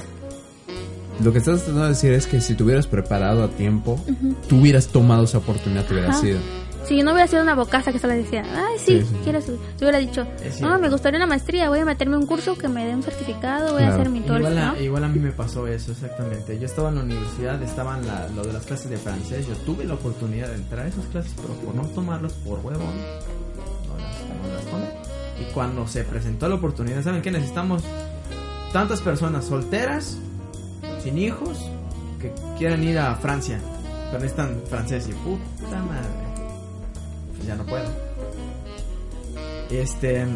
Lo 1.22 1.32
que 1.32 1.38
estás 1.38 1.58
tratando 1.64 1.82
de 1.84 1.88
decir 1.90 2.12
es 2.12 2.26
que 2.26 2.40
si 2.40 2.54
te 2.54 2.62
hubieras 2.62 2.86
preparado 2.86 3.42
a 3.42 3.48
tiempo, 3.48 3.98
tú 4.48 4.58
hubieras 4.60 4.86
tomado 4.88 5.24
esa 5.24 5.38
oportunidad, 5.38 5.84
te 5.84 5.94
hubieras 5.94 6.16
Ajá. 6.16 6.26
ido. 6.28 6.38
Si 6.86 6.96
yo 6.96 7.04
no 7.04 7.12
hubiera 7.12 7.26
sido 7.28 7.42
una 7.42 7.54
bocaza 7.54 7.92
que 7.92 7.98
solo 7.98 8.14
decía, 8.14 8.44
ay, 8.54 8.78
sí, 8.78 9.00
Sí, 9.00 9.06
sí. 9.10 9.16
quiero 9.24 9.42
su-". 9.42 9.56
Yo 9.56 9.80
hubiera 9.88 9.98
dicho, 9.98 10.26
no, 10.62 10.78
me 10.78 10.88
gustaría 10.88 11.18
una 11.18 11.26
maestría, 11.26 11.68
voy 11.68 11.80
a 11.80 11.84
meterme 11.84 12.16
un 12.16 12.24
curso 12.24 12.56
que 12.56 12.66
me 12.68 12.86
dé 12.86 12.94
un 12.94 13.02
certificado, 13.02 13.72
voy 13.72 13.78
Claro. 13.82 13.92
a 13.92 13.94
hacer 13.96 14.10
mi 14.10 14.20
todo 14.20 14.36
el- 14.36 14.42
Igual 14.42 14.58
a, 14.58 14.72
¿no? 14.72 14.80
igual 14.80 15.04
a 15.04 15.08
mí 15.08 15.18
me 15.18 15.32
pasó 15.32 15.66
eso, 15.66 15.92
exactamente. 15.92 16.58
Yo 16.58 16.64
estaba 16.66 16.88
en 16.88 16.94
la 16.94 17.02
universidad, 17.02 17.62
estaban 17.62 18.06
la, 18.06 18.28
lo 18.34 18.42
de 18.42 18.52
las 18.54 18.64
clases 18.64 18.88
de 18.88 18.96
francés. 18.96 19.46
Yo 19.46 19.54
tuve 19.66 19.84
la 19.84 19.94
oportunidad 19.94 20.48
de 20.48 20.54
entrar 20.54 20.86
a 20.86 20.88
esas 20.88 21.04
clases, 21.06 21.32
pero 21.36 21.52
por 21.54 21.74
no 21.74 21.82
tomarlas 21.88 22.32
por 22.32 22.60
huevón, 22.60 22.80
no 22.80 23.98
las, 23.98 24.48
no 24.48 24.54
las 24.54 24.64
tomé. 24.64 24.86
Y 25.42 25.52
cuando 25.52 25.86
se 25.86 26.04
presentó 26.04 26.48
la 26.48 26.54
oportunidad, 26.54 27.02
¿saben 27.02 27.20
qué? 27.20 27.30
Necesitamos 27.30 27.82
tantas 28.72 29.00
personas 29.02 29.44
solteras, 29.44 30.16
sin 31.02 31.18
hijos, 31.18 31.58
que 32.20 32.32
quieran 32.56 32.82
ir 32.84 32.98
a 32.98 33.14
Francia, 33.16 33.60
pero 34.06 34.22
necesitan 34.22 34.62
francés. 34.68 35.08
Y 35.08 35.12
puta 35.12 35.82
madre, 35.82 36.08
pues 37.34 37.46
ya 37.46 37.54
no 37.54 37.64
puedo. 37.64 37.88
Este. 39.70 40.26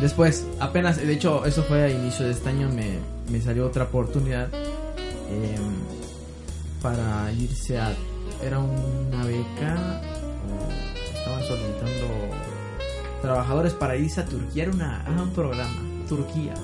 Después, 0.00 0.46
apenas, 0.58 0.96
de 0.96 1.12
hecho, 1.12 1.44
eso 1.44 1.62
fue 1.62 1.84
a 1.84 1.88
inicio 1.88 2.26
de 2.26 2.32
este 2.32 2.48
año, 2.48 2.68
me, 2.68 2.98
me 3.30 3.40
salió 3.40 3.66
otra 3.66 3.84
oportunidad 3.84 4.48
em, 4.52 5.72
para 6.82 7.30
irse 7.32 7.78
a... 7.78 7.94
Era 8.42 8.58
una 8.58 9.24
beca, 9.24 10.00
estaban 11.14 11.44
solicitando 11.44 12.08
trabajadores 13.20 13.74
para 13.74 13.96
irse 13.96 14.20
a 14.20 14.24
Turquía, 14.24 14.64
era 14.64 14.72
una, 14.72 15.04
ah, 15.06 15.22
un 15.22 15.30
programa, 15.30 15.70
Turquía. 16.08 16.54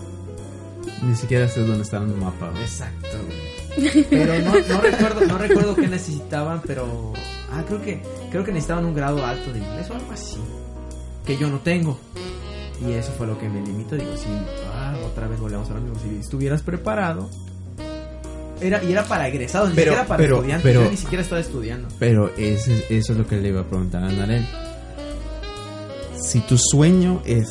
Ni 1.03 1.15
siquiera 1.15 1.49
sé 1.49 1.61
dónde 1.65 1.83
está 1.83 1.99
el 1.99 2.09
mapa. 2.09 2.51
güey. 2.51 2.63
Exacto, 2.63 3.09
güey. 3.27 4.05
Pero 4.11 4.39
no, 4.41 4.53
no 4.69 4.81
recuerdo, 4.81 5.27
no 5.27 5.39
recuerdo 5.39 5.77
qué 5.77 5.87
necesitaban, 5.87 6.61
pero 6.67 7.13
ah, 7.53 7.63
creo 7.67 7.81
que 7.83 8.03
creo 8.31 8.45
que 8.45 8.51
necesitaban 8.53 8.85
un 8.87 8.95
grado 8.95 9.25
alto 9.25 9.53
de 9.53 9.59
inglés 9.61 9.89
o 9.91 9.95
algo 9.95 10.11
así, 10.13 10.39
que 11.25 11.37
yo 11.37 11.49
no 11.49 11.61
tengo. 11.61 11.99
Y 12.87 12.93
eso 12.93 13.13
fue 13.17 13.27
lo 13.27 13.39
que 13.39 13.49
me 13.49 13.61
limitó, 13.61 13.97
digo, 13.97 14.17
si 14.17 14.27
ah, 14.73 14.97
otra 15.07 15.29
vez 15.29 15.39
volvemos 15.39 15.69
a 15.71 15.75
lo 15.75 15.81
mismo, 15.81 15.99
si 16.01 16.17
estuvieras 16.21 16.63
preparado, 16.63 17.29
era, 18.61 18.83
y 18.83 18.91
era 18.91 19.05
para 19.05 19.29
egresados, 19.29 19.71
ni 19.71 19.77
siquiera 19.77 20.07
para 20.07 20.19
pero- 20.19 20.37
estudiantes. 20.37 20.63
pero- 20.65 20.85
yo 20.85 20.91
ni 20.91 20.97
siquiera 20.97 21.23
estaba 21.23 21.41
estudiando. 21.41 21.89
Pero 22.01 22.33
ese- 22.37 22.85
eso 22.89 23.13
es 23.13 23.19
lo 23.19 23.27
que 23.27 23.37
le 23.37 23.49
iba 23.51 23.61
a 23.61 23.65
preguntar 23.65 24.03
a 24.03 24.11
Narel. 24.11 24.45
Si 26.21 26.41
tu 26.41 26.57
sueño 26.59 27.23
es 27.25 27.49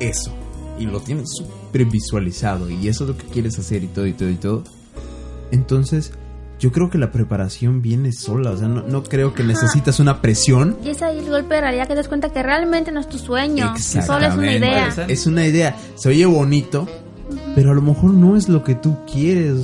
eso, 0.00 0.32
y 0.78 0.86
lo 0.86 1.00
tienes 1.00 1.28
súper 1.36 1.84
visualizado, 1.86 2.68
y 2.70 2.88
eso 2.88 3.04
es 3.04 3.10
lo 3.10 3.16
que 3.16 3.26
quieres 3.26 3.58
hacer, 3.58 3.84
y 3.84 3.86
todo, 3.88 4.06
y 4.06 4.12
todo, 4.12 4.28
y 4.30 4.34
todo, 4.36 4.64
entonces 5.50 6.12
yo 6.60 6.72
creo 6.72 6.88
que 6.88 6.98
la 6.98 7.10
preparación 7.12 7.82
viene 7.82 8.12
sola. 8.12 8.50
O 8.52 8.56
sea, 8.56 8.68
no, 8.68 8.82
no 8.82 9.02
creo 9.02 9.34
que 9.34 9.42
necesitas 9.42 10.00
una 10.00 10.22
presión. 10.22 10.76
Y 10.84 10.90
es 10.90 11.02
ahí 11.02 11.18
el 11.18 11.28
golpe 11.28 11.56
de 11.56 11.60
realidad 11.60 11.82
que 11.84 11.88
te 11.90 11.96
das 11.96 12.08
cuenta 12.08 12.32
que 12.32 12.42
realmente 12.42 12.90
no 12.92 13.00
es 13.00 13.08
tu 13.08 13.18
sueño. 13.18 13.74
Solo 13.76 13.80
es 13.80 14.06
una 14.34 14.52
Exactamente. 14.54 14.56
idea. 14.58 15.06
Es 15.08 15.26
una 15.26 15.46
idea. 15.46 15.76
Se 15.96 16.08
oye 16.08 16.24
bonito, 16.24 16.86
pero 17.54 17.72
a 17.72 17.74
lo 17.74 17.82
mejor 17.82 18.14
no 18.14 18.36
es 18.36 18.48
lo 18.48 18.64
que 18.64 18.76
tú 18.76 18.96
quieres. 19.12 19.56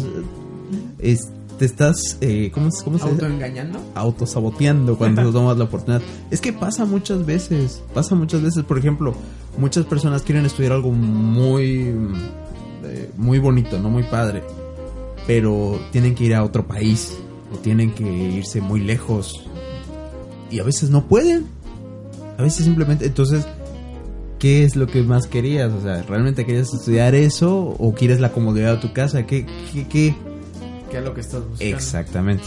Es- 0.98 1.28
te 1.60 1.66
estás, 1.66 2.16
eh, 2.22 2.50
¿cómo, 2.54 2.70
cómo 2.82 2.98
se? 2.98 3.04
Autoengañando. 3.04 3.78
autosaboteando 3.94 4.96
cuando 4.96 5.30
tomas 5.32 5.58
la 5.58 5.64
oportunidad. 5.64 6.00
Es 6.30 6.40
que 6.40 6.54
pasa 6.54 6.86
muchas 6.86 7.26
veces, 7.26 7.82
pasa 7.92 8.14
muchas 8.14 8.40
veces, 8.40 8.64
por 8.64 8.78
ejemplo, 8.78 9.12
muchas 9.58 9.84
personas 9.84 10.22
quieren 10.22 10.46
estudiar 10.46 10.72
algo 10.72 10.90
muy 10.90 11.94
eh, 12.82 13.10
muy 13.14 13.38
bonito, 13.40 13.78
no 13.78 13.90
muy 13.90 14.04
padre, 14.04 14.42
pero 15.26 15.78
tienen 15.92 16.14
que 16.14 16.24
ir 16.24 16.34
a 16.34 16.44
otro 16.44 16.66
país 16.66 17.18
o 17.52 17.58
tienen 17.58 17.92
que 17.92 18.10
irse 18.10 18.62
muy 18.62 18.80
lejos 18.80 19.44
y 20.50 20.60
a 20.60 20.64
veces 20.64 20.88
no 20.88 21.08
pueden. 21.08 21.44
A 22.38 22.42
veces 22.42 22.64
simplemente, 22.64 23.04
entonces 23.04 23.46
¿Qué 24.38 24.64
es 24.64 24.74
lo 24.74 24.86
que 24.86 25.02
más 25.02 25.26
querías? 25.26 25.70
O 25.70 25.82
sea, 25.82 26.02
¿realmente 26.04 26.46
querías 26.46 26.72
estudiar 26.72 27.14
eso 27.14 27.76
o 27.78 27.92
quieres 27.92 28.20
la 28.20 28.32
comodidad 28.32 28.76
de 28.76 28.80
tu 28.80 28.94
casa? 28.94 29.26
¿Qué, 29.26 29.44
qué, 29.70 29.86
qué? 29.86 30.14
¿Qué 30.90 30.98
es 30.98 31.04
lo 31.04 31.14
que 31.14 31.20
estás 31.20 31.40
buscando? 31.48 31.76
Exactamente. 31.76 32.44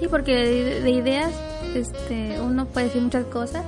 Sí, 0.00 0.06
porque 0.10 0.34
de, 0.34 0.80
de 0.82 0.90
ideas 0.90 1.30
este, 1.74 2.40
uno 2.40 2.66
puede 2.66 2.86
decir 2.86 3.02
muchas 3.02 3.24
cosas, 3.26 3.62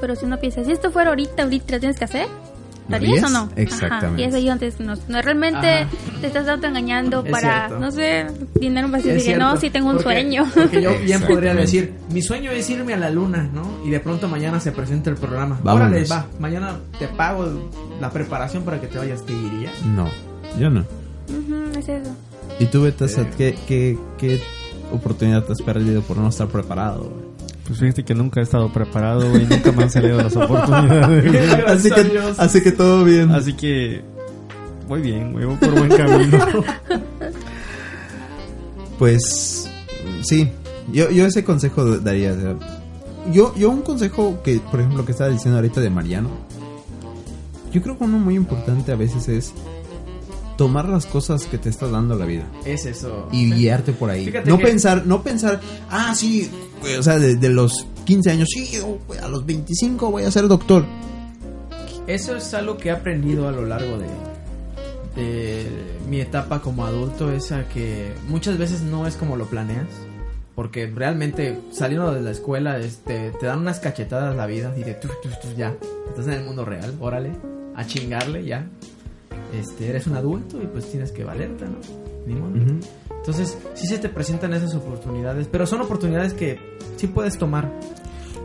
pero 0.00 0.14
si 0.16 0.24
uno 0.24 0.38
piensa, 0.38 0.64
si 0.64 0.72
esto 0.72 0.90
fuera 0.90 1.10
ahorita, 1.10 1.42
ahorita 1.44 1.74
lo 1.74 1.80
tienes 1.80 1.98
que 1.98 2.04
hacer, 2.04 2.26
¿lo 2.26 2.90
¿Lo 2.90 2.96
harías 2.96 3.24
o 3.24 3.28
no? 3.30 3.48
Exactamente. 3.56 4.06
Ajá, 4.06 4.20
y 4.20 4.24
eso 4.24 4.38
yo 4.38 4.52
antes 4.52 4.78
no, 4.80 4.94
no 5.08 5.22
realmente 5.22 5.66
Ajá. 5.68 5.88
te 6.20 6.26
estás 6.28 6.46
autoengañando 6.48 7.24
Es 7.24 7.30
para, 7.32 7.66
cierto. 7.68 7.78
no 7.80 7.90
sé, 7.90 8.26
dinero 8.60 8.88
Diría, 8.88 9.18
cierto, 9.20 9.44
no, 9.44 9.56
sí 9.56 9.70
tengo 9.70 9.88
un 9.88 9.96
porque- 9.96 10.04
sueño. 10.04 10.44
Porque 10.54 10.82
yo 10.82 10.90
bien 11.00 11.22
podría 11.22 11.54
decir, 11.54 11.94
mi 12.10 12.22
sueño 12.22 12.50
es 12.52 12.68
irme 12.70 12.94
a 12.94 12.98
la 12.98 13.10
luna, 13.10 13.48
¿no? 13.52 13.66
Y 13.84 13.90
de 13.90 14.00
pronto 14.00 14.28
mañana 14.28 14.60
se 14.60 14.72
presenta 14.72 15.08
el 15.10 15.16
programa. 15.16 15.58
Vámonos. 15.62 15.88
Órale, 15.88 16.06
va, 16.06 16.26
mañana 16.38 16.76
te 16.98 17.08
pago 17.08 17.46
la 18.00 18.10
preparación 18.10 18.62
para 18.62 18.80
que 18.80 18.86
te 18.88 18.98
vayas, 18.98 19.24
te 19.24 19.32
iría. 19.32 19.70
No, 19.86 20.08
yo 20.58 20.68
no. 20.70 20.80
Ujú, 21.28 21.78
es 21.78 21.88
eso. 21.88 22.10
¿Y 22.58 22.66
tú, 22.66 22.82
Betasa, 22.82 23.28
qué, 23.30 23.56
qué, 23.66 23.98
qué 24.18 24.40
oportunidad 24.92 25.44
te 25.44 25.52
has 25.52 25.62
perdido 25.62 26.02
por 26.02 26.16
no 26.16 26.28
estar 26.28 26.48
preparado? 26.48 27.04
güey? 27.04 27.26
Pues 27.66 27.80
fíjate 27.80 28.04
que 28.04 28.14
nunca 28.14 28.40
he 28.40 28.44
estado 28.44 28.72
preparado, 28.72 29.28
güey. 29.28 29.44
Nunca 29.46 29.72
me 29.72 29.82
han 29.82 29.90
salido 29.90 30.22
las 30.22 30.36
oportunidades. 30.36 31.64
así, 31.66 31.90
que, 31.90 32.20
así 32.38 32.60
que 32.62 32.72
todo 32.72 33.04
bien. 33.04 33.32
Así 33.32 33.54
que 33.54 34.02
voy 34.88 35.02
bien, 35.02 35.32
güey. 35.32 35.46
Voy 35.46 35.56
por 35.56 35.70
buen 35.72 35.90
camino. 35.90 36.38
Pues 38.98 39.70
sí, 40.22 40.48
yo, 40.90 41.10
yo 41.10 41.26
ese 41.26 41.44
consejo 41.44 41.98
daría. 41.98 42.34
Yo, 43.30 43.54
yo 43.54 43.70
un 43.70 43.82
consejo 43.82 44.40
que, 44.42 44.58
por 44.58 44.80
ejemplo, 44.80 45.04
que 45.04 45.12
estaba 45.12 45.28
diciendo 45.28 45.58
ahorita 45.58 45.82
de 45.82 45.90
Mariano, 45.90 46.30
yo 47.72 47.82
creo 47.82 47.98
que 47.98 48.04
uno 48.04 48.18
muy 48.18 48.36
importante 48.36 48.92
a 48.92 48.96
veces 48.96 49.28
es 49.28 49.52
tomar 50.56 50.88
las 50.88 51.06
cosas 51.06 51.44
que 51.46 51.58
te 51.58 51.68
está 51.68 51.86
dando 51.88 52.14
la 52.16 52.24
vida 52.26 52.44
Es 52.64 52.86
eso. 52.86 53.28
y 53.32 53.50
guiarte 53.52 53.92
por 53.92 54.10
ahí. 54.10 54.24
Fíjate 54.26 54.48
No 54.50 54.58
que- 54.58 54.64
pensar, 54.64 55.06
no 55.06 55.22
pensar, 55.22 55.60
ah, 55.90 56.14
sí, 56.14 56.50
güey, 56.80 56.96
o 56.96 57.02
sea, 57.02 57.18
de, 57.18 57.36
de 57.36 57.48
los 57.50 57.86
15 58.04 58.30
años, 58.30 58.48
sí, 58.52 58.68
yo, 58.72 58.98
güey, 59.06 59.18
a 59.20 59.28
los 59.28 59.44
25 59.46 60.10
voy 60.10 60.22
a 60.24 60.30
ser 60.30 60.48
doctor. 60.48 60.84
Eso 62.06 62.36
es 62.36 62.54
algo 62.54 62.76
que 62.76 62.88
he 62.88 62.92
aprendido 62.92 63.48
a 63.48 63.52
lo 63.52 63.66
largo 63.66 63.98
de, 63.98 64.06
de 65.16 65.66
mi 66.08 66.20
etapa 66.20 66.60
como 66.60 66.84
adulto, 66.86 67.32
esa 67.32 67.68
que 67.68 68.12
muchas 68.28 68.58
veces 68.58 68.82
no 68.82 69.06
es 69.06 69.16
como 69.16 69.36
lo 69.36 69.46
planeas. 69.46 69.86
Porque 70.54 70.86
realmente 70.86 71.58
saliendo 71.70 72.14
de 72.14 72.22
la 72.22 72.30
escuela 72.30 72.78
este, 72.78 73.30
te 73.38 73.44
dan 73.44 73.58
unas 73.58 73.78
cachetadas 73.78 74.34
la 74.34 74.46
vida 74.46 74.72
y 74.78 74.84
de 74.84 74.94
tu, 74.94 75.08
tu, 75.22 75.28
tu, 75.28 75.54
ya, 75.54 75.74
estás 76.08 76.26
en 76.28 76.32
el 76.32 76.44
mundo 76.44 76.64
real, 76.64 76.94
órale, 76.98 77.32
a 77.74 77.84
chingarle 77.86 78.42
ya. 78.44 78.66
Este, 79.54 79.88
eres 79.88 80.06
un 80.06 80.16
adulto 80.16 80.60
y 80.62 80.66
pues 80.66 80.90
tienes 80.90 81.12
que 81.12 81.24
valerte, 81.24 81.64
¿no? 81.66 81.76
Ni 82.26 82.34
modo. 82.34 82.52
Entonces, 83.18 83.56
sí 83.74 83.86
se 83.86 83.98
te 83.98 84.08
presentan 84.08 84.52
esas 84.54 84.74
oportunidades, 84.74 85.48
pero 85.50 85.66
son 85.66 85.80
oportunidades 85.80 86.32
que 86.34 86.58
sí 86.96 87.06
puedes 87.06 87.38
tomar. 87.38 87.70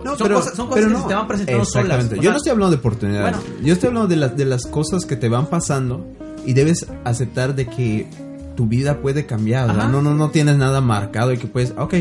No, 0.03 0.15
Son 0.17 0.27
pero, 0.27 0.35
cosas- 0.39 0.55
son 0.55 0.67
cosas 0.67 0.75
pero 0.83 0.87
que 0.87 0.93
no. 0.93 1.01
se 1.03 1.07
te 1.09 1.13
van 1.13 1.27
presentando 1.27 1.65
solas, 1.65 2.09
Yo 2.09 2.21
sea, 2.21 2.31
no 2.31 2.37
estoy 2.37 2.51
hablando 2.51 2.71
de 2.71 2.77
oportunidades. 2.79 3.37
bueno. 3.37 3.55
Yo 3.63 3.73
estoy 3.73 3.87
hablando 3.87 4.07
de 4.07 4.15
las, 4.15 4.35
de 4.37 4.45
las 4.45 4.65
cosas 4.65 5.05
que 5.05 5.15
te 5.15 5.29
van 5.29 5.45
pasando 5.47 6.05
y 6.45 6.53
debes 6.53 6.87
aceptar 7.03 7.53
de 7.55 7.67
que 7.67 8.07
tu 8.55 8.65
vida 8.67 8.99
puede 9.01 9.25
cambiar. 9.27 9.75
no, 9.75 10.01
no, 10.01 10.13
no 10.15 10.29
tienes 10.31 10.57
nada 10.57 10.81
marcado 10.81 11.33
y 11.33 11.37
que 11.37 11.45
puedes, 11.47 11.73
ok, 11.77 11.93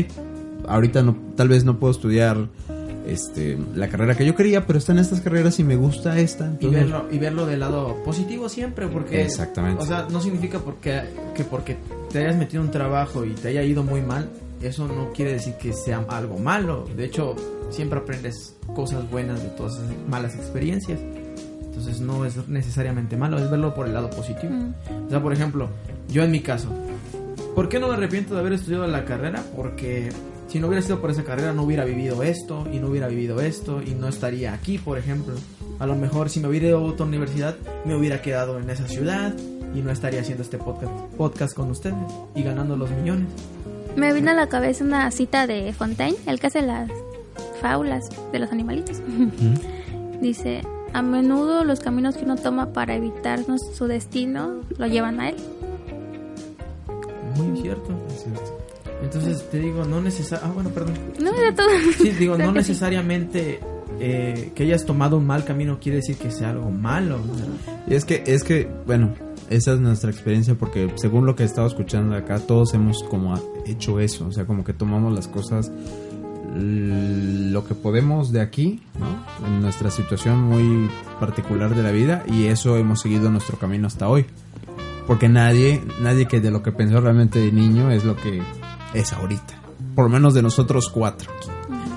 ahorita 0.67 1.03
no, 1.03 1.15
tal 1.35 1.47
vez 1.49 1.63
no 1.63 1.77
puedo 1.79 1.91
estudiar 1.91 2.47
este, 3.07 3.57
la 3.75 3.87
carrera 3.87 4.15
que 4.15 4.25
yo 4.25 4.35
quería, 4.35 4.65
pero 4.65 4.79
están 4.79 4.97
estas 4.99 5.21
carreras 5.21 5.59
y 5.59 5.63
me 5.63 5.75
gusta 5.75 6.19
esta. 6.19 6.51
y 6.59 6.67
verlo, 6.67 7.07
y 7.11 7.17
verlo 7.17 7.45
del 7.45 7.59
lado 7.59 8.03
positivo 8.03 8.49
siempre, 8.49 8.87
porque... 8.87 9.21
Exactamente. 9.21 9.81
O 9.81 9.85
sea, 9.85 10.07
no 10.09 10.21
significa 10.21 10.59
porque, 10.59 11.01
que 11.35 11.43
porque 11.43 11.77
te 12.11 12.19
hayas 12.19 12.35
metido 12.35 12.61
un 12.61 12.71
trabajo 12.71 13.25
y 13.25 13.31
te 13.31 13.49
haya 13.49 13.63
ido 13.63 13.83
muy 13.83 14.01
mal, 14.01 14.29
eso 14.61 14.87
no 14.87 15.11
quiere 15.11 15.33
decir 15.33 15.55
que 15.55 15.73
sea 15.73 16.05
algo 16.09 16.37
malo. 16.37 16.87
De 16.95 17.05
hecho, 17.05 17.35
siempre 17.69 17.99
aprendes 17.99 18.55
cosas 18.75 19.09
buenas 19.09 19.41
de 19.41 19.49
todas 19.49 19.73
esas 19.73 19.87
malas 20.07 20.35
experiencias. 20.35 20.99
Entonces 21.61 22.01
no 22.01 22.25
es 22.25 22.47
necesariamente 22.47 23.17
malo, 23.17 23.37
es 23.39 23.49
verlo 23.49 23.73
por 23.73 23.87
el 23.87 23.93
lado 23.93 24.09
positivo. 24.09 24.53
Mm. 24.53 24.73
O 25.07 25.09
sea, 25.09 25.21
por 25.21 25.33
ejemplo, 25.33 25.69
yo 26.09 26.23
en 26.23 26.31
mi 26.31 26.41
caso, 26.41 26.69
¿por 27.55 27.69
qué 27.69 27.79
no 27.79 27.87
me 27.87 27.93
arrepiento 27.93 28.33
de 28.33 28.41
haber 28.41 28.53
estudiado 28.53 28.85
la 28.87 29.05
carrera? 29.05 29.43
Porque 29.55 30.09
si 30.51 30.59
no 30.59 30.67
hubiera 30.67 30.81
sido 30.81 30.99
por 30.99 31.09
esa 31.09 31.23
carrera 31.23 31.53
no 31.53 31.63
hubiera 31.63 31.85
vivido 31.85 32.23
esto 32.23 32.67
y 32.73 32.79
no 32.79 32.87
hubiera 32.87 33.07
vivido 33.07 33.39
esto 33.39 33.81
y 33.81 33.91
no 33.91 34.09
estaría 34.09 34.53
aquí, 34.53 34.77
por 34.77 34.97
ejemplo. 34.97 35.33
A 35.79 35.85
lo 35.85 35.95
mejor 35.95 36.29
si 36.29 36.41
me 36.41 36.49
hubiera 36.49 36.67
ido 36.67 36.79
a 36.79 36.81
otra 36.81 37.05
universidad 37.05 37.55
me 37.85 37.95
hubiera 37.95 38.21
quedado 38.21 38.59
en 38.59 38.69
esa 38.69 38.85
ciudad 38.85 39.33
y 39.73 39.79
no 39.79 39.91
estaría 39.91 40.19
haciendo 40.19 40.43
este 40.43 40.57
podcast, 40.57 40.91
podcast 41.15 41.55
con 41.55 41.71
ustedes 41.71 41.95
y 42.35 42.43
ganando 42.43 42.75
los 42.75 42.91
millones. 42.91 43.27
Me 43.95 44.11
vino 44.13 44.31
a 44.31 44.33
la 44.33 44.47
cabeza 44.47 44.83
una 44.83 45.09
cita 45.11 45.47
de 45.47 45.71
Fontaine, 45.71 46.17
el 46.27 46.41
que 46.41 46.47
hace 46.47 46.61
las 46.61 46.91
fábulas 47.61 48.09
de 48.33 48.39
los 48.39 48.51
animalitos. 48.51 49.01
Dice, 50.19 50.63
a 50.91 51.01
menudo 51.01 51.63
los 51.63 51.79
caminos 51.79 52.17
que 52.17 52.25
uno 52.25 52.35
toma 52.35 52.73
para 52.73 52.95
evitarnos 52.95 53.61
su 53.73 53.87
destino 53.87 54.63
lo 54.77 54.87
llevan 54.87 55.21
a 55.21 55.29
él. 55.29 55.37
Muy 57.37 57.61
cierto. 57.61 57.89
Entonces 59.01 59.49
te 59.49 59.59
digo, 59.59 59.85
no 59.85 60.01
necesariamente... 60.01 60.49
Ah, 60.49 60.53
bueno, 60.53 60.69
perdón. 60.69 60.93
No, 61.19 61.33
era 61.33 61.55
todo. 61.55 61.69
Sí, 61.97 62.09
digo, 62.11 62.37
no 62.37 62.51
necesariamente 62.51 63.59
eh, 63.99 64.51
que 64.55 64.63
hayas 64.63 64.85
tomado 64.85 65.17
un 65.17 65.27
mal 65.27 65.43
camino 65.45 65.79
quiere 65.79 65.97
decir 65.97 66.17
que 66.17 66.31
sea 66.31 66.51
algo 66.51 66.69
malo. 66.71 67.19
Y 67.87 67.93
es 67.93 68.05
que, 68.05 68.23
es 68.25 68.43
que, 68.43 68.69
bueno, 68.85 69.13
esa 69.49 69.73
es 69.73 69.79
nuestra 69.79 70.09
experiencia 70.09 70.55
porque 70.55 70.91
según 70.95 71.25
lo 71.25 71.35
que 71.35 71.43
he 71.43 71.45
estado 71.45 71.67
escuchando 71.67 72.15
acá, 72.15 72.39
todos 72.39 72.73
hemos 72.73 73.03
como 73.03 73.35
hecho 73.65 73.99
eso, 73.99 74.27
o 74.27 74.31
sea, 74.31 74.45
como 74.45 74.63
que 74.63 74.73
tomamos 74.73 75.13
las 75.13 75.27
cosas 75.27 75.71
lo 76.53 77.65
que 77.65 77.75
podemos 77.75 78.31
de 78.31 78.41
aquí, 78.41 78.81
¿no? 78.99 79.47
En 79.47 79.61
nuestra 79.61 79.89
situación 79.89 80.41
muy 80.43 80.89
particular 81.19 81.75
de 81.75 81.83
la 81.83 81.91
vida 81.91 82.23
y 82.27 82.45
eso 82.45 82.77
hemos 82.77 83.01
seguido 83.01 83.29
nuestro 83.29 83.57
camino 83.57 83.87
hasta 83.87 84.09
hoy. 84.09 84.25
Porque 85.07 85.29
nadie, 85.29 85.81
nadie 86.01 86.27
que 86.27 86.39
de 86.39 86.51
lo 86.51 86.61
que 86.61 86.71
pensó 86.71 87.01
realmente 87.01 87.39
de 87.39 87.51
niño 87.51 87.91
es 87.91 88.03
lo 88.03 88.15
que 88.15 88.41
es 88.93 89.13
ahorita. 89.13 89.53
Por 89.95 90.05
lo 90.05 90.09
menos 90.09 90.33
de 90.33 90.41
nosotros 90.41 90.89
cuatro. 90.89 91.29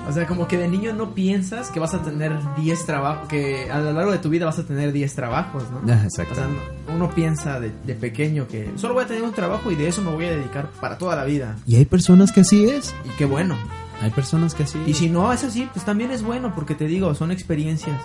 O 0.07 0.11
sea, 0.11 0.27
como 0.27 0.47
que 0.47 0.57
de 0.57 0.67
niño 0.67 0.93
no 0.93 1.15
piensas 1.15 1.69
que 1.71 1.79
vas 1.79 1.95
a 1.95 2.01
tener 2.03 2.37
10 2.57 2.85
trabajos, 2.85 3.27
que 3.27 3.71
a 3.71 3.79
lo 3.79 3.91
largo 3.91 4.11
de 4.11 4.19
tu 4.19 4.29
vida 4.29 4.45
vas 4.45 4.59
a 4.59 4.63
tener 4.63 4.91
10 4.91 5.15
trabajos, 5.15 5.63
¿no? 5.71 5.79
Ah, 5.91 5.99
O 6.01 6.03
Exacto. 6.03 6.35
sea, 6.35 6.47
no- 6.47 6.93
uno 6.95 7.09
piensa 7.09 7.59
de, 7.59 7.71
de 7.85 7.95
pequeño 7.95 8.47
que 8.47 8.71
solo 8.75 8.93
voy 8.93 9.03
a 9.03 9.07
tener 9.07 9.23
un 9.23 9.31
trabajo 9.33 9.71
y 9.71 9.75
de 9.75 9.87
eso 9.87 10.01
me 10.03 10.11
voy 10.11 10.25
a 10.25 10.31
dedicar 10.31 10.69
para 10.79 10.97
toda 10.99 11.15
la 11.15 11.25
vida. 11.25 11.55
Y 11.65 11.75
hay 11.77 11.85
personas 11.85 12.31
que 12.31 12.41
así 12.41 12.65
es. 12.65 12.93
Y 13.05 13.09
qué 13.17 13.25
bueno. 13.25 13.55
Hay 14.01 14.11
personas 14.11 14.53
que 14.53 14.63
así 14.63 14.79
Y 14.85 14.91
es. 14.91 14.97
si 14.97 15.09
no 15.09 15.31
es 15.33 15.43
así, 15.43 15.67
pues 15.73 15.83
también 15.85 16.11
es 16.11 16.21
bueno, 16.21 16.53
porque 16.53 16.75
te 16.75 16.85
digo, 16.85 17.15
son 17.15 17.31
experiencias. 17.31 17.99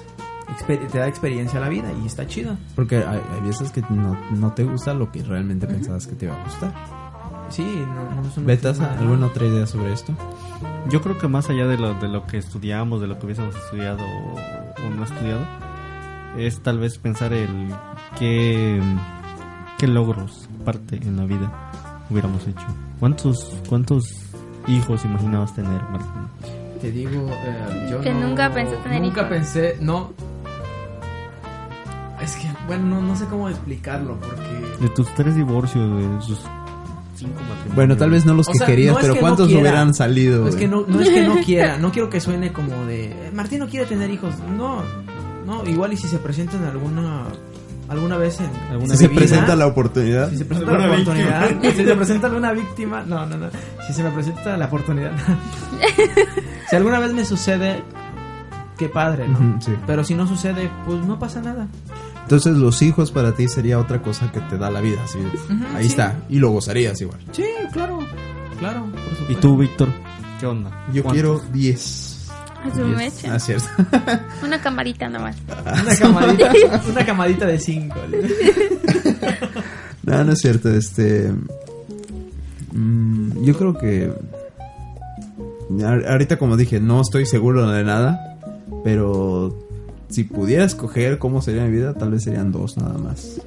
Exper- 0.58 0.88
te 0.90 0.98
da 0.98 1.06
experiencia 1.06 1.58
a 1.58 1.62
la 1.62 1.68
vida 1.68 1.92
y 2.02 2.06
está 2.06 2.26
chido. 2.26 2.56
Porque 2.74 2.96
hay, 2.96 3.20
hay 3.34 3.40
veces 3.46 3.70
que 3.72 3.82
no, 3.90 4.16
no 4.30 4.52
te 4.54 4.64
gusta 4.64 4.94
lo 4.94 5.12
que 5.12 5.22
realmente 5.22 5.66
pensabas 5.66 6.06
que 6.06 6.14
te 6.14 6.24
iba 6.26 6.40
a 6.40 6.44
gustar. 6.44 6.72
Sí, 7.50 7.84
no, 7.86 8.22
no 8.22 8.46
¿Betas, 8.46 8.80
alguna 8.80 9.26
otra 9.26 9.44
idea 9.46 9.66
sobre 9.66 9.92
esto? 9.92 10.12
Yo 10.88 11.02
creo 11.02 11.18
que 11.18 11.28
más 11.28 11.50
allá 11.50 11.66
de 11.66 11.76
lo, 11.76 11.94
de 11.94 12.08
lo 12.08 12.26
que 12.26 12.38
estudiamos, 12.38 13.00
de 13.00 13.06
lo 13.08 13.18
que 13.18 13.26
hubiésemos 13.26 13.54
estudiado 13.56 14.02
o, 14.02 14.86
o 14.86 14.90
no 14.96 15.04
estudiado, 15.04 15.40
es 16.38 16.60
tal 16.62 16.78
vez 16.78 16.96
pensar 16.98 17.32
el 17.32 17.48
qué, 18.18 18.80
qué 19.78 19.86
logros 19.88 20.48
parte 20.64 20.96
en 20.96 21.16
la 21.16 21.24
vida. 21.24 21.50
hubiéramos 22.08 22.46
hecho. 22.46 22.66
¿Cuántos, 23.00 23.52
cuántos 23.68 24.04
hijos 24.68 25.04
imaginabas 25.04 25.54
tener, 25.54 25.82
Martín? 25.90 26.50
Te 26.80 26.90
digo, 26.92 27.28
eh, 27.30 27.88
yo 27.90 28.00
Que 28.00 28.12
no- 28.12 28.28
nunca 28.28 28.50
pensé 28.52 28.76
tener 28.76 29.02
Nunca 29.02 29.20
hijos. 29.22 29.30
pensé, 29.32 29.76
no. 29.80 30.12
Es 32.22 32.36
que, 32.36 32.48
bueno, 32.66 32.84
no, 32.86 33.00
no 33.02 33.16
sé 33.16 33.24
cómo 33.26 33.48
explicarlo 33.48 34.16
porque... 34.20 34.76
De 34.82 34.88
tus 34.90 35.08
tres 35.14 35.34
divorcios, 35.36 35.98
de 35.98 36.20
sus 36.22 36.40
cinco 37.20 37.40
matrimonios. 37.40 37.74
Bueno, 37.76 37.96
tal 37.96 38.10
vez 38.10 38.26
no 38.26 38.34
los 38.34 38.48
O 38.48 38.52
que 38.52 38.58
sea, 38.58 38.66
querías, 38.66 38.94
no 38.94 39.00
pero 39.00 39.14
que 39.14 39.20
¿cuántos 39.20 39.46
hubieran 39.52 39.94
salido? 39.94 40.42
No 40.42 40.48
es 40.48 40.56
que 40.56 40.66
no, 40.68 40.84
no 40.86 41.00
es 41.00 41.08
que 41.08 41.22
no 41.26 41.36
quiera, 41.36 41.78
no 41.78 41.92
quiero 41.92 42.10
que 42.10 42.20
suene 42.20 42.52
como 42.52 42.84
de 42.86 43.06
"Eh, 43.12 43.30
Martín 43.32 43.60
no 43.60 43.68
quiere 43.68 43.86
tener 43.86 44.10
hijos. 44.10 44.34
No, 44.56 44.82
no, 45.46 45.64
igual 45.68 45.92
y 45.92 45.96
si 45.96 46.08
se 46.08 46.18
presentan 46.18 46.64
alguna 46.64 47.24
alguna 47.88 48.16
vez 48.18 48.38
en 48.40 48.50
Alguna 48.70 48.94
Si 48.94 48.98
se 49.00 49.08
presenta 49.08 49.56
la 49.56 49.66
oportunidad. 49.66 50.30
si 50.30 50.36
se 50.38 50.44
presenta 50.44 50.78
la 50.78 50.86
oportunidad, 50.92 51.50
si 51.62 51.84
se 51.84 51.94
presenta 51.96 52.26
alguna 52.28 52.52
víctima, 52.52 53.02
no, 53.06 53.26
no, 53.26 53.36
no. 53.36 53.46
Si 53.86 53.92
se 53.92 54.02
me 54.02 54.10
presenta 54.10 54.56
la 54.56 54.66
oportunidad. 54.66 55.10
si 56.70 56.76
alguna 56.76 57.00
vez 57.00 57.12
me 57.12 57.24
sucede 57.24 57.82
qué 58.78 58.88
padre, 58.88 59.26
¿no? 59.28 59.38
Ujú, 59.38 59.60
sí. 59.60 59.72
Pero 59.86 60.04
si 60.04 60.14
no 60.14 60.26
sucede, 60.26 60.70
pues 60.86 61.04
no 61.04 61.18
pasa 61.18 61.40
nada. 61.42 61.66
Entonces 62.30 62.58
los 62.58 62.80
hijos 62.82 63.10
para 63.10 63.32
ti 63.34 63.48
sería 63.48 63.80
otra 63.80 64.00
cosa 64.02 64.30
que 64.30 64.38
te 64.42 64.56
da 64.56 64.70
la 64.70 64.80
vida. 64.80 65.02
Así, 65.02 65.18
ahí 65.74 65.82
sí. 65.82 65.88
está. 65.88 66.16
Y 66.28 66.38
lo 66.38 66.50
gozarías 66.50 67.00
igual. 67.00 67.18
Sí, 67.32 67.42
claro. 67.72 67.98
Claro, 68.60 68.86
por 68.86 69.30
¿Y 69.32 69.34
tú, 69.34 69.56
Víctor? 69.56 69.88
¿Qué 70.38 70.46
onda? 70.46 70.70
Yo 70.92 71.02
¿Cuántos? 71.02 71.12
quiero 71.12 71.52
10. 71.52 72.28
A 72.62 72.76
su 72.76 72.84
mecha. 72.84 73.34
Ah, 73.34 73.40
cierto. 73.40 73.66
Una 74.44 74.60
camarita 74.60 75.08
nomás. 75.08 75.38
una 75.82 75.96
camadita, 75.96 76.52
una 76.88 77.04
camadita 77.04 77.46
de 77.46 77.58
cinco. 77.58 77.96
No, 80.04 80.24
no 80.24 80.32
es 80.32 80.38
cierto. 80.38 80.72
Este. 80.72 81.32
mm, 82.72 83.42
yo 83.42 83.58
creo 83.58 83.76
que. 83.76 84.12
Ahorita, 86.08 86.38
como 86.38 86.56
dije, 86.56 86.78
no 86.78 87.00
estoy 87.00 87.26
seguro 87.26 87.68
de 87.68 87.82
nada. 87.82 88.38
Pero. 88.84 89.69
Si 90.10 90.24
pudiera 90.24 90.64
escoger 90.64 91.18
cómo 91.18 91.40
sería 91.40 91.64
mi 91.64 91.70
vida, 91.70 91.94
tal 91.94 92.10
vez 92.10 92.24
serían 92.24 92.50
dos 92.52 92.76
nada 92.76 92.98
más. 92.98 93.40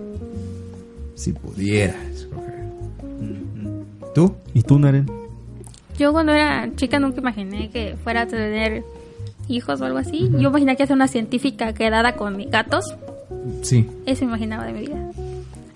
Si 1.16 1.34
pudiera 1.34 1.96
escoger. 2.14 2.64
¿Tú? 4.16 4.34
¿Y 4.54 4.62
tú, 4.64 4.80
Naren? 4.80 5.10
Yo 5.98 6.12
cuando 6.12 6.32
era 6.32 6.70
chica 6.76 7.00
nunca 7.00 7.20
imaginé 7.20 7.70
que 7.70 7.96
fuera 8.04 8.22
a 8.24 8.28
tener 8.28 8.84
hijos 9.48 9.82
o 9.82 9.86
algo 9.86 9.98
así. 10.00 10.30
Yo 10.40 10.50
imaginé 10.50 10.76
que 10.78 10.84
era 10.84 10.96
una 10.96 11.08
científica 11.08 11.74
quedada 11.74 12.16
con 12.16 12.36
mis 12.38 12.50
gatos. 12.50 12.96
Sí. 13.62 13.86
Eso 14.06 14.24
imaginaba 14.24 14.66
de 14.66 14.74
mi 14.74 14.80
vida. 14.82 15.12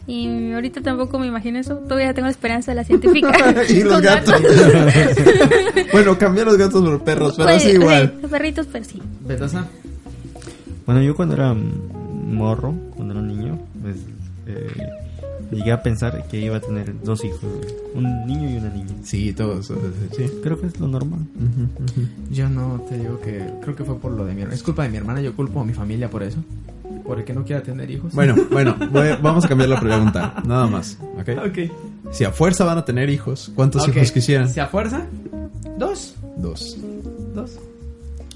Y 0.07 0.53
ahorita 0.53 0.81
tampoco 0.81 1.19
me 1.19 1.27
imagino 1.27 1.59
eso. 1.59 1.75
Todavía 1.75 2.13
tengo 2.13 2.29
esperanza 2.29 2.71
de 2.71 2.75
la 2.75 2.83
científica. 2.85 3.33
y 3.69 3.83
los 3.83 4.01
gatos. 4.01 4.35
bueno, 5.91 6.17
cambié 6.17 6.45
los 6.45 6.57
gatos 6.57 6.81
por 6.81 7.03
perros, 7.03 7.33
pero 7.35 7.49
Pues, 7.49 7.63
sí 7.63 7.71
igual. 7.71 8.13
sí, 8.21 8.27
perritos, 8.27 8.67
pero 8.71 8.85
sí. 8.85 9.01
Betaza. 9.25 9.65
Bueno, 10.87 11.01
yo 11.03 11.15
cuando 11.15 11.35
era 11.35 11.53
morro, 11.53 12.73
cuando 12.95 13.13
era 13.13 13.21
niño, 13.21 13.59
pues 13.81 13.97
eh, 14.47 14.67
llegué 15.51 15.71
a 15.71 15.83
pensar 15.83 16.25
que 16.27 16.39
iba 16.39 16.57
a 16.57 16.61
tener 16.61 16.93
dos 17.03 17.23
hijos, 17.23 17.41
un 17.93 18.25
niño 18.25 18.49
y 18.49 18.55
una 18.57 18.69
niña. 18.69 18.95
Sí, 19.03 19.33
todos. 19.33 19.67
Sí. 20.15 20.25
Creo 20.41 20.59
que 20.59 20.67
es 20.67 20.79
lo 20.79 20.87
normal. 20.87 21.19
Yo 22.31 22.49
no 22.49 22.81
te 22.89 22.97
digo 22.97 23.19
que 23.19 23.45
creo 23.61 23.75
que 23.75 23.83
fue 23.83 23.97
por 23.99 24.11
lo 24.11 24.25
de 24.25 24.33
mi 24.33 24.41
hermana. 24.41 24.55
Es 24.55 24.63
culpa 24.63 24.83
de 24.83 24.89
mi 24.89 24.97
hermana, 24.97 25.21
yo 25.21 25.35
culpo 25.35 25.59
a 25.61 25.65
mi 25.65 25.73
familia 25.73 26.09
por 26.09 26.23
eso. 26.23 26.37
Por 27.05 27.19
el 27.19 27.25
que 27.25 27.33
no 27.33 27.43
quiera 27.45 27.61
tener 27.63 27.89
hijos. 27.91 28.13
Bueno, 28.13 28.35
bueno, 28.51 28.75
voy- 28.91 29.15
vamos 29.21 29.45
a 29.45 29.47
cambiar 29.47 29.69
la 29.69 29.79
pregunta. 29.79 30.41
Nada 30.45 30.67
más. 30.67 30.97
¿ok? 31.19 31.29
ok. 31.47 32.11
Si 32.13 32.23
a 32.23 32.31
fuerza 32.31 32.63
van 32.63 32.77
a 32.77 32.85
tener 32.85 33.09
hijos, 33.09 33.51
¿cuántos 33.55 33.87
hijos 33.87 34.11
quisieran? 34.11 34.49
¿Se 34.49 34.61
a 34.61 34.67
fuerza? 34.67 35.05
Dos. 35.77 36.15
Dos. 36.37 36.77
Dos. 37.35 37.59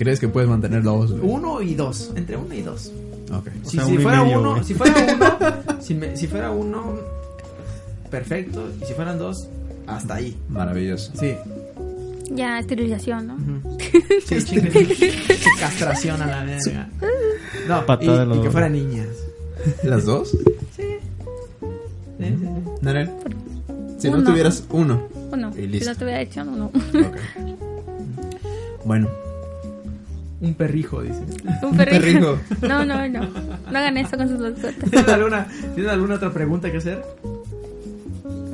¿Crees 0.02 0.20
que 0.20 0.28
puedes 0.28 0.50
mantener 0.50 0.82
dos? 0.82 1.12
güey? 1.12 1.22
Uno 1.32 1.62
y 1.62 1.76
dos. 1.76 2.12
Entre 2.16 2.36
uno 2.36 2.52
y 2.56 2.64
dos. 2.64 2.92
Ok. 3.32 3.50
Si, 3.66 3.78
sea, 3.78 3.86
si 3.86 3.92
uno 3.92 4.00
y 4.00 4.04
fuera 4.04 4.24
medio, 4.24 4.40
uno, 4.40 4.52
güey. 4.54 4.64
si 4.64 4.74
fuera 4.74 4.96
uno, 5.16 5.80
si, 5.80 5.94
me- 5.94 6.18
si 6.18 6.26
fuera 6.28 6.50
uno, 6.50 6.96
perfecto. 8.10 8.68
Y 8.82 8.86
si 8.86 8.94
fueran 8.96 9.20
dos, 9.20 9.48
hasta 9.86 10.16
ahí. 10.16 10.36
Maravilloso. 10.50 11.12
Sí. 11.20 11.36
Ya, 12.32 12.58
esterilización, 12.58 13.28
¿no? 13.28 13.38
Sí, 14.26 14.38
castración 15.60 16.20
a 16.24 16.26
la 16.26 16.44
verga. 16.46 16.90
No, 17.68 17.82
y, 17.82 17.86
Patada 17.86 18.20
de 18.22 18.26
los 18.26 18.38
y 18.38 18.42
que 18.42 18.50
fueran 18.50 18.74
niñas. 18.74 19.08
¿Las 19.84 20.06
dos? 20.06 20.32
Sí. 20.76 20.98
Sí. 22.18 22.36
Narel. 22.82 23.12
Si 24.00 24.10
no 24.10 24.18
Uno. 24.18 24.32
tuvieras 24.32 24.64
uno. 24.72 25.08
Uno. 25.32 25.52
Y 25.52 25.62
Si 25.62 25.68
listo. 25.68 25.92
no 25.92 25.96
te 25.98 26.04
hubiera 26.06 26.22
hecho, 26.22 26.42
uno. 26.42 26.66
Ok. 26.74 27.18
Bueno. 28.84 29.08
Un 30.42 30.54
perrijo, 30.56 31.02
dice. 31.04 31.22
Un 31.62 31.78
perrijo. 31.78 32.00
perrijo. 32.02 32.40
No, 32.68 32.84
no, 32.84 33.08
no. 33.08 33.22
No 33.72 33.78
hagan 33.78 33.98
eso 33.98 34.18
con 34.18 34.28
sus 34.28 34.40
mascotas. 34.40 34.90
¿Tienes 34.90 35.08
alguna, 35.08 35.48
¿Tienes 35.76 35.92
alguna 35.92 36.16
otra 36.16 36.34
pregunta 36.34 36.72
que 36.72 36.78
hacer? 36.78 37.04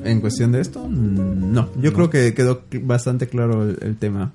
En 0.04 0.22
cuestión 0.22 0.52
de 0.52 0.62
esto, 0.62 0.86
mm, 0.88 1.52
no. 1.54 1.70
Yo 1.82 1.94
creo 1.94 2.10
que 2.10 2.34
quedó 2.34 2.62
bastante 2.84 3.28
claro 3.28 3.64
el, 3.64 3.78
el 3.82 3.98
tema. 3.98 4.32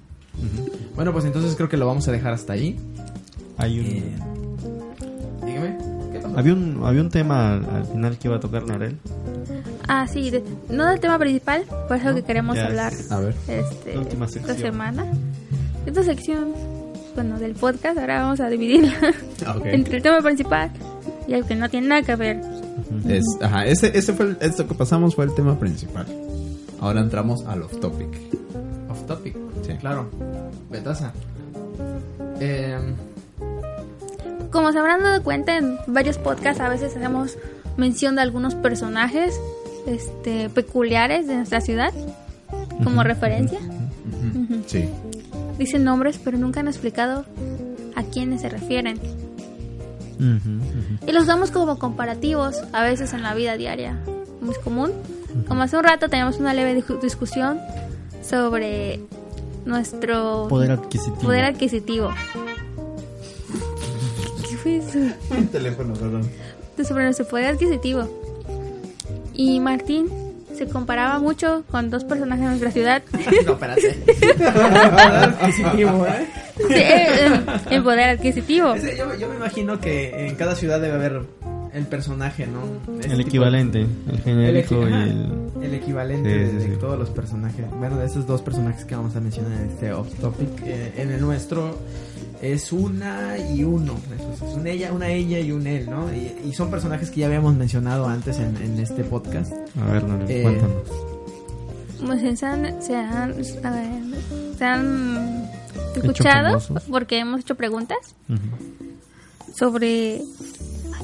Bueno, 0.97 1.13
pues 1.13 1.25
entonces 1.25 1.55
creo 1.57 1.69
que 1.69 1.77
lo 1.77 1.87
vamos 1.87 2.09
a 2.09 2.13
dejar 2.13 2.33
hasta 2.33 2.55
ahí. 2.55 2.79
Hay 3.59 3.79
un, 3.81 3.87
Eh, 3.87 4.03
dígame, 5.47 5.77
¿qué 6.13 6.21
pasó? 6.21 6.39
había 6.39 6.55
un 6.55 6.81
había 6.85 7.01
un 7.03 7.11
tema 7.11 7.53
al, 7.55 7.65
al 7.71 7.85
final 7.87 8.19
que 8.19 8.29
iba 8.29 8.37
a 8.37 8.41
tocar 8.41 8.67
Narel. 8.67 8.97
Ah, 9.89 10.07
sí. 10.09 10.31
de- 10.31 10.43
no 10.71 10.87
del 10.87 11.01
tema 11.01 11.19
principal, 11.19 11.65
por 11.89 11.97
eso 11.99 12.15
que 12.15 12.23
queremos 12.23 12.57
es- 12.57 12.63
hablar 12.65 12.93
A 13.11 13.19
ver. 13.21 13.35
este, 13.49 13.95
La 13.95 14.01
última 14.01 14.27
esta 14.27 14.39
sección. 14.41 14.73
semana. 14.73 15.05
Esta 15.87 16.03
sección, 16.03 16.49
bueno, 17.15 17.39
del 17.39 17.55
podcast, 17.55 17.99
ahora 17.99 18.23
vamos 18.23 18.41
a 18.41 18.49
dividirla 18.49 18.95
Ok. 19.57 19.63
entre 19.67 19.97
el 19.99 20.03
tema 20.03 20.21
principal 20.21 20.71
y 21.27 21.35
el 21.35 21.45
que 21.45 21.55
no 21.55 21.69
tiene 21.69 21.89
nada 21.89 22.03
que 22.03 22.17
ver. 22.17 22.41
Es, 23.09 23.25
ajá, 23.41 23.65
ese, 23.67 23.97
ese 23.97 24.13
fue 24.13 24.27
el- 24.27 24.39
esto 24.41 24.67
que 24.67 24.75
pasamos 24.75 25.15
fue 25.15 25.25
el 25.25 25.35
tema 25.35 25.59
principal. 25.59 26.07
Ahora 26.81 27.01
entramos 27.01 27.45
al 27.47 27.63
off 27.63 27.79
topic. 27.81 28.09
Off 28.91 29.07
topic. 29.07 29.37
Sí. 29.67 29.73
Claro. 29.81 30.11
Betaza. 30.71 31.13
Eh, 32.41 32.77
Como 34.51 34.73
se 34.73 34.79
habrán 34.79 35.03
dado 35.03 35.23
cuenta 35.23 35.57
en 35.57 35.77
varios 35.87 36.19
podcasts, 36.19 36.61
a 36.61 36.69
veces 36.69 36.95
hacemos 36.97 37.39
mención 37.77 38.17
de 38.17 38.23
algunos 38.23 38.55
personajes 38.55 39.39
este, 39.87 40.51
peculiares 40.51 41.27
de 41.27 41.37
nuestra 41.37 41.61
ciudad 41.61 41.93
como 42.85 43.03
referencia. 43.05 43.59
Ujú. 43.61 44.63
Sí. 44.67 44.89
Dicen 45.59 45.85
nombres, 45.85 46.19
pero 46.23 46.39
nunca 46.39 46.61
han 46.61 46.69
explicado 46.69 47.25
a 47.95 48.03
quiénes 48.05 48.41
se 48.43 48.49
refieren. 48.49 48.99
Y 51.07 51.13
los 51.13 51.27
damos 51.27 51.51
como 51.51 51.79
comparativos, 51.79 52.63
a 52.73 52.83
veces 52.85 53.13
en 53.13 53.23
la 53.23 53.35
vida 53.35 53.57
diaria. 53.57 53.99
Muy 54.41 54.55
común. 54.63 54.93
Como 55.49 55.63
hace 55.63 55.77
un 55.77 55.85
rato 55.85 56.09
teníamos 56.09 56.39
una 56.39 56.55
leve 56.55 56.77
discu- 56.81 57.01
discusión 57.01 57.59
sobre 58.23 59.01
nuestro 59.65 60.47
Poder 60.49 60.73
adquisitivo. 60.73 61.19
poder 61.21 61.45
adquisitivo. 61.45 62.11
¿Qué 64.49 64.57
fue 64.57 64.77
eso? 64.77 64.99
Un 65.37 65.47
teléfono, 65.49 65.95
perdón. 65.95 66.29
Sobre 66.87 67.05
nuestro 67.05 67.27
poder 67.27 67.47
adquisitivo. 67.47 68.09
Y 69.35 69.61
Martín 69.61 70.09
se 70.57 70.67
comparaba 70.69 71.19
mucho 71.19 71.65
con 71.71 71.91
dos 71.91 72.05
personajes 72.05 72.43
de 72.45 72.49
nuestra 72.51 72.71
ciudad. 72.71 73.03
no, 73.47 73.53
espérate. 73.53 73.97
Adquisitivo, 74.97 76.07
¿eh? 76.07 76.27
Sí, 76.57 76.75
eh, 76.75 77.41
el 77.71 77.83
poder 77.83 78.11
adquisitivo. 78.11 78.75
Yo, 78.77 79.15
yo 79.19 79.29
me 79.29 79.37
imagino 79.37 79.81
que 79.81 80.29
en 80.29 80.35
cada 80.37 80.55
ciudad 80.55 80.81
debe 80.81 80.95
haber 80.95 81.23
el 81.73 81.87
personaje, 81.87 82.47
¿no? 82.47 82.99
Ese 83.01 83.13
El 83.15 83.21
equivalente, 83.23 83.81
el 83.81 83.89
El, 84.15 84.21
genérico 84.23 84.75
equi- 84.87 84.91
y 84.91 85.63
el... 85.63 85.65
el 85.65 85.75
equivalente 85.75 86.31
Sí, 86.31 86.39
de, 86.39 86.51
sí, 86.51 86.57
de 86.69 86.75
sí. 86.75 86.81
todos 86.81 86.99
los 86.99 87.09
personajes. 87.11 87.65
Bueno, 87.79 87.97
de 87.97 88.07
esos 88.07 88.27
dos 88.27 88.43
personajes 88.43 88.85
que 88.85 88.95
vamos 88.95 89.17
a 89.17 89.21
mencionar 89.21 89.53
en 89.53 89.71
este 89.71 89.93
off 89.93 90.13
topic. 90.21 90.49
eh, 90.67 90.93
en 90.99 91.11
el 91.13 91.21
nuestro 91.21 91.79
es 92.43 92.73
una 92.73 93.39
y 93.39 93.65
uno. 93.65 93.95
Es, 94.15 94.43
es 94.49 94.55
una 94.57 94.69
ella, 94.71 94.93
una 94.93 95.09
ella 95.09 95.39
y 95.41 95.53
un 95.53 95.67
él, 95.67 95.89
¿no? 95.89 96.13
Y, 96.13 96.49
y 96.49 96.53
son 96.53 96.71
personajes 96.71 97.11
que 97.11 97.21
ya 97.21 97.27
habíamos 97.27 97.55
mencionado 97.55 98.07
antes 98.07 98.39
en, 98.39 98.57
en 98.57 98.79
este 98.81 99.05
podcast. 99.05 99.53
A 99.81 99.93
ver, 99.93 100.05
Narel, 100.05 100.31
Eh, 100.31 100.43
cuéntanos. 100.43 100.75
Pues 102.05 102.39
se 102.39 102.47
han, 102.47 102.83
se 102.83 102.97
han, 102.97 103.31
a 103.65 103.71
ver, 103.71 104.03
se 104.59 104.65
han 104.65 105.49
escuchado 105.95 106.59
porque 106.91 107.19
hemos 107.21 107.41
hecho 107.43 107.55
preguntas 107.55 107.99
sobre 109.55 110.21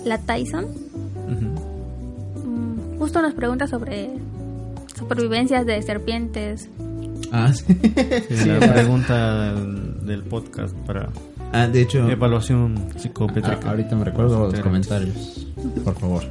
la 0.05 0.19
Tyson. 0.19 0.67
Mm, 1.29 2.99
Justo 2.99 3.23
nos 3.23 3.35
pregunta 3.35 3.69
sobre 3.69 4.11
supervivencias 4.99 5.65
de 5.67 5.81
serpientes. 5.83 6.69
Ah, 7.31 7.53
sí. 7.53 7.65
Sí, 8.31 8.49
la 8.49 8.73
pregunta 8.73 9.53
del, 9.55 10.05
del 10.07 10.23
podcast 10.25 10.75
para 10.79 11.11
Ah, 11.53 11.67
de 11.67 11.83
hecho, 11.83 12.09
evaluación 12.09 12.75
ah, 12.77 12.99
psicométrica. 12.99 13.71
ahorita 13.71 13.97
me 13.97 14.05
recuerdo 14.05 14.51
los 14.51 14.61
comentarios. 14.61 15.47
Por 15.85 15.99
favor. 15.99 16.23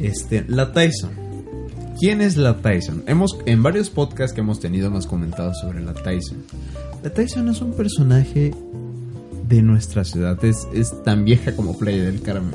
Este, 0.00 0.44
la 0.48 0.72
Tyson. 0.72 1.12
¿Quién 1.98 2.20
es 2.20 2.36
la 2.36 2.58
Tyson? 2.58 3.04
Hemos, 3.06 3.38
en 3.46 3.62
varios 3.62 3.88
podcasts 3.88 4.34
que 4.34 4.40
hemos 4.40 4.60
tenido 4.60 4.88
hemos 4.88 5.06
comentado 5.06 5.54
sobre 5.54 5.80
la 5.80 5.94
Tyson. 5.94 6.44
La 7.02 7.10
Tyson 7.10 7.48
es 7.48 7.60
un 7.60 7.72
personaje 7.72 8.52
de 9.48 9.62
nuestra 9.62 10.04
ciudad. 10.04 10.42
Es, 10.44 10.66
es 10.74 11.02
tan 11.04 11.24
vieja 11.24 11.54
como 11.54 11.78
Playa 11.78 12.04
del 12.04 12.20
Carmen. 12.20 12.54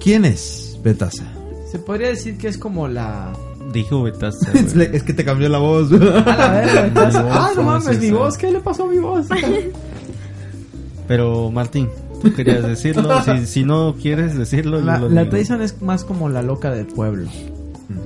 ¿Quién 0.00 0.24
es 0.24 0.78
Betasa? 0.84 1.24
Se 1.70 1.78
podría 1.78 2.08
decir 2.08 2.38
que 2.38 2.48
es 2.48 2.58
como 2.58 2.86
la. 2.86 3.32
Dijo 3.72 4.02
Betasa. 4.02 4.52
Es, 4.92 5.02
que 5.02 5.12
te 5.12 5.24
cambió 5.24 5.48
la 5.48 5.58
voz. 5.58 5.90
A 5.92 5.96
la 5.96 6.82
Betasa. 6.82 7.22
Voz, 7.22 7.32
Ah, 7.36 7.48
no 7.50 7.56
¿cómo 7.56 7.70
mames, 7.72 7.88
es 7.88 8.00
mi 8.00 8.10
voz. 8.10 8.36
¿Qué 8.38 8.50
le 8.50 8.60
pasó 8.60 8.84
a 8.84 8.88
mi 8.88 8.98
voz? 8.98 9.26
Pero 11.08 11.50
Martín, 11.50 11.88
tú 12.22 12.32
querías 12.32 12.66
decirlo. 12.66 13.22
si, 13.22 13.46
si 13.46 13.64
no 13.64 13.94
quieres 14.00 14.36
decirlo, 14.36 14.80
yo 14.80 14.84
La, 14.86 14.98
lo 14.98 15.08
la. 15.08 15.28
Tyson 15.28 15.62
es 15.62 15.80
más 15.82 16.04
como 16.04 16.28
la 16.28 16.42
loca 16.42 16.70
del 16.70 16.86
pueblo. 16.86 17.28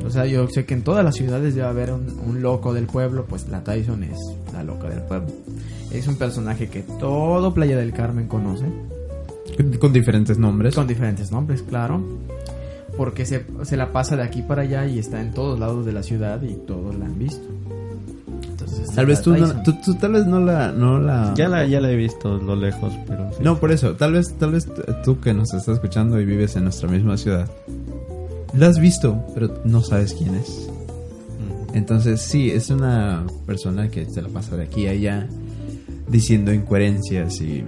O 0.05 0.11
sea, 0.11 0.27
yo 0.27 0.47
sé 0.49 0.67
que 0.67 0.75
en 0.75 0.83
todas 0.83 1.05
las 1.05 1.15
ciudades 1.15 1.55
debe 1.55 1.67
haber 1.67 1.93
un, 1.93 2.19
un 2.27 2.43
loco 2.43 2.75
del 2.75 2.87
pueblo, 2.87 3.25
pues 3.27 3.49
la 3.49 3.65
Tyson 3.65 4.03
es 4.03 4.19
la 4.53 4.63
loca 4.63 4.89
del 4.91 5.01
pueblo. 5.03 5.29
Es 5.91 6.07
un 6.07 6.17
personaje 6.17 6.69
que 6.69 6.83
todo 6.83 7.55
Playa 7.55 7.77
del 7.79 7.93
Carmen 7.93 8.29
conoce, 8.29 8.67
Con 9.81 9.93
diferentes 9.93 10.37
nombres. 10.39 10.75
con 10.75 10.87
diferentes 10.87 11.33
nombres, 11.33 11.63
claro. 11.63 12.03
Porque 13.01 13.25
se, 13.25 13.47
se 13.63 13.79
la 13.79 13.95
pasa 13.95 14.15
de 14.15 14.23
aquí 14.23 14.43
para 14.43 14.61
allá 14.61 14.87
y 14.87 14.99
está 14.99 15.23
en 15.23 15.33
todos 15.33 15.59
lados 15.59 15.87
de 15.87 15.93
la 15.93 16.03
ciudad 16.03 16.43
y 16.43 16.53
todos 16.53 16.95
la 16.99 17.07
han 17.07 17.19
visto. 17.19 17.49
Entonces, 18.47 18.91
Tal 18.95 19.07
vez 19.07 19.23
tú, 19.23 19.35
no, 19.35 19.63
tú, 19.63 19.73
tú 19.83 19.95
tal 19.95 20.13
vez 20.13 20.27
no 20.27 20.39
la... 20.39 20.71
No, 20.71 21.01
la... 21.01 21.33
Ya 21.35 21.49
la, 21.49 21.65
ya 21.65 21.81
la 21.81 21.91
he 21.91 21.97
visto 21.97 22.37
lo 22.37 22.55
lejos, 22.55 22.93
pero 23.09 23.33
sí. 23.33 23.39
No, 23.43 23.59
por 23.59 23.73
eso. 23.73 23.95
Tal 23.95 24.13
vez, 24.13 24.35
tal 24.35 24.53
vez 24.53 24.69
tú 25.03 25.19
que 25.19 25.33
nos 25.33 25.55
estás 25.55 25.77
escuchando 25.77 26.21
y 26.21 26.27
vives 26.27 26.57
en 26.57 26.65
nuestra 26.65 26.91
misma 26.91 27.17
ciudad. 27.17 27.49
La 28.53 28.67
has 28.67 28.79
visto, 28.79 29.25
pero 29.33 29.63
no 29.65 29.81
sabes 29.81 30.13
quién 30.13 30.35
es. 30.35 30.69
Entonces, 31.73 32.21
sí, 32.21 32.51
es 32.51 32.69
una 32.69 33.25
persona 33.47 33.89
que 33.89 34.05
se 34.11 34.21
la 34.21 34.29
pasa 34.29 34.59
de 34.59 34.65
aquí 34.65 34.89
a 34.89 34.91
allá 34.91 35.27
diciendo 36.07 36.53
incoherencias 36.53 37.41
y 37.41 37.65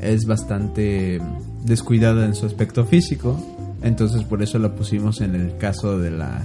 es 0.00 0.24
bastante 0.24 1.20
descuidada 1.64 2.26
en 2.26 2.36
su 2.36 2.46
aspecto 2.46 2.84
físico. 2.84 3.36
Entonces, 3.82 4.22
por 4.24 4.42
eso 4.42 4.58
la 4.58 4.74
pusimos 4.74 5.20
en 5.20 5.34
el 5.34 5.56
caso 5.56 5.98
de 5.98 6.10
la 6.10 6.44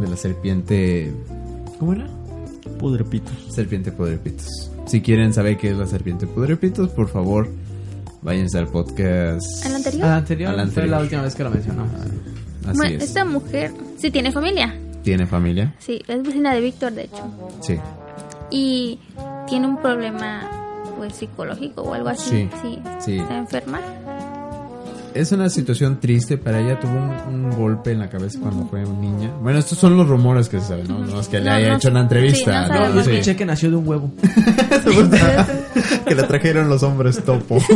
de 0.00 0.08
la 0.08 0.16
serpiente 0.16 1.12
¿Cómo 1.78 1.92
era? 1.94 2.06
Pudrepitos. 2.78 3.34
Serpiente 3.50 3.92
Pudrepitos. 3.92 4.70
Si 4.86 5.00
quieren 5.00 5.32
saber 5.34 5.56
qué 5.58 5.70
es 5.70 5.76
la 5.76 5.86
serpiente 5.86 6.26
Pudrepitos, 6.26 6.88
por 6.90 7.08
favor, 7.08 7.48
váyanse 8.22 8.58
al 8.58 8.68
podcast. 8.68 9.44
¿Al 9.66 9.74
anterior? 9.76 10.04
Al 10.06 10.12
anterior, 10.12 10.48
Al 10.50 10.54
fue 10.56 10.62
anterior. 10.64 10.88
la 10.90 11.00
última 11.00 11.22
vez 11.22 11.34
que 11.34 11.44
lo 11.44 11.50
mencionamos. 11.50 11.92
Así 12.66 12.76
Bueno, 12.76 12.96
es. 12.96 13.02
esta 13.04 13.24
mujer 13.24 13.72
sí 13.96 14.10
tiene 14.10 14.32
familia. 14.32 14.74
¿Tiene 15.02 15.26
familia? 15.26 15.74
Sí, 15.78 16.00
es 16.06 16.22
vecina 16.22 16.52
de 16.54 16.60
Víctor, 16.60 16.92
de 16.92 17.04
hecho. 17.04 17.24
Sí. 17.60 17.76
Y 18.50 18.98
tiene 19.48 19.66
un 19.66 19.80
problema 19.80 20.50
pues 20.96 21.14
psicológico 21.16 21.82
o 21.82 21.94
algo 21.94 22.08
así. 22.08 22.30
Sí, 22.30 22.48
Sí. 22.62 22.78
sí. 23.00 23.18
Está 23.18 23.38
enferma. 23.38 23.80
Es 25.14 25.32
una 25.32 25.48
situación 25.48 25.98
triste 26.00 26.38
para 26.38 26.60
ella. 26.60 26.78
Tuvo 26.78 26.92
un, 26.92 27.34
un 27.46 27.50
golpe 27.50 27.92
en 27.92 27.98
la 27.98 28.08
cabeza 28.08 28.38
cuando 28.40 28.66
fue 28.66 28.82
niña. 28.84 29.30
Bueno, 29.42 29.58
estos 29.58 29.78
son 29.78 29.96
los 29.96 30.06
rumores 30.06 30.48
que 30.48 30.60
se 30.60 30.66
saben, 30.68 30.86
¿no? 30.88 30.98
No 31.00 31.20
es 31.20 31.28
que 31.28 31.38
le 31.40 31.46
No, 31.46 31.52
haya 31.56 31.68
no 31.70 31.76
hecho 31.76 31.88
una 31.88 32.00
sí, 32.00 32.02
entrevista. 32.02 32.68
no 32.68 32.74
¿no? 32.88 32.94
Yo 32.94 33.02
Sí. 33.04 33.10
escuché 33.12 33.36
que 33.36 33.46
nació 33.46 33.70
de 33.70 33.76
un 33.76 33.88
huevo. 33.88 34.10
que 36.06 36.14
le 36.14 36.22
trajeron 36.24 36.68
los 36.68 36.82
hombres 36.82 37.22
topo. 37.24 37.58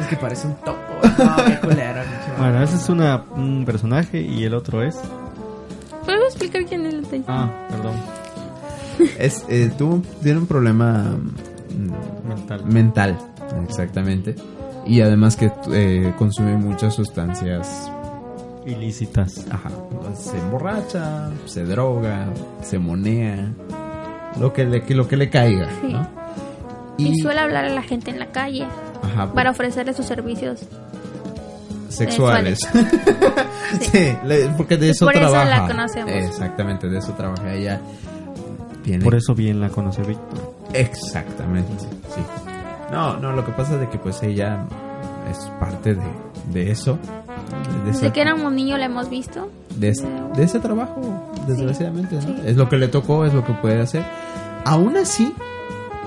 Es 0.00 0.06
que 0.06 0.16
parece 0.16 0.46
un 0.46 0.54
topo. 0.64 0.78
No, 1.02 1.44
qué 1.44 1.58
culero. 1.60 2.00
Bueno, 2.38 2.62
ese 2.62 2.76
es 2.76 2.88
una, 2.88 3.22
un 3.36 3.64
personaje 3.66 4.20
y 4.22 4.44
el 4.44 4.54
otro 4.54 4.82
es. 4.82 4.96
¿Puedo 6.06 6.24
explicar 6.24 6.64
quién 6.64 6.86
es 6.86 7.02
Tyson? 7.02 7.24
Ah, 7.28 7.50
perdón. 7.68 7.92
es, 9.18 9.44
eh, 9.50 9.70
tuvo, 9.76 10.02
tiene 10.22 10.38
un 10.38 10.46
problema 10.46 11.04
mm, 11.68 12.28
Mental. 12.28 12.64
mental, 12.64 13.18
exactamente. 13.68 14.34
Y 14.90 15.00
además 15.02 15.36
que 15.36 15.52
eh, 15.72 16.12
consume 16.18 16.56
muchas 16.56 16.94
sustancias. 16.94 17.90
Ilícitas. 18.66 19.46
Ajá. 19.50 19.70
Se 20.14 20.36
emborracha, 20.36 21.30
se 21.46 21.64
droga, 21.64 22.26
se 22.62 22.78
monea. 22.78 23.52
Lo 24.40 24.52
que 24.52 24.64
le, 24.64 24.82
que- 24.82 24.94
lo 24.94 25.06
que 25.08 25.16
le 25.16 25.30
caiga, 25.30 25.68
Sí. 25.80 25.92
¿no? 25.92 26.06
Y 26.98 27.18
suele 27.20 27.40
hablar 27.40 27.64
a 27.64 27.68
la 27.70 27.82
gente 27.82 28.10
en 28.10 28.18
la 28.18 28.26
calle 28.26 28.66
ajá, 29.02 29.32
para 29.32 29.50
ofrecerle 29.52 29.94
sus 29.94 30.06
servicios. 30.06 30.60
sexuales. 31.88 32.58
sí, 33.80 34.12
le- 34.24 34.48
porque 34.56 34.76
de 34.76 34.90
eso 34.90 35.06
por 35.06 35.16
eso 35.16 35.24
la 35.24 35.30
trabaja. 35.46 35.66
conocemos. 35.68 36.12
Exactamente, 36.12 36.88
de 36.88 36.98
eso 36.98 37.12
trabaja 37.12 37.52
ella. 37.54 37.80
Tiene 38.84 39.02
Por 39.04 39.14
eso 39.14 39.34
bien 39.34 39.60
la 39.60 39.68
conoce 39.68 40.02
Víctor. 40.02 40.54
Exactamente, 40.72 41.72
sí. 42.14 42.20
No, 42.90 43.16
no, 43.18 43.32
lo 43.32 43.44
que 43.44 43.52
pasa 43.52 43.74
es 43.74 43.80
de 43.80 43.88
que 43.88 43.98
pues 43.98 44.22
ella 44.22 44.64
es 45.30 45.38
parte 45.60 45.94
de, 45.94 46.02
de 46.52 46.70
eso. 46.70 46.98
De, 47.84 47.90
Desde 47.92 48.06
esa- 48.06 48.12
que 48.12 48.20
éramos 48.20 48.52
niños 48.52 48.78
la 48.78 48.86
hemos 48.86 49.08
visto. 49.08 49.48
de, 49.76 49.88
es- 49.90 50.04
de 50.36 50.42
ese 50.42 50.58
trabajo, 50.60 51.00
desgraciadamente, 51.46 52.16
¿no? 52.16 52.22
sí. 52.22 52.36
Es 52.44 52.56
lo 52.56 52.68
que 52.68 52.76
le 52.78 52.88
tocó, 52.88 53.24
es 53.24 53.32
lo 53.34 53.44
que 53.44 53.52
puede 53.54 53.80
hacer. 53.80 54.04
Aún 54.64 54.96
así, 54.96 55.32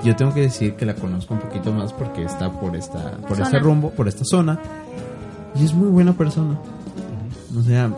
yo 0.04 0.14
tengo 0.14 0.32
que 0.34 0.42
decir 0.42 0.74
que 0.74 0.84
la 0.86 0.94
conozco 0.94 1.34
un 1.34 1.40
poquito 1.40 1.72
más 1.72 1.92
porque 1.92 2.22
está 2.24 2.50
por 2.50 2.76
esta, 2.76 3.12
por 3.18 3.30
Zona. 3.36 3.44
este 3.44 3.58
rumbo, 3.58 3.90
por 3.90 4.06
esta 4.08 4.24
zona. 4.24 4.58
Y 5.54 5.64
es 5.64 5.72
muy 5.74 5.88
buena 5.88 6.12
persona. 6.12 6.58
O 7.58 7.62
sea, 7.62 7.90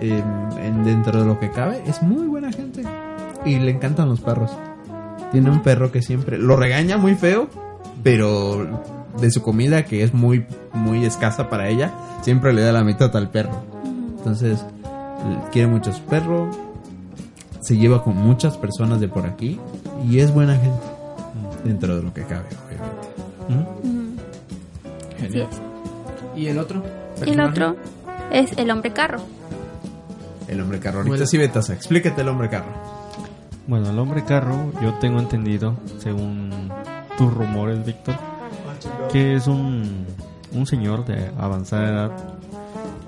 en- 0.00 0.84
dentro 0.84 1.20
de 1.20 1.26
lo 1.26 1.38
que 1.40 1.50
cabe, 1.50 1.82
es 1.86 2.02
muy 2.02 2.26
buena 2.28 2.52
gente. 2.52 2.82
Y 3.44 3.58
le 3.58 3.70
encantan 3.72 4.08
los 4.08 4.20
perros. 4.20 4.50
Tiene 5.32 5.50
un 5.50 5.60
perro 5.60 5.90
que 5.92 6.02
siempre 6.02 6.38
lo 6.38 6.56
regaña 6.56 6.96
muy 6.96 7.14
feo, 7.14 7.48
pero 8.02 8.82
de 9.20 9.30
su 9.30 9.42
comida 9.42 9.84
que 9.84 10.02
es 10.02 10.14
muy 10.14 10.46
muy 10.72 11.04
escasa 11.04 11.48
para 11.48 11.68
ella, 11.68 11.92
siempre 12.22 12.52
le 12.52 12.62
da 12.62 12.72
la 12.72 12.84
mitad 12.84 13.14
al 13.16 13.30
perro. 13.30 13.62
Entonces, 14.18 14.64
quiere 15.52 15.68
mucho 15.68 15.90
a 15.90 15.94
su 15.94 16.02
perro, 16.02 16.50
se 17.60 17.76
lleva 17.76 18.02
con 18.02 18.16
muchas 18.16 18.56
personas 18.56 19.00
de 19.00 19.08
por 19.08 19.26
aquí 19.26 19.58
y 20.08 20.20
es 20.20 20.32
buena 20.32 20.54
gente 20.56 20.86
dentro 21.64 21.96
de 21.96 22.02
lo 22.02 22.14
que 22.14 22.22
cabe, 22.22 22.46
obviamente. 22.66 23.08
¿Mm? 23.48 25.34
Es. 25.36 25.48
¿Y 26.36 26.46
el 26.46 26.58
otro? 26.58 26.82
Y 27.26 27.30
el 27.30 27.40
otro 27.40 27.76
es 28.30 28.56
el 28.56 28.70
hombre 28.70 28.92
carro. 28.92 29.18
El 30.46 30.60
hombre 30.60 30.78
carro. 30.78 30.98
Ahorita 30.98 31.10
Bueno. 31.16 31.26
sí, 31.26 31.36
Betasa, 31.36 31.74
explícate 31.74 32.20
el 32.22 32.28
hombre 32.28 32.48
carro. 32.48 32.72
Bueno, 33.66 33.90
el 33.90 33.98
hombre 33.98 34.24
carro, 34.24 34.72
yo 34.80 34.94
tengo 34.94 35.18
entendido, 35.18 35.76
según 35.98 36.47
tus 37.18 37.34
rumores, 37.34 37.84
Víctor, 37.84 38.14
que 39.12 39.34
es 39.34 39.48
un, 39.48 40.06
un 40.52 40.66
señor 40.66 41.04
de 41.04 41.30
avanzada 41.36 41.88
edad 41.88 42.12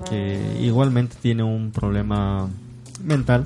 que 0.09 0.57
igualmente 0.59 1.15
tiene 1.21 1.43
un 1.43 1.71
problema 1.71 2.49
mental, 3.01 3.45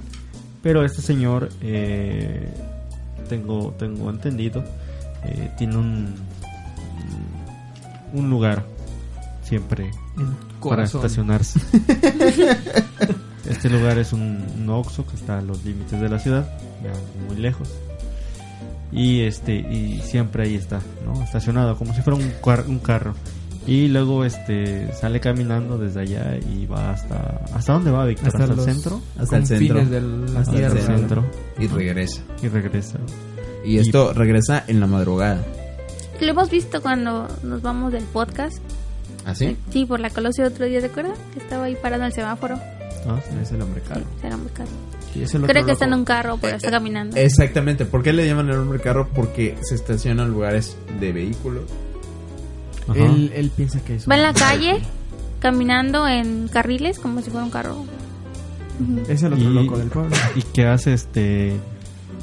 pero 0.64 0.84
este 0.84 1.04
señor, 1.04 1.50
eh, 1.62 2.50
tengo, 3.30 3.76
tengo 3.78 4.10
entendido, 4.10 4.64
eh, 5.24 5.52
tiene 5.58 5.78
un, 5.78 6.16
un 8.14 8.30
lugar 8.32 8.66
siempre 9.44 9.92
para 10.60 10.86
estacionarse. 10.86 11.60
este 13.48 13.70
lugar 13.70 14.00
es 14.00 14.12
un, 14.14 14.44
un 14.58 14.70
Oxxo 14.72 15.06
que 15.06 15.16
está 15.16 15.38
a 15.38 15.42
los 15.44 15.64
límites 15.64 16.02
de 16.02 16.10
la 16.10 16.18
ciudad, 16.18 16.50
ya 16.84 16.92
muy 17.28 17.40
lejos. 17.40 17.70
Y 18.96 19.22
este 19.24 19.54
y 19.56 20.00
siempre 20.04 20.44
ahí 20.46 20.56
está, 20.56 20.80
¿no? 21.06 21.22
Estacionado 21.22 21.76
como 21.76 21.94
si 21.94 22.02
fuera 22.02 22.18
un, 22.18 22.32
car- 22.44 22.66
un 22.68 22.80
carro. 22.80 23.14
Y 23.68 23.88
luego 23.88 24.24
este 24.24 24.94
sale 24.94 25.20
caminando 25.20 25.78
desde 25.78 26.02
allá 26.02 26.38
y 26.38 26.66
va 26.68 26.92
hasta 26.92 27.42
¿hasta 27.54 27.74
dónde 27.74 27.92
va 27.92 28.06
Víctor? 28.06 28.28
¿Hasta, 28.28 28.44
el 28.44 28.56
los 28.56 28.64
centro? 28.66 29.02
Hasta 29.20 29.38
el 29.38 29.46
centro. 29.48 29.80
Hasta 30.38 30.52
el 30.68 30.82
centro 30.82 31.26
Y 31.60 31.68
regresa. 31.68 32.22
y 32.44 32.48
regresa. 32.48 33.00
Y 33.66 33.78
esto 33.80 34.14
regresa 34.14 34.64
en 34.68 34.80
la 34.80 34.86
madrugada. 34.88 35.44
Lo 36.22 36.28
hemos 36.28 36.50
visto 36.50 36.82
cuando 36.82 37.28
nos 37.44 37.62
vamos 37.62 37.92
del 37.92 38.04
podcast. 38.06 38.60
¿Así? 39.26 39.58
Sí, 39.72 39.86
por 39.86 40.00
la 40.00 40.12
Colosio 40.12 40.46
otro 40.46 40.66
día, 40.68 40.80
¿te 40.80 40.86
acuerdas? 40.86 41.18
Que 41.34 41.40
estaba 41.40 41.66
ahí 41.66 41.76
parado 41.76 42.04
en 42.04 42.08
el 42.08 42.14
semáforo. 42.14 42.60
Es 43.42 43.52
el 43.52 43.62
hombre 43.62 43.82
Sí, 45.14 45.22
es 45.24 45.34
el 45.34 45.44
otro 45.44 45.54
Creo 45.54 45.66
que 45.66 45.72
está 45.72 45.86
en 45.86 45.94
un 45.94 46.06
carro, 46.06 46.38
pero 46.42 46.58
está 46.58 46.72
caminando. 46.72 47.16
Exactamente. 47.18 47.86
¿Por 47.86 48.04
qué 48.04 48.12
le 48.14 48.26
llaman 48.28 48.50
el 48.50 48.58
hombre 48.58 48.80
carro? 48.82 49.08
Porque 49.14 49.58
se 49.62 49.76
estaciona 49.76 50.24
en 50.24 50.30
lugares 50.32 50.76
de 51.00 51.12
vehículos. 51.14 51.64
Él, 52.94 53.32
él 53.36 53.52
piensa 53.56 53.80
que 53.84 53.96
es 53.96 54.10
Va 54.10 54.16
en 54.16 54.24
la 54.24 54.34
calle, 54.34 54.82
caminando 55.40 56.08
en 56.08 56.48
carriles, 56.48 57.00
como 57.00 57.22
si 57.22 57.30
fuera 57.32 57.46
un 57.46 57.52
carro. 57.52 57.86
Es 59.08 59.24
el 59.24 59.34
otro 59.34 59.50
Y- 59.50 59.54
loco 59.54 59.78
del 59.78 59.88
pueblo. 59.90 60.16
y 60.36 60.42
que 60.42 60.66
hace 60.68 60.94
este 60.94 61.54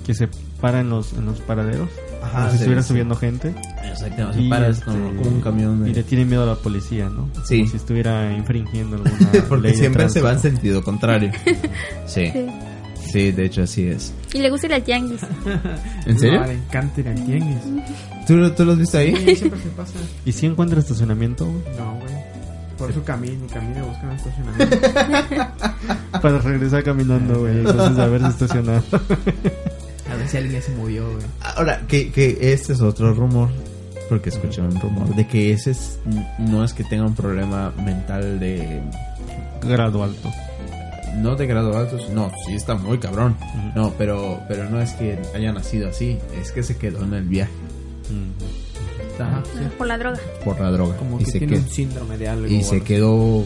que 0.07 0.14
se 0.14 0.28
para 0.61 0.80
en 0.80 0.91
los 0.91 1.12
en 1.14 1.24
los 1.26 1.41
paraderos 1.41 1.89
Ajá, 2.22 2.33
como 2.33 2.45
si 2.47 2.51
sí, 2.51 2.57
estuviera 2.59 2.83
sí. 2.83 2.89
subiendo 2.89 3.14
gente. 3.16 3.55
Exactamente. 3.91 4.41
Y, 4.43 4.49
paras 4.49 4.78
este, 4.78 4.85
como 4.85 5.09
un 5.22 5.41
camión. 5.41 5.85
de- 5.85 5.91
Y 5.91 5.95
le 5.95 6.03
tiene 6.03 6.24
miedo 6.24 6.43
a 6.45 6.47
la 6.47 6.55
policía, 6.55 7.09
¿no? 7.09 7.28
Sí. 7.45 7.59
Como 7.61 7.70
si 7.70 7.76
estuviera 7.76 8.33
infringiendo 8.33 8.97
alguna 9.05 9.30
Porque 9.49 9.68
ley 9.68 9.76
siempre 9.76 10.09
se 10.09 10.20
va 10.20 10.33
en 10.33 10.39
sentido 10.41 10.83
contrario. 10.83 11.30
Sí. 12.07 12.30
Sí. 12.33 12.47
Sí, 13.12 13.30
de 13.33 13.45
hecho 13.45 13.62
así 13.64 13.87
es. 13.87 14.14
Y 14.33 14.39
le 14.39 14.49
gusta 14.49 14.66
ir 14.68 14.74
al 14.74 14.83
tianguis. 14.85 15.20
¿En 16.07 16.18
serio? 16.18 16.41
No, 16.41 16.47
le 16.47 16.55
encanta 16.55 17.01
ir 17.01 17.09
al 17.09 17.24
tianguis. 17.26 17.59
¿Tú, 18.26 18.51
¿Tú 18.53 18.64
lo 18.64 18.72
has 18.72 18.78
visto 18.78 18.97
ahí? 18.97 19.14
Sí, 19.16 19.37
siempre 19.37 19.61
se 19.61 19.68
pasa. 19.70 19.93
¿Y 20.24 20.33
si 20.33 20.47
encuentra 20.47 20.78
estacionamiento? 20.80 21.45
güey? 21.45 21.76
No, 21.76 21.95
güey. 22.01 22.14
Por 22.78 22.91
eso 22.91 23.05
camino, 23.05 23.47
camino, 23.53 23.85
busca 23.87 24.03
un 24.05 24.12
estacionamiento. 24.12 24.78
Para 26.22 26.39
regresar 26.39 26.83
caminando, 26.85 27.41
güey. 27.41 27.59
Entonces, 27.59 27.99
a 27.99 28.07
ver 28.07 28.20
si 28.22 28.28
estacionado. 28.28 28.83
A 30.11 30.14
ver 30.16 30.28
si 30.28 30.37
alguien 30.39 30.62
se 30.62 30.72
movió, 30.74 31.05
güey. 31.11 31.24
Ahora, 31.57 31.83
que, 31.87 32.11
que 32.11 32.39
este 32.53 32.72
es 32.72 32.80
otro 32.80 33.12
rumor, 33.14 33.51
porque 34.09 34.30
escuché 34.30 34.61
un 34.61 34.78
rumor, 34.80 35.14
de 35.14 35.26
que 35.26 35.53
ese 35.53 35.72
es, 35.72 35.98
no 36.38 36.64
es 36.64 36.72
que 36.72 36.84
tenga 36.84 37.05
un 37.05 37.14
problema 37.14 37.72
mental 37.84 38.38
de... 38.40 38.80
Grado 39.62 40.03
alto. 40.03 40.30
No 41.16 41.36
de 41.36 41.46
grado 41.46 41.76
alto, 41.76 41.98
no, 42.12 42.30
sí 42.46 42.55
está 42.55 42.74
muy 42.74 42.98
cabrón. 42.98 43.36
No, 43.74 43.92
pero, 43.98 44.40
pero 44.48 44.68
no 44.68 44.80
es 44.80 44.92
que 44.94 45.18
haya 45.34 45.53
nacido 45.53 45.88
así, 45.88 46.18
es 46.40 46.53
que 46.53 46.62
se 46.62 46.76
quedó 46.76 47.05
en 47.05 47.14
el 47.14 47.24
viaje. 47.24 47.53
Ajá, 49.18 49.42
sí. 49.44 49.61
Por 49.78 49.86
la 49.86 49.98
droga. 49.98 50.18
por 50.44 50.61
la 50.61 50.70
droga. 50.70 50.96
Como 50.96 51.20
y 51.20 51.24
que 51.24 51.30
se 51.30 51.38
tiene 51.38 51.55
quedó, 51.55 51.62
un 51.62 51.68
síndrome 51.68 52.18
de 52.18 52.28
algo. 52.28 52.46
y 52.46 52.62
se 52.62 52.80
quedó 52.82 53.44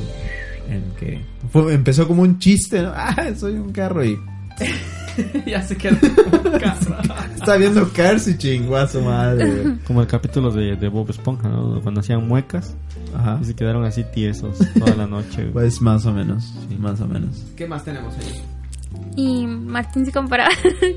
en 0.71 0.83
que... 0.99 1.21
Fue, 1.53 1.75
empezó 1.75 2.07
como 2.07 2.23
un 2.23 2.39
chiste, 2.39 2.83
¿no? 2.83 2.93
Ah, 2.95 3.33
soy 3.37 3.55
un 3.55 3.73
carro 3.73 4.05
y... 4.05 4.19
ya 5.47 5.63
se 5.63 5.77
quedó 5.77 5.97
como 6.01 6.51
un 6.51 6.59
carro. 6.59 6.97
Está 7.35 7.57
viendo 7.57 7.89
Cars 7.93 8.29
y 8.29 8.37
chingó 8.39 8.77
a 8.77 8.87
su 8.89 9.01
madre. 9.01 9.77
Como 9.87 10.01
el 10.01 10.07
capítulo 10.07 10.51
de, 10.51 10.77
de 10.77 10.89
Bob 10.89 11.09
Esponja, 11.11 11.49
¿no? 11.49 11.81
Cuando 11.81 12.01
hacían 12.01 12.27
muecas 12.27 12.75
Ajá. 13.15 13.39
y 13.41 13.45
se 13.45 13.55
quedaron 13.55 13.85
así 13.85 14.05
tiesos 14.13 14.59
toda 14.79 14.95
la 14.97 15.07
noche. 15.07 15.45
Pues 15.53 15.81
más 15.81 16.05
o 16.07 16.13
menos, 16.13 16.53
Sí. 16.69 16.77
más 16.77 17.01
o 17.01 17.07
menos. 17.07 17.45
¿Qué 17.57 17.67
más 17.67 17.85
tenemos 17.85 18.15
ahí? 18.17 18.43
Y 19.17 19.47
Martín 19.47 20.05
se 20.07 20.13
comparaba. 20.13 20.51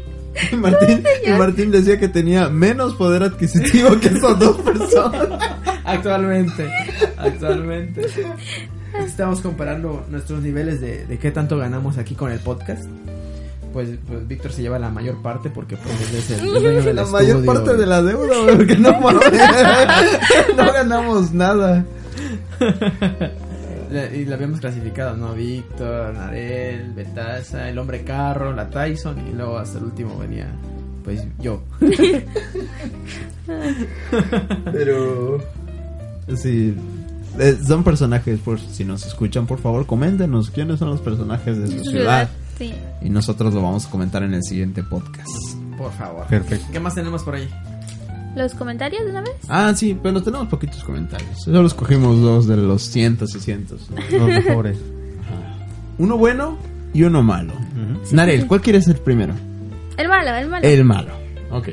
Martín, 0.58 1.04
y 1.26 1.30
Martín 1.32 1.72
decía 1.72 2.00
que 2.00 2.08
tenía 2.08 2.50
menos 2.50 2.96
poder 2.96 3.24
adquisitivo 3.24 4.00
que 4.00 4.08
esas 4.08 4.40
dos 4.40 4.58
personas. 4.62 5.30
Actualmente, 5.84 6.70
actualmente. 7.18 8.06
Estamos 9.06 9.42
comparando 9.42 10.06
nuestros 10.10 10.42
niveles 10.42 10.82
de, 10.82 11.06
de 11.06 11.18
qué 11.20 11.32
tanto 11.32 11.58
ganamos 11.58 11.98
aquí 11.98 12.16
con 12.16 12.32
el 12.32 12.40
podcast. 12.40 12.86
Pues, 13.74 13.90
pues 14.08 14.28
Víctor 14.28 14.52
se 14.52 14.62
lleva 14.64 14.80
la 14.80 14.90
mayor 14.90 15.22
parte 15.22 15.50
porque 15.50 15.78
pues 15.78 16.10
él 16.10 16.16
es 16.18 16.32
el 16.32 16.46
dueño 16.46 16.82
del 16.84 16.96
La 16.96 17.06
mayor 17.06 17.46
parte 17.46 17.76
de 17.76 17.86
la 17.86 18.02
deuda, 18.02 18.36
porque 18.58 18.76
no. 18.78 18.92
No 20.58 20.74
ganamos 20.74 21.32
nada. 21.34 21.86
Y 24.16 24.26
la 24.26 24.36
habíamos 24.36 24.60
clasificado, 24.60 25.18
¿no? 25.18 25.34
Víctor, 25.34 26.14
Narel, 26.14 26.94
Betaza, 26.94 27.70
el 27.70 27.80
hombre 27.80 28.04
carro, 28.04 28.54
la 28.54 28.70
Tyson 28.70 29.16
y 29.28 29.34
luego 29.36 29.58
hasta 29.58 29.80
el 29.80 29.86
último 29.86 30.16
venía, 30.20 30.46
pues 31.04 31.24
yo. 31.40 31.64
Pero. 34.72 35.40
Sí. 36.36 36.76
eh, 37.40 37.58
Son 37.66 37.84
personajes, 37.84 38.40
por 38.40 38.60
si 38.60 38.86
nos 38.86 39.06
escuchan, 39.08 39.48
por 39.48 39.60
favor, 39.60 39.86
coméntenos 39.88 40.52
quiénes 40.52 40.78
son 40.80 40.90
los 40.90 41.02
personajes 41.02 41.58
de 41.58 41.68
su 41.80 41.84
ciudad. 41.90 42.30
Sí. 42.60 42.74
Y 43.02 43.10
nosotros 43.10 43.54
lo 43.54 43.62
vamos 43.64 43.88
a 43.88 43.90
comentar 43.90 44.22
en 44.22 44.34
el 44.36 44.44
siguiente 44.44 44.84
podcast. 44.84 45.30
Por 45.78 45.92
favor. 45.94 46.28
Perfecto. 46.28 46.68
¿Qué 46.72 46.80
más 46.80 46.94
tenemos 46.94 47.24
por 47.24 47.34
ahí? 47.36 47.50
¿Los 48.36 48.54
comentarios 48.54 49.04
de 49.06 49.10
una 49.12 49.22
vez? 49.22 49.32
Ah, 49.48 49.74
sí, 49.76 49.98
pero 50.02 50.22
tenemos 50.22 50.48
poquitos 50.50 50.84
comentarios. 50.84 51.42
Solo 51.42 51.66
escogimos 51.66 52.22
dos 52.22 52.48
de 52.48 52.58
los 52.58 52.84
cientos 52.84 53.34
y 53.36 53.40
cientos. 53.40 53.90
Los 54.12 54.28
mejores. 54.28 54.78
Uno 55.98 56.18
bueno 56.18 56.58
y 56.94 57.04
uno 57.04 57.24
malo. 57.24 57.54
Ujú. 57.54 58.16
Narel, 58.16 58.46
¿cuál 58.46 58.62
quieres 58.62 58.86
ser 58.86 59.02
primero? 59.02 59.34
El 59.98 60.08
malo, 60.08 60.36
el 60.36 60.48
malo. 60.48 60.68
El 60.68 60.86
malo. 60.86 61.12
Ok. 61.52 61.70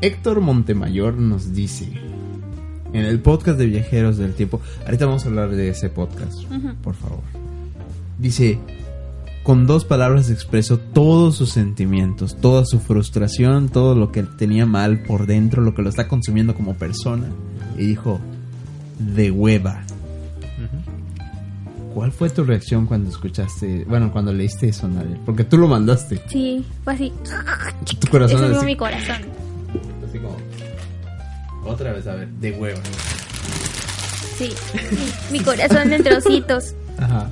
Héctor 0.00 0.40
Montemayor 0.40 1.14
nos 1.14 1.52
dice 1.54 1.90
en 2.92 3.04
el 3.04 3.20
podcast 3.20 3.58
de 3.58 3.66
Viajeros 3.66 4.18
del 4.18 4.34
Tiempo. 4.34 4.60
Ahorita 4.84 5.06
vamos 5.06 5.24
a 5.24 5.28
hablar 5.28 5.50
de 5.50 5.70
ese 5.70 5.88
podcast, 5.88 6.44
por 6.82 6.94
favor. 6.94 7.22
Dice: 8.18 8.58
Con 9.46 9.64
dos 9.68 9.84
palabras 9.84 10.28
expresó 10.28 10.76
todos 10.78 11.36
sus 11.36 11.50
sentimientos, 11.50 12.36
toda 12.40 12.64
su 12.64 12.80
frustración, 12.80 13.68
todo 13.68 13.94
lo 13.94 14.10
que 14.10 14.24
tenía 14.24 14.66
mal 14.66 15.04
por 15.04 15.26
dentro, 15.26 15.62
lo 15.62 15.72
que 15.72 15.82
lo 15.82 15.88
está 15.88 16.08
consumiendo 16.08 16.52
como 16.56 16.74
persona. 16.74 17.28
Y 17.78 17.86
dijo: 17.86 18.18
De 18.98 19.30
hueva. 19.30 19.84
¿Cuál 21.94 22.10
fue 22.10 22.28
tu 22.28 22.42
reacción 22.44 22.86
cuando 22.86 23.08
escuchaste, 23.08 23.84
bueno, 23.88 24.10
cuando 24.12 24.30
leíste 24.32 24.68
eso, 24.68 24.86
Narel? 24.88 25.16
Porque 25.24 25.44
tú 25.44 25.56
lo 25.58 25.68
mandaste. 25.68 26.20
Sí, 26.28 26.62
fue 26.84 26.92
así. 26.94 27.12
Tu 28.00 28.08
corazón 28.10 28.36
Eso 28.38 28.46
así- 28.46 28.54
fue 28.56 28.66
mi 28.66 28.76
corazón. 28.76 29.16
Así 30.08 30.18
como. 30.18 30.36
Otra 31.64 31.92
vez, 31.92 32.04
a 32.08 32.16
ver, 32.16 32.28
de 32.28 32.50
hueva. 32.50 32.80
Sí. 34.36 34.50
mi 35.30 35.38
corazón 35.40 35.92
en 35.92 36.02
trocitos. 36.02 36.74
Ajá. 36.98 37.30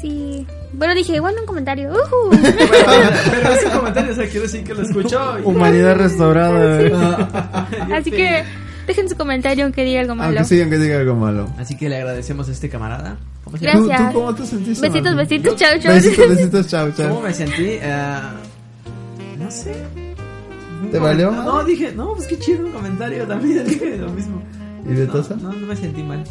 Sí. 0.00 0.46
Bueno, 0.72 0.94
dije, 0.94 1.18
bueno, 1.20 1.40
un 1.40 1.46
comentario. 1.46 1.90
Ujú. 1.92 2.30
Pero 2.40 3.52
ese 3.52 3.70
comentario, 3.70 4.12
o 4.12 4.14
sea, 4.14 4.24
quiere 4.26 4.40
decir 4.42 4.64
que 4.64 4.74
lo 4.74 4.82
escuchó. 4.82 5.38
y- 5.38 5.42
Humanidad 5.44 5.96
restaurada. 5.96 6.76
güey. 6.88 6.92
Así 7.94 8.10
que 8.10 8.44
dejen 8.86 9.08
su 9.08 9.16
comentario 9.16 9.64
aunque 9.64 9.84
diga 9.84 10.00
algo 10.00 10.14
malo. 10.14 10.38
Aunque 10.38 10.44
sí, 10.54 10.60
aunque 10.60 10.78
diga 10.78 10.98
algo 10.98 11.14
malo. 11.16 11.48
Así 11.58 11.76
que 11.76 11.88
le 11.88 11.96
agradecemos 11.96 12.48
a 12.48 12.52
este 12.52 12.68
camarada. 12.68 13.16
¿Cómo 13.44 13.56
se 13.56 13.64
Gracias. 13.64 13.86
llama? 13.88 13.98
¿Tú, 14.08 14.12
tú 14.12 14.18
cómo 14.18 14.34
te 14.34 14.46
sentiste? 14.46 14.88
Besitos, 14.88 15.14
Martín? 15.14 15.42
besitos, 15.42 15.56
chao, 15.60 15.78
chao. 15.80 15.92
Besitos, 15.94 16.28
besitos, 16.36 16.66
chao, 16.68 16.90
chao. 16.92 17.08
¿Cómo 17.08 17.20
me 17.22 17.32
sentí? 17.34 17.64
Eh, 17.80 18.20
no 19.38 19.50
sé. 19.50 19.74
¿Te 20.92 20.98
valió? 20.98 21.30
No, 21.32 21.64
dije, 21.64 21.92
no, 21.96 22.12
pues 22.14 22.28
qué 22.28 22.38
chido 22.38 22.66
un 22.66 22.72
comentario. 22.72 23.24
También 23.26 23.66
dije 23.66 23.96
lo 23.96 24.10
mismo. 24.10 24.42
¿Y 24.88 24.92
de 24.94 25.06
Tosa? 25.06 25.34
No, 25.36 25.52
no, 25.52 25.58
no 25.60 25.66
me 25.66 25.76
sentí 25.76 26.02
mal. 26.02 26.22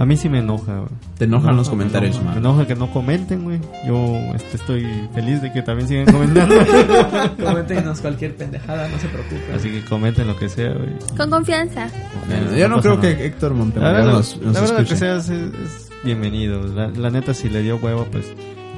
A 0.00 0.06
mí 0.06 0.16
sí 0.16 0.30
me 0.30 0.38
enoja, 0.38 0.76
güey. 0.78 0.88
Te 1.18 1.24
enojan 1.26 1.50
Me 1.50 1.56
los 1.58 1.66
enoja, 1.68 1.70
comentarios, 1.76 2.16
me 2.16 2.22
enoja, 2.22 2.34
man. 2.34 2.42
Me 2.42 2.48
enoja 2.48 2.66
que 2.66 2.74
no 2.74 2.90
comenten, 2.90 3.44
güey. 3.44 3.60
Yo 3.86 4.16
este, 4.34 4.56
estoy 4.56 4.86
feliz 5.12 5.42
de 5.42 5.52
que 5.52 5.60
también 5.60 5.88
sigan 5.88 6.06
comentando. 6.06 6.54
Coméntenos 7.44 8.00
cualquier 8.00 8.34
pendejada, 8.34 8.88
no 8.88 8.98
se 8.98 9.08
preocupen. 9.08 9.54
Así 9.54 9.70
que 9.70 9.84
comenten 9.84 10.26
lo 10.26 10.36
que 10.38 10.48
sea, 10.48 10.72
güey. 10.72 10.88
Con 11.18 11.28
confianza. 11.28 11.88
Bueno, 12.26 12.56
yo 12.56 12.68
no 12.70 12.80
creo 12.80 12.96
nada. 12.96 13.14
que 13.14 13.26
Héctor 13.26 13.50
La 13.52 13.58
Montemayor 13.58 13.94
verdad, 13.96 14.12
nos, 14.12 14.40
nos 14.40 14.54
la 14.54 14.60
verdad 14.62 14.86
que 14.86 14.96
seas 14.96 15.28
es, 15.28 15.52
es 15.52 15.90
bienvenido. 16.02 16.62
La, 16.66 16.88
la 16.88 17.10
neta, 17.10 17.34
si 17.34 17.50
le 17.50 17.60
dio 17.60 17.76
huevo, 17.76 18.06
pues 18.10 18.32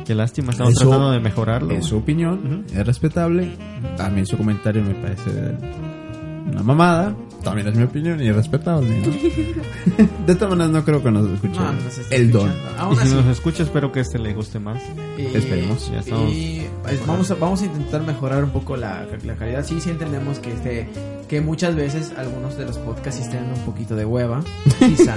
qué 0.04 0.16
lástima. 0.16 0.50
Estamos 0.50 0.72
Eso- 0.72 0.88
tratando 0.88 1.12
de 1.12 1.20
mejorarlo. 1.20 1.70
Es 1.72 1.86
su 1.86 1.98
opinión, 1.98 2.64
es 2.74 2.84
respetable. 2.84 3.56
A 4.00 4.08
mí 4.08 4.26
su 4.26 4.36
comentario 4.36 4.82
me 4.82 4.94
parece 4.94 5.30
una 6.50 6.64
mamada. 6.64 7.14
También 7.43 7.68
es 7.68 7.74
mi 7.76 7.82
opinión 7.84 8.22
y 8.22 8.28
es 8.28 8.36
respetable. 8.36 9.01
¿no? 9.01 10.07
de 10.26 10.34
todas 10.34 10.51
maneras, 10.51 10.70
no 10.72 10.84
creo 10.84 11.03
que 11.03 11.11
nos 11.11 11.28
escuche 11.30 11.59
No, 11.61 11.72
el 12.11 12.30
don. 12.30 12.51
Y 12.93 12.97
si 12.97 13.03
así. 13.03 13.14
nos 13.14 13.26
escucha, 13.26 13.62
espero 13.62 13.90
que 13.93 14.01
este 14.01 14.18
le 14.18 14.32
guste 14.34 14.59
más. 14.59 14.80
Y- 15.18 15.36
Esperemos, 15.36 15.90
ya 15.90 16.01
estamos. 16.01 16.32
Y 16.32 16.66
pues, 16.82 17.07
vamos, 17.07 17.30
a, 17.30 17.34
vamos 17.34 17.62
a 17.62 17.66
intentar 17.66 18.03
mejorar 18.07 18.45
un 18.45 18.51
poco 18.51 18.76
la, 18.76 19.07
la 19.24 19.34
calidad. 19.34 19.64
Sí, 19.64 19.80
sí 19.80 19.90
entendemos 19.90 20.38
que 20.38 20.53
este 20.53 20.88
que 21.28 21.40
muchas 21.40 21.74
veces 21.74 22.12
algunos 22.18 22.57
de 22.59 22.66
los 22.66 22.76
podcasts 22.78 23.16
sí 23.20 23.22
estén 23.24 23.45
un 23.45 23.64
poquito 23.64 23.97
de 23.97 24.05
hueva. 24.05 24.43
Quizá. 24.78 25.14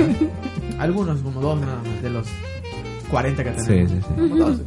algunos, 0.79 1.19
como 1.21 1.41
dos 1.41 1.59
nada 1.59 1.77
más, 1.83 2.01
de 2.01 2.09
los 2.09 2.25
40 3.09 3.43
que 3.43 3.59
Sí, 3.59 3.65
tenemos. 3.67 3.91
sí, 3.91 3.97
sí. 4.01 4.13
Como 4.15 4.35
dos. 4.37 4.57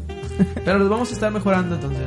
Pero 0.64 0.78
los 0.78 0.88
vamos 0.88 1.10
a 1.10 1.14
estar 1.14 1.32
mejorando, 1.32 1.74
entonces 1.74 2.06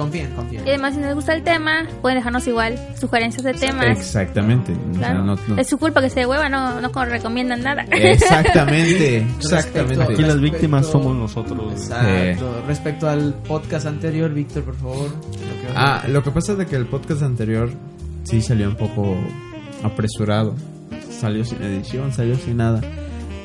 confíen, 0.00 0.30
confíen. 0.34 0.66
Y 0.66 0.70
además, 0.70 0.94
si 0.94 1.00
les 1.00 1.14
gusta 1.14 1.32
el 1.34 1.42
tema, 1.42 1.86
pueden 2.02 2.18
dejarnos 2.18 2.46
igual 2.46 2.78
sugerencias 3.00 3.44
de 3.44 3.54
temas. 3.54 3.98
Exactamente. 3.98 4.72
O 4.72 4.94
sea, 4.94 4.98
Claro. 5.10 5.24
no- 5.24 5.36
no- 5.48 5.56
Es 5.58 5.68
su 5.68 5.78
culpa 5.78 6.00
que 6.00 6.10
se 6.10 6.20
de 6.20 6.26
hueva, 6.26 6.48
no, 6.48 6.80
no 6.80 6.92
co- 6.92 7.04
recomiendan 7.04 7.62
nada. 7.62 7.84
Exactamente, 7.90 9.20
Respecto- 9.40 9.46
exactamente. 9.56 10.02
Aquí 10.02 10.12
las 10.12 10.18
Respecto- 10.34 10.40
víctimas 10.40 10.86
somos 10.86 11.16
nosotros. 11.16 11.72
Exacto. 11.72 12.62
Respecto 12.66 13.08
al 13.08 13.34
podcast 13.34 13.86
anterior, 13.86 14.32
Víctor, 14.32 14.64
por 14.64 14.76
favor. 14.76 15.08
lo 15.10 15.70
Ah, 15.76 16.02
lo 16.08 16.22
que 16.22 16.30
pasa 16.30 16.52
es 16.52 16.58
de 16.58 16.66
que 16.66 16.76
el 16.76 16.86
podcast 16.86 17.22
anterior 17.22 17.70
sí 18.24 18.40
salió 18.42 18.68
un 18.68 18.76
poco 18.76 19.16
apresurado. 19.82 20.54
Salió 21.10 21.44
sin 21.44 21.62
edición, 21.62 22.12
salió 22.12 22.36
sin 22.36 22.56
nada. 22.56 22.80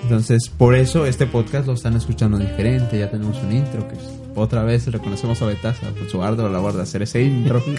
Entonces, 0.03 0.49
por 0.49 0.75
eso 0.75 1.05
este 1.05 1.25
podcast 1.25 1.67
lo 1.67 1.73
están 1.73 1.95
escuchando 1.95 2.37
diferente. 2.37 2.99
Ya 2.99 3.09
tenemos 3.09 3.37
un 3.43 3.51
intro 3.51 3.87
que 3.87 3.95
es- 3.95 4.09
otra 4.35 4.63
vez 4.63 4.91
reconocemos 4.91 5.41
a 5.41 5.45
Betaza 5.45 5.87
por 5.97 6.09
su 6.09 6.21
ardua 6.21 6.49
labor 6.49 6.73
de 6.73 6.83
hacer 6.83 7.01
ese 7.01 7.23
intro. 7.23 7.63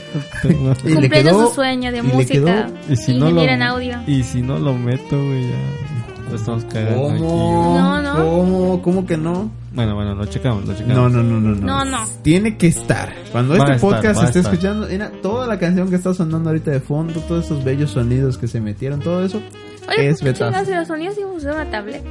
Y 0.45 0.49
le 0.49 0.55
Cumpliendo 0.55 1.11
quedó- 1.11 1.49
su 1.49 1.55
sueño 1.55 1.93
de 1.93 1.99
y 1.99 2.03
música. 2.03 2.33
quedó- 2.33 2.67
Y 2.93 2.97
si 2.97 3.15
no 3.19 3.31
lo, 3.31 3.43
en 3.43 3.63
audio. 3.63 3.99
y 4.07 4.23
si 4.23 4.43
no 4.43 4.59
lo 4.59 4.75
meto, 4.75 5.17
güey, 5.17 5.43
ya. 5.51 5.57
Lo 6.31 6.35
estamos 6.37 6.65
cagando 6.65 7.03
¿Cómo? 7.03 7.11
aquí. 7.15 7.23
No, 7.23 8.03
no. 8.03 8.15
¿Cómo? 8.17 8.83
¿Cómo 8.83 9.07
que 9.07 9.17
no? 9.17 9.49
Bueno, 9.73 9.95
bueno, 9.95 10.15
lo 10.17 10.27
checamos, 10.27 10.67
lo 10.67 10.75
checamos. 10.75 10.97
No, 10.97 11.09
no, 11.09 11.23
no, 11.23 11.41
no, 11.41 11.55
no. 11.55 11.67
No, 11.67 11.85
no. 11.85 11.99
Tiene 12.23 12.57
que 12.57 12.67
estar. 12.67 13.13
Cuando 13.31 13.53
Va 13.53 13.59
este 13.59 13.73
estar, 13.77 13.91
podcast 13.91 14.23
esté 14.25 14.41
escuchando, 14.41 14.89
mira, 14.91 15.13
toda 15.23 15.47
la 15.47 15.59
canción 15.61 15.89
que 15.89 15.95
está 15.97 16.15
sonando 16.15 16.49
ahorita 16.51 16.73
de 16.73 16.81
fondo, 16.81 17.21
todos 17.21 17.45
esos 17.45 17.63
bellos 17.63 17.93
sonidos 17.93 18.39
que 18.39 18.49
se 18.49 18.61
metieron, 18.61 18.99
todo 19.01 19.25
eso, 19.25 19.41
Oye, 19.89 20.09
es 20.09 20.21
¿qué 20.21 20.33
chingados 20.33 20.67
de 20.67 20.75
los 20.75 20.89
sonidos 20.89 21.17
usar 21.37 21.55
una 21.55 21.71
tablet? 21.71 22.03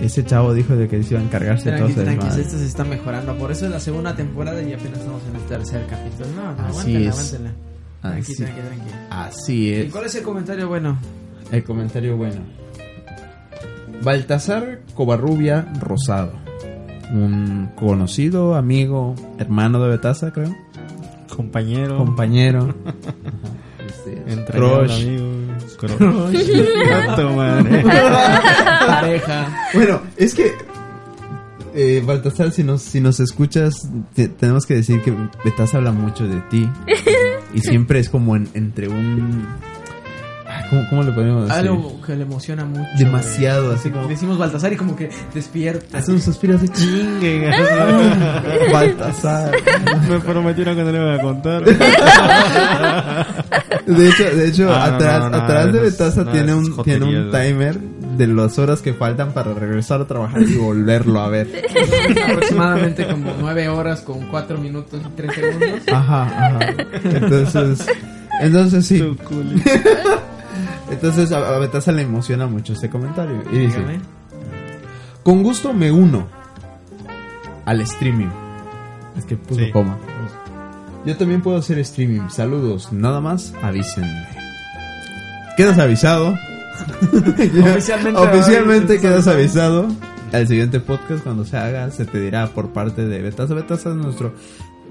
Ese 0.00 0.24
chavo 0.24 0.54
dijo 0.54 0.74
de 0.76 0.88
que 0.88 1.02
se 1.02 1.14
iba 1.14 1.20
a 1.20 1.24
encargarse 1.24 1.70
de 1.70 1.76
todo 1.78 1.88
Tranqui, 1.88 1.92
ese 1.92 2.04
tranqui, 2.04 2.24
desmadre. 2.24 2.42
esto 2.42 2.58
se 2.58 2.66
está 2.66 2.84
mejorando. 2.84 3.36
Por 3.36 3.50
eso 3.52 3.66
es 3.66 3.70
la 3.72 3.80
segunda 3.80 4.14
temporada 4.16 4.62
y 4.62 4.72
apenas 4.72 4.98
estamos 4.98 5.22
en 5.28 5.36
el 5.36 5.42
tercer 5.42 5.86
capítulo. 5.88 6.26
No, 6.36 6.54
no, 6.54 6.62
Así 6.68 6.96
aguántenla, 6.96 7.10
es. 7.10 7.16
aguántenla. 7.18 7.50
Tranqui, 8.00 8.20
Así, 8.20 8.34
tranqui, 8.36 8.60
tranqui. 8.60 8.90
así 9.10 9.54
¿Y 9.68 9.72
es. 9.74 9.92
cuál 9.92 10.04
es 10.06 10.14
el 10.14 10.22
comentario 10.22 10.68
bueno? 10.68 10.98
El 11.52 11.64
comentario 11.64 12.16
bueno. 12.16 12.40
Baltasar 14.02 14.80
Covarrubia 14.94 15.66
Rosado. 15.80 16.32
Un 17.12 17.70
conocido, 17.76 18.54
amigo, 18.54 19.14
hermano 19.38 19.82
de 19.82 19.88
Betaza, 19.90 20.32
creo. 20.32 20.54
Compañero. 21.34 21.98
Compañero. 21.98 22.74
Este, 23.86 24.32
entrañable 24.32 24.86
crush. 24.86 25.02
amigo. 25.02 25.29
Pareja. 28.86 29.48
Bueno, 29.74 30.00
es 30.16 30.34
que 30.34 30.52
eh, 31.74 32.02
Baltasar, 32.04 32.50
si 32.52 32.64
nos, 32.64 32.82
si 32.82 33.00
nos 33.00 33.20
escuchas, 33.20 33.88
te- 34.14 34.28
tenemos 34.28 34.66
que 34.66 34.74
decir 34.74 35.02
que 35.02 35.12
Betaz 35.44 35.74
habla 35.74 35.92
mucho 35.92 36.26
de 36.26 36.40
ti. 36.42 36.68
y 37.54 37.60
siempre 37.60 38.00
es 38.00 38.08
como 38.08 38.36
en- 38.36 38.48
entre 38.54 38.88
un... 38.88 39.46
¿Cómo, 40.70 40.86
cómo 40.88 41.02
le 41.02 41.12
podemos 41.12 41.48
decir? 41.48 41.58
Algo 41.68 42.00
que 42.00 42.16
le 42.16 42.22
emociona 42.22 42.64
mucho. 42.64 42.88
Demasiado, 42.98 43.64
güey. 43.66 43.76
así 43.76 43.90
como- 43.90 44.06
Decimos 44.08 44.38
Baltasar 44.38 44.72
y 44.72 44.76
como 44.76 44.94
que 44.96 45.10
despierta. 45.34 45.98
Hace 45.98 46.12
un 46.12 46.20
suspiro 46.20 46.56
así, 46.56 46.68
chingue. 46.68 47.50
Baltasar. 48.72 49.52
Me 50.08 50.20
prometieron 50.20 50.76
que 50.76 50.82
no 50.84 50.92
le 50.92 50.98
iban 50.98 51.18
a 51.18 51.22
contar. 51.22 51.64
De 53.86 54.08
hecho, 54.08 54.24
de 54.36 54.48
hecho 54.48 54.70
Ah, 54.72 54.88
no, 54.90 54.94
atrás, 54.96 55.20
no, 55.20 55.30
no, 55.30 55.36
atrás 55.38 55.72
de 55.72 56.24
no, 56.24 56.30
tiene, 56.32 56.54
un, 56.54 56.82
tiene 56.82 57.04
un 57.06 57.30
timer 57.32 57.78
de 58.16 58.26
las 58.26 58.58
horas 58.58 58.82
que 58.82 58.92
faltan 58.94 59.32
para 59.32 59.52
regresar 59.54 60.00
a 60.00 60.06
trabajar 60.06 60.42
y 60.42 60.54
volverlo 60.56 61.20
a 61.20 61.28
ver. 61.28 61.48
Aproximadamente 62.28 63.06
como 63.06 63.34
nueve 63.40 63.68
horas 63.68 64.00
con 64.02 64.26
cuatro 64.28 64.58
minutos 64.58 65.00
y 65.04 65.08
tres 65.16 65.34
segundos. 65.34 65.80
Ajá, 65.92 66.22
ajá. 66.24 66.58
Entonces, 67.04 67.86
entonces 68.40 68.86
sí. 68.86 69.16
Entonces 70.90 71.30
a, 71.32 71.38
a 71.54 71.58
Betasa 71.58 71.92
le 71.92 72.02
emociona 72.02 72.46
mucho 72.46 72.72
este 72.72 72.90
comentario. 72.90 73.42
Y 73.52 73.58
dice, 73.58 73.78
Dígame. 73.78 74.00
con 75.22 75.42
gusto 75.42 75.72
me 75.72 75.90
uno 75.92 76.26
al 77.64 77.80
streaming. 77.82 78.28
Es 79.16 79.24
que 79.24 79.36
puso 79.36 79.60
Sí. 79.60 79.70
coma. 79.70 79.96
Yo 81.06 81.16
también 81.16 81.40
puedo 81.42 81.56
hacer 81.56 81.78
streaming. 81.78 82.28
Saludos. 82.28 82.92
Nada 82.92 83.20
más 83.20 83.54
avísenme. 83.62 84.26
Quedas 85.56 85.78
avisado. 85.78 86.34
Oficialmente, 88.16 89.00
quedas 89.00 89.26
avisado. 89.26 89.88
Al 90.32 90.46
siguiente 90.46 90.78
podcast 90.80 91.24
cuando 91.24 91.44
se 91.44 91.56
haga 91.56 91.90
se 91.90 92.04
te 92.04 92.20
dirá 92.20 92.46
por 92.48 92.70
parte 92.70 93.04
de 93.06 93.20
Betasa. 93.20 93.54
Betasa 93.54 93.90
es 93.90 93.96
nuestro 93.96 94.32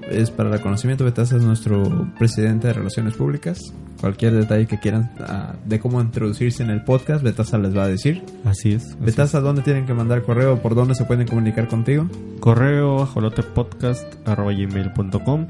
es 0.08 0.30
para 0.30 0.50
reconocimiento. 0.50 1.04
Betasa 1.04 1.36
es 1.36 1.42
nuestro 1.42 2.08
presidente 2.18 2.68
de 2.68 2.74
relaciones 2.74 3.14
públicas. 3.14 3.58
Cualquier 4.00 4.32
detalle 4.32 4.66
que 4.66 4.78
quieran 4.78 5.10
ah, 5.20 5.56
de 5.64 5.78
cómo 5.78 6.00
introducirse 6.00 6.62
en 6.62 6.70
el 6.70 6.82
podcast, 6.84 7.22
Betasa 7.22 7.58
les 7.58 7.76
va 7.76 7.82
a 7.84 7.88
decir. 7.88 8.24
Así 8.44 8.72
es. 8.72 8.84
así 8.84 8.96
Betasa, 9.00 9.40
¿dónde 9.40 9.60
tienen 9.62 9.84
que 9.86 9.94
mandar 9.94 10.22
correo? 10.22 10.60
¿Por 10.62 10.74
dónde 10.74 10.94
se 10.94 11.04
pueden 11.04 11.26
comunicar 11.26 11.68
contigo? 11.68 12.08
Correo 12.40 13.02
ajolotepodcast.gmail.com 13.02 15.46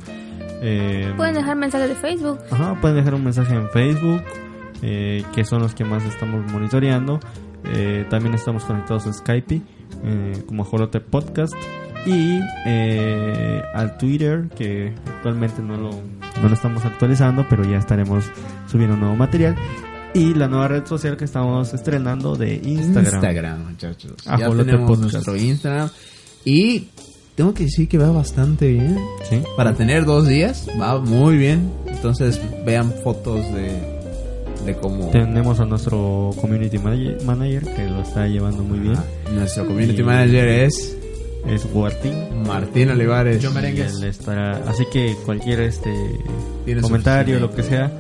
eh, 0.62 1.12
Pueden 1.16 1.34
dejar 1.34 1.56
mensajes 1.56 1.88
de 1.88 1.94
Facebook. 1.94 2.38
Ajá, 2.50 2.78
pueden 2.80 2.98
dejar 2.98 3.14
un 3.14 3.24
mensaje 3.24 3.54
en 3.54 3.68
Facebook, 3.70 4.22
eh, 4.82 5.24
que 5.34 5.44
son 5.44 5.62
los 5.62 5.74
que 5.74 5.84
más 5.84 6.04
estamos 6.04 6.50
monitoreando. 6.52 7.18
Eh, 7.64 8.06
también 8.08 8.34
estamos 8.34 8.64
conectados 8.64 9.06
a 9.06 9.12
Skype, 9.12 9.62
eh, 10.04 10.42
como 10.46 10.62
Ajolote 10.62 11.00
Podcast. 11.00 11.54
Y 12.06 12.40
eh, 12.66 13.62
al 13.74 13.96
Twitter, 13.98 14.48
que 14.56 14.94
actualmente 15.06 15.60
no 15.62 15.76
lo, 15.76 15.90
no 15.90 16.48
lo 16.48 16.54
estamos 16.54 16.84
actualizando, 16.84 17.46
pero 17.48 17.64
ya 17.64 17.78
estaremos 17.78 18.24
subiendo 18.70 18.96
nuevo 18.96 19.16
material. 19.16 19.54
Y 20.14 20.34
la 20.34 20.48
nueva 20.48 20.66
red 20.68 20.86
social 20.86 21.16
que 21.16 21.24
estamos 21.24 21.72
estrenando 21.72 22.34
de 22.36 22.54
Instagram. 22.54 23.68
muchachos. 23.70 24.12
Ah, 24.26 24.36
ya 24.38 24.46
Ajolote 24.46 24.70
tenemos 24.72 24.88
Podcast. 24.90 25.12
nuestro 25.12 25.36
Instagram. 25.36 25.88
Y 26.44 26.88
tengo 27.36 27.54
que 27.54 27.64
decir 27.64 27.86
que 27.88 27.98
va 27.98 28.10
bastante 28.10 28.68
bien. 28.72 28.98
¿Sí? 29.28 29.42
Para 29.56 29.74
tener 29.74 30.04
dos 30.04 30.26
días, 30.26 30.66
va 30.80 30.98
muy 31.00 31.36
bien. 31.36 31.70
Entonces 31.86 32.40
vean 32.66 32.92
fotos 33.04 33.40
de, 33.54 33.70
de 34.66 34.74
cómo... 34.80 35.10
Tenemos 35.10 35.60
a 35.60 35.64
nuestro 35.66 36.30
community 36.40 36.78
manager, 36.78 37.22
manager, 37.24 37.64
que 37.76 37.84
lo 37.86 38.00
está 38.02 38.26
llevando 38.26 38.64
muy 38.64 38.80
bien. 38.80 38.96
Nuestro 39.32 39.64
community 39.66 40.00
Y- 40.00 40.04
manager 40.04 40.48
es 40.48 40.96
Es 41.46 41.66
Guartín. 41.72 42.44
Martín 42.46 42.90
Olivares. 42.90 43.40
Yo 43.42 43.50
merengue. 43.50 43.82
Y 43.82 43.96
él 43.96 44.04
estará, 44.04 44.62
así 44.68 44.84
que 44.92 45.16
cualquier 45.24 45.60
este 45.60 45.90
comentario, 46.82 47.40
lo 47.40 47.50
que 47.54 47.62
sea, 47.62 47.90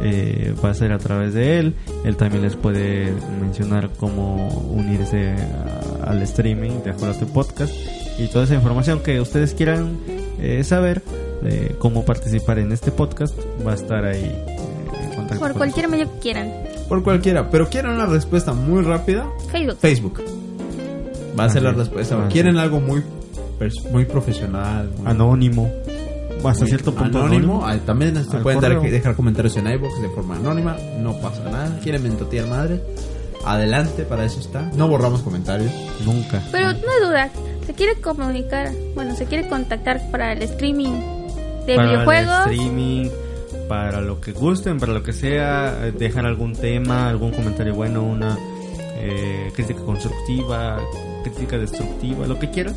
eh, 0.00 0.54
va 0.64 0.70
a 0.70 0.74
ser 0.74 0.92
a 0.92 0.98
través 0.98 1.34
de 1.34 1.58
él. 1.58 1.74
Él 2.04 2.16
también 2.16 2.42
les 2.42 2.56
puede 2.56 3.12
mencionar 3.40 3.90
cómo 3.98 4.48
unirse 4.70 5.32
a- 5.32 6.10
al 6.10 6.22
streaming 6.22 6.82
de 6.84 6.90
Ajolote 6.90 7.26
Podcast 7.26 7.72
y 8.18 8.26
toda 8.28 8.44
esa 8.44 8.54
información 8.54 9.00
que 9.00 9.20
ustedes 9.20 9.54
quieran 9.54 9.98
eh, 10.40 10.62
saber 10.64 11.02
de 11.42 11.74
cómo 11.78 12.04
participar 12.04 12.58
en 12.58 12.72
este 12.72 12.90
podcast 12.90 13.34
va 13.66 13.72
a 13.72 13.74
estar 13.74 14.04
ahí 14.04 14.24
eh, 14.24 14.56
en 15.04 15.10
contacto. 15.14 15.40
Por 15.40 15.52
cualquier 15.54 15.88
medio 15.88 16.10
que 16.12 16.18
quieran. 16.20 16.52
Por 16.88 17.02
cualquiera. 17.02 17.50
Pero 17.50 17.68
quieren 17.68 17.92
una 17.92 18.06
respuesta 18.06 18.52
muy 18.52 18.82
rápida. 18.82 19.26
Facebook. 19.50 19.76
Facebook. 19.80 20.22
Va 21.38 21.44
a 21.44 21.48
ser 21.48 21.62
la 21.62 21.70
es. 21.70 21.76
respuesta. 21.76 22.28
Quieren 22.28 22.56
algo 22.58 22.80
muy, 22.80 23.02
muy 23.90 24.04
profesional. 24.04 24.90
muy- 24.98 25.06
Anónimo. 25.10 25.70
Hasta 26.44 26.60
muy 26.60 26.68
cierto 26.68 26.94
punto 26.94 27.18
anónimo. 27.24 27.64
También 27.86 28.14
se 28.22 28.36
Al 28.36 28.42
pueden 28.42 28.60
dar- 28.60 28.80
dejar 28.80 29.14
comentarios 29.16 29.56
en 29.56 29.66
iVoox 29.66 30.00
de 30.02 30.08
forma 30.10 30.36
anónima. 30.36 30.76
No 31.00 31.14
pasa 31.20 31.42
nada. 31.50 31.78
Quieren 31.82 32.02
mentotear 32.02 32.46
madre. 32.48 32.82
Adelante, 33.46 34.04
para 34.04 34.24
eso 34.24 34.40
está. 34.40 34.62
No 34.76 34.88
borramos 34.88 35.22
comentarios. 35.22 35.70
Nunca. 36.04 36.42
Pero 36.52 36.68
no 36.72 36.78
hay 36.78 37.06
duda, 37.08 37.30
se 37.66 37.72
quiere 37.74 37.94
comunicar, 38.00 38.70
bueno, 38.94 39.14
se 39.16 39.26
quiere 39.26 39.48
contactar 39.48 40.00
para 40.10 40.32
el 40.32 40.42
streaming 40.42 40.92
de 41.66 41.76
para 41.76 41.88
videojuegos. 41.88 42.46
el 42.46 42.52
streaming, 42.52 43.08
para 43.68 44.00
lo 44.00 44.20
que 44.20 44.32
gusten, 44.32 44.78
para 44.78 44.92
lo 44.94 45.02
que 45.02 45.12
sea, 45.12 45.78
eh, 45.86 45.92
dejar 45.92 46.24
algún 46.26 46.54
tema, 46.54 47.08
algún 47.08 47.32
comentario 47.32 47.74
bueno, 47.74 48.02
una 48.02 48.38
eh, 48.96 49.50
crítica 49.54 49.80
constructiva, 49.82 50.78
crítica 51.30 51.58
destructiva, 51.58 52.26
lo 52.26 52.38
que 52.38 52.50
quieran, 52.50 52.74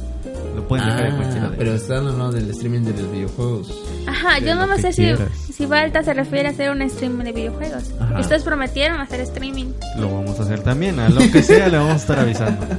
lo 0.56 0.68
pueden 0.68 0.86
dejar 0.88 1.06
en 1.08 1.16
cualquiera 1.18 1.48
de 1.50 1.54
Ah, 1.54 1.56
pero 1.58 1.74
están 1.76 1.98
hablando 2.08 2.32
del 2.32 2.50
streaming 2.50 2.82
de 2.82 2.94
los 3.02 3.12
videojuegos. 3.12 3.74
Ajá, 4.08 4.40
yo 4.40 4.56
no 4.56 4.66
me 4.68 4.82
sé 4.82 4.92
si, 4.94 5.08
si 5.54 5.66
Balta 5.66 6.02
se 6.04 6.14
refiere 6.14 6.48
a 6.48 6.52
hacer 6.52 6.72
un 6.72 6.88
stream 6.90 7.20
de 7.24 7.32
videojuegos. 7.32 7.92
Ajá. 8.00 8.20
Ustedes 8.20 8.44
prometieron 8.44 9.00
hacer 9.02 9.20
streaming. 9.22 9.68
Lo 10.00 10.14
vamos 10.14 10.40
a 10.40 10.44
hacer 10.44 10.62
también, 10.62 11.00
a 11.00 11.10
lo 11.10 11.20
que 11.32 11.44
sea 11.44 11.68
le 11.68 11.78
vamos 11.78 11.94
a 11.94 11.98
estar 11.98 12.20
avisando. 12.20 12.66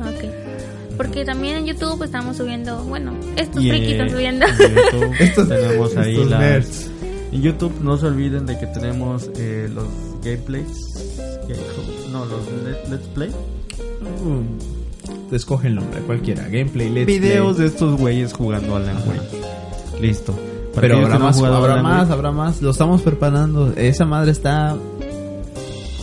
Ok. 0.00 0.24
Porque 0.96 1.24
también 1.24 1.56
en 1.56 1.66
YouTube 1.66 2.02
estamos 2.04 2.36
subiendo, 2.36 2.84
bueno, 2.84 3.12
estos 3.36 3.62
Y, 3.64 3.68
frikis 3.70 3.88
eh, 3.88 3.92
están 3.92 4.10
subiendo. 4.10 4.46
en 4.46 4.74
YouTube 4.74 5.14
Estos- 5.20 5.48
tenemos 5.48 5.96
ahí 5.96 6.12
estos 6.14 6.30
las- 6.30 6.40
nerds. 6.40 6.90
En 7.32 7.42
YouTube 7.42 7.72
no 7.82 7.96
se 7.96 8.06
olviden 8.06 8.46
de 8.46 8.56
que 8.58 8.66
tenemos 8.68 9.28
eh, 9.36 9.68
los 9.74 9.86
gameplays, 10.22 10.68
no, 12.12 12.24
los 12.26 12.46
let- 12.64 12.88
let's 12.90 13.08
play. 13.08 13.30
Mm, 14.00 14.83
Escoge 15.32 15.68
el 15.68 15.74
nombre, 15.76 16.00
cualquiera. 16.00 16.44
Gameplay, 16.44 16.90
let's 16.90 17.06
videos 17.06 17.56
play. 17.56 17.68
de 17.68 17.74
estos 17.74 17.98
güeyes 17.98 18.32
jugando 18.32 18.76
Alan 18.76 18.96
Wake. 19.06 20.00
Listo. 20.00 20.32
Para 20.74 20.88
Pero 20.88 20.98
habrá 20.98 21.18
no 21.18 21.24
más, 21.26 21.40
habrá 21.40 21.82
más, 21.82 22.02
Wake, 22.02 22.12
habrá 22.12 22.30
más. 22.32 22.62
Lo 22.62 22.70
estamos 22.70 23.02
preparando. 23.02 23.72
Esa 23.76 24.04
madre 24.04 24.32
está 24.32 24.72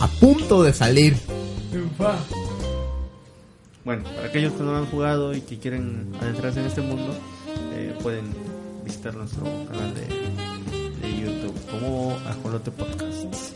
a 0.00 0.08
punto 0.20 0.62
de 0.62 0.72
salir. 0.72 1.16
Bueno, 3.84 4.04
para 4.04 4.28
aquellos 4.28 4.52
que 4.52 4.62
no 4.62 4.76
han 4.76 4.86
jugado 4.86 5.34
y 5.34 5.40
que 5.40 5.58
quieren 5.58 6.12
adentrarse 6.20 6.60
en 6.60 6.66
este 6.66 6.80
mundo, 6.80 7.14
eh, 7.74 7.94
pueden 8.02 8.24
visitar 8.84 9.14
nuestro 9.14 9.44
canal 9.68 9.92
de, 9.94 11.06
de 11.06 11.20
YouTube 11.20 11.54
como 11.70 12.16
Ajolote 12.28 12.70
Podcasts. 12.70 13.54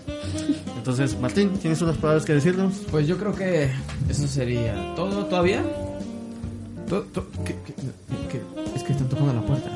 Entonces, 0.76 1.18
Martín, 1.20 1.50
¿tienes 1.60 1.82
unas 1.82 1.96
palabras 1.96 2.24
que 2.24 2.34
decirnos? 2.34 2.74
Pues 2.90 3.06
yo 3.08 3.18
creo 3.18 3.34
que 3.34 3.70
eso 4.08 4.26
sería 4.28 4.94
todo 4.94 5.24
todavía. 5.26 5.62
To- 6.88 7.02
to- 7.12 7.26
¿qué- 7.44 7.56
qué- 7.66 7.74
qué- 8.30 8.42
Es 8.76 8.82
que 8.84 8.92
están 8.92 9.08
tocando 9.08 9.32
la 9.34 9.40
puerta. 9.42 9.70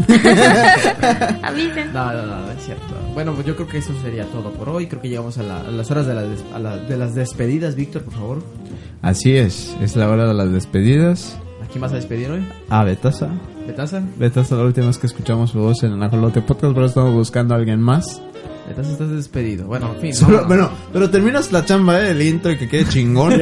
Avisen. 1.42 1.92
No, 1.92 2.12
no, 2.12 2.26
no, 2.26 2.40
no 2.46 2.50
es 2.52 2.64
cierto. 2.64 2.94
Bueno, 3.14 3.32
pues 3.34 3.46
yo 3.46 3.56
creo 3.56 3.66
que 3.66 3.78
eso 3.78 3.92
sería 4.02 4.24
todo 4.26 4.52
por 4.52 4.68
hoy. 4.68 4.86
Creo 4.86 5.02
que 5.02 5.08
llegamos 5.08 5.36
a, 5.38 5.42
la- 5.42 5.60
a 5.62 5.70
las 5.70 5.90
horas 5.90 6.06
de, 6.06 6.14
la 6.14 6.22
des- 6.22 6.44
a 6.54 6.58
la- 6.60 6.76
de 6.76 6.96
las 6.96 7.14
despedidas. 7.14 7.74
Víctor, 7.74 8.02
por 8.02 8.14
favor. 8.14 8.42
Así 9.02 9.36
es, 9.36 9.74
es 9.80 9.96
la 9.96 10.08
hora 10.08 10.26
de 10.28 10.34
las 10.34 10.52
despedidas. 10.52 11.36
¿A 11.64 11.66
quién 11.66 11.80
vas 11.80 11.92
a 11.92 11.96
despedir 11.96 12.30
hoy? 12.30 12.46
Ah, 12.68 12.84
Betasa. 12.84 13.28
¿Betaza? 13.66 14.02
Betasa, 14.18 14.56
la 14.56 14.64
última 14.64 14.86
vez 14.88 14.98
que 14.98 15.06
escuchamos 15.06 15.50
su 15.50 15.58
voz 15.60 15.82
en 15.82 15.92
el 15.92 16.02
Ajolote 16.02 16.42
Podcast, 16.42 16.74
pero 16.74 16.86
estamos 16.86 17.12
buscando 17.14 17.54
a 17.54 17.56
alguien 17.58 17.80
más. 17.80 18.20
Betaza 18.70 18.92
estás 18.92 19.10
despedido. 19.10 19.66
Bueno, 19.66 19.92
en 19.94 20.00
fin. 20.00 20.14
Solo- 20.14 20.46
bueno, 20.46 20.70
pero 20.92 21.10
terminas 21.10 21.50
la 21.52 21.64
chamba, 21.64 22.00
¿eh? 22.00 22.10
El 22.12 22.22
intro 22.22 22.52
y 22.52 22.56
que 22.58 22.68
quede 22.68 22.86
chingón. 22.86 23.32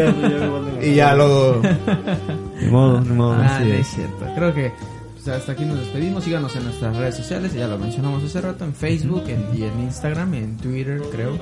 y 0.82 0.94
ya 0.94 1.14
luego... 1.14 1.60
Ni 2.60 2.66
modo, 2.68 3.00
ni 3.00 3.10
modo. 3.14 3.34
Ah, 3.40 3.62
es. 3.64 3.86
cierto. 3.86 4.26
Creo 4.34 4.52
que 4.52 4.72
pues, 5.14 5.28
hasta 5.28 5.52
aquí 5.52 5.64
nos 5.64 5.78
despedimos. 5.78 6.24
Síganos 6.24 6.56
en 6.56 6.64
nuestras 6.64 6.96
redes 6.96 7.16
sociales. 7.16 7.52
Ya 7.54 7.68
lo 7.68 7.78
mencionamos 7.78 8.24
hace 8.24 8.40
rato. 8.40 8.64
En 8.64 8.74
Facebook 8.74 9.22
en- 9.28 9.46
y 9.56 9.62
en 9.62 9.78
Instagram. 9.80 10.34
En 10.34 10.56
Twitter, 10.56 11.00
creo. 11.12 11.38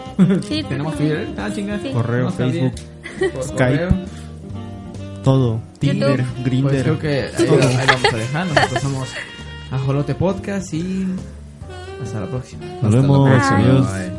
Sí, 0.47 0.63
¿Tenemos. 0.69 0.95
Twitter? 0.97 1.29
Ah, 1.39 1.49
chinga. 1.55 1.79
Sí. 1.81 1.91
Correo. 1.93 2.31
Facebook, 2.31 2.73
Por 3.33 3.43
Skype. 3.45 3.55
correo. 3.87 3.89
Todo. 5.25 5.61
Tinder. 5.79 6.25
Grinder. 6.45 6.71
Pues 6.71 6.83
creo 6.83 6.99
que 6.99 7.23
ahí 7.39 7.87
vamos 7.87 8.13
a 8.13 8.17
dejar. 8.17 8.47
Nosotros 8.47 8.83
somos 8.83 9.09
Ajolote 9.73 10.15
Podcast 10.15 10.73
y 10.75 11.07
hasta 12.03 12.21
la 12.21 12.27
próxima. 12.27 12.65
Nos 12.83 12.95
vemos. 12.95 13.29
Hasta 13.31 13.57
la 13.57 13.57
próxima. 13.57 13.59
Adiós. 13.59 13.93
Bye. 13.93 14.16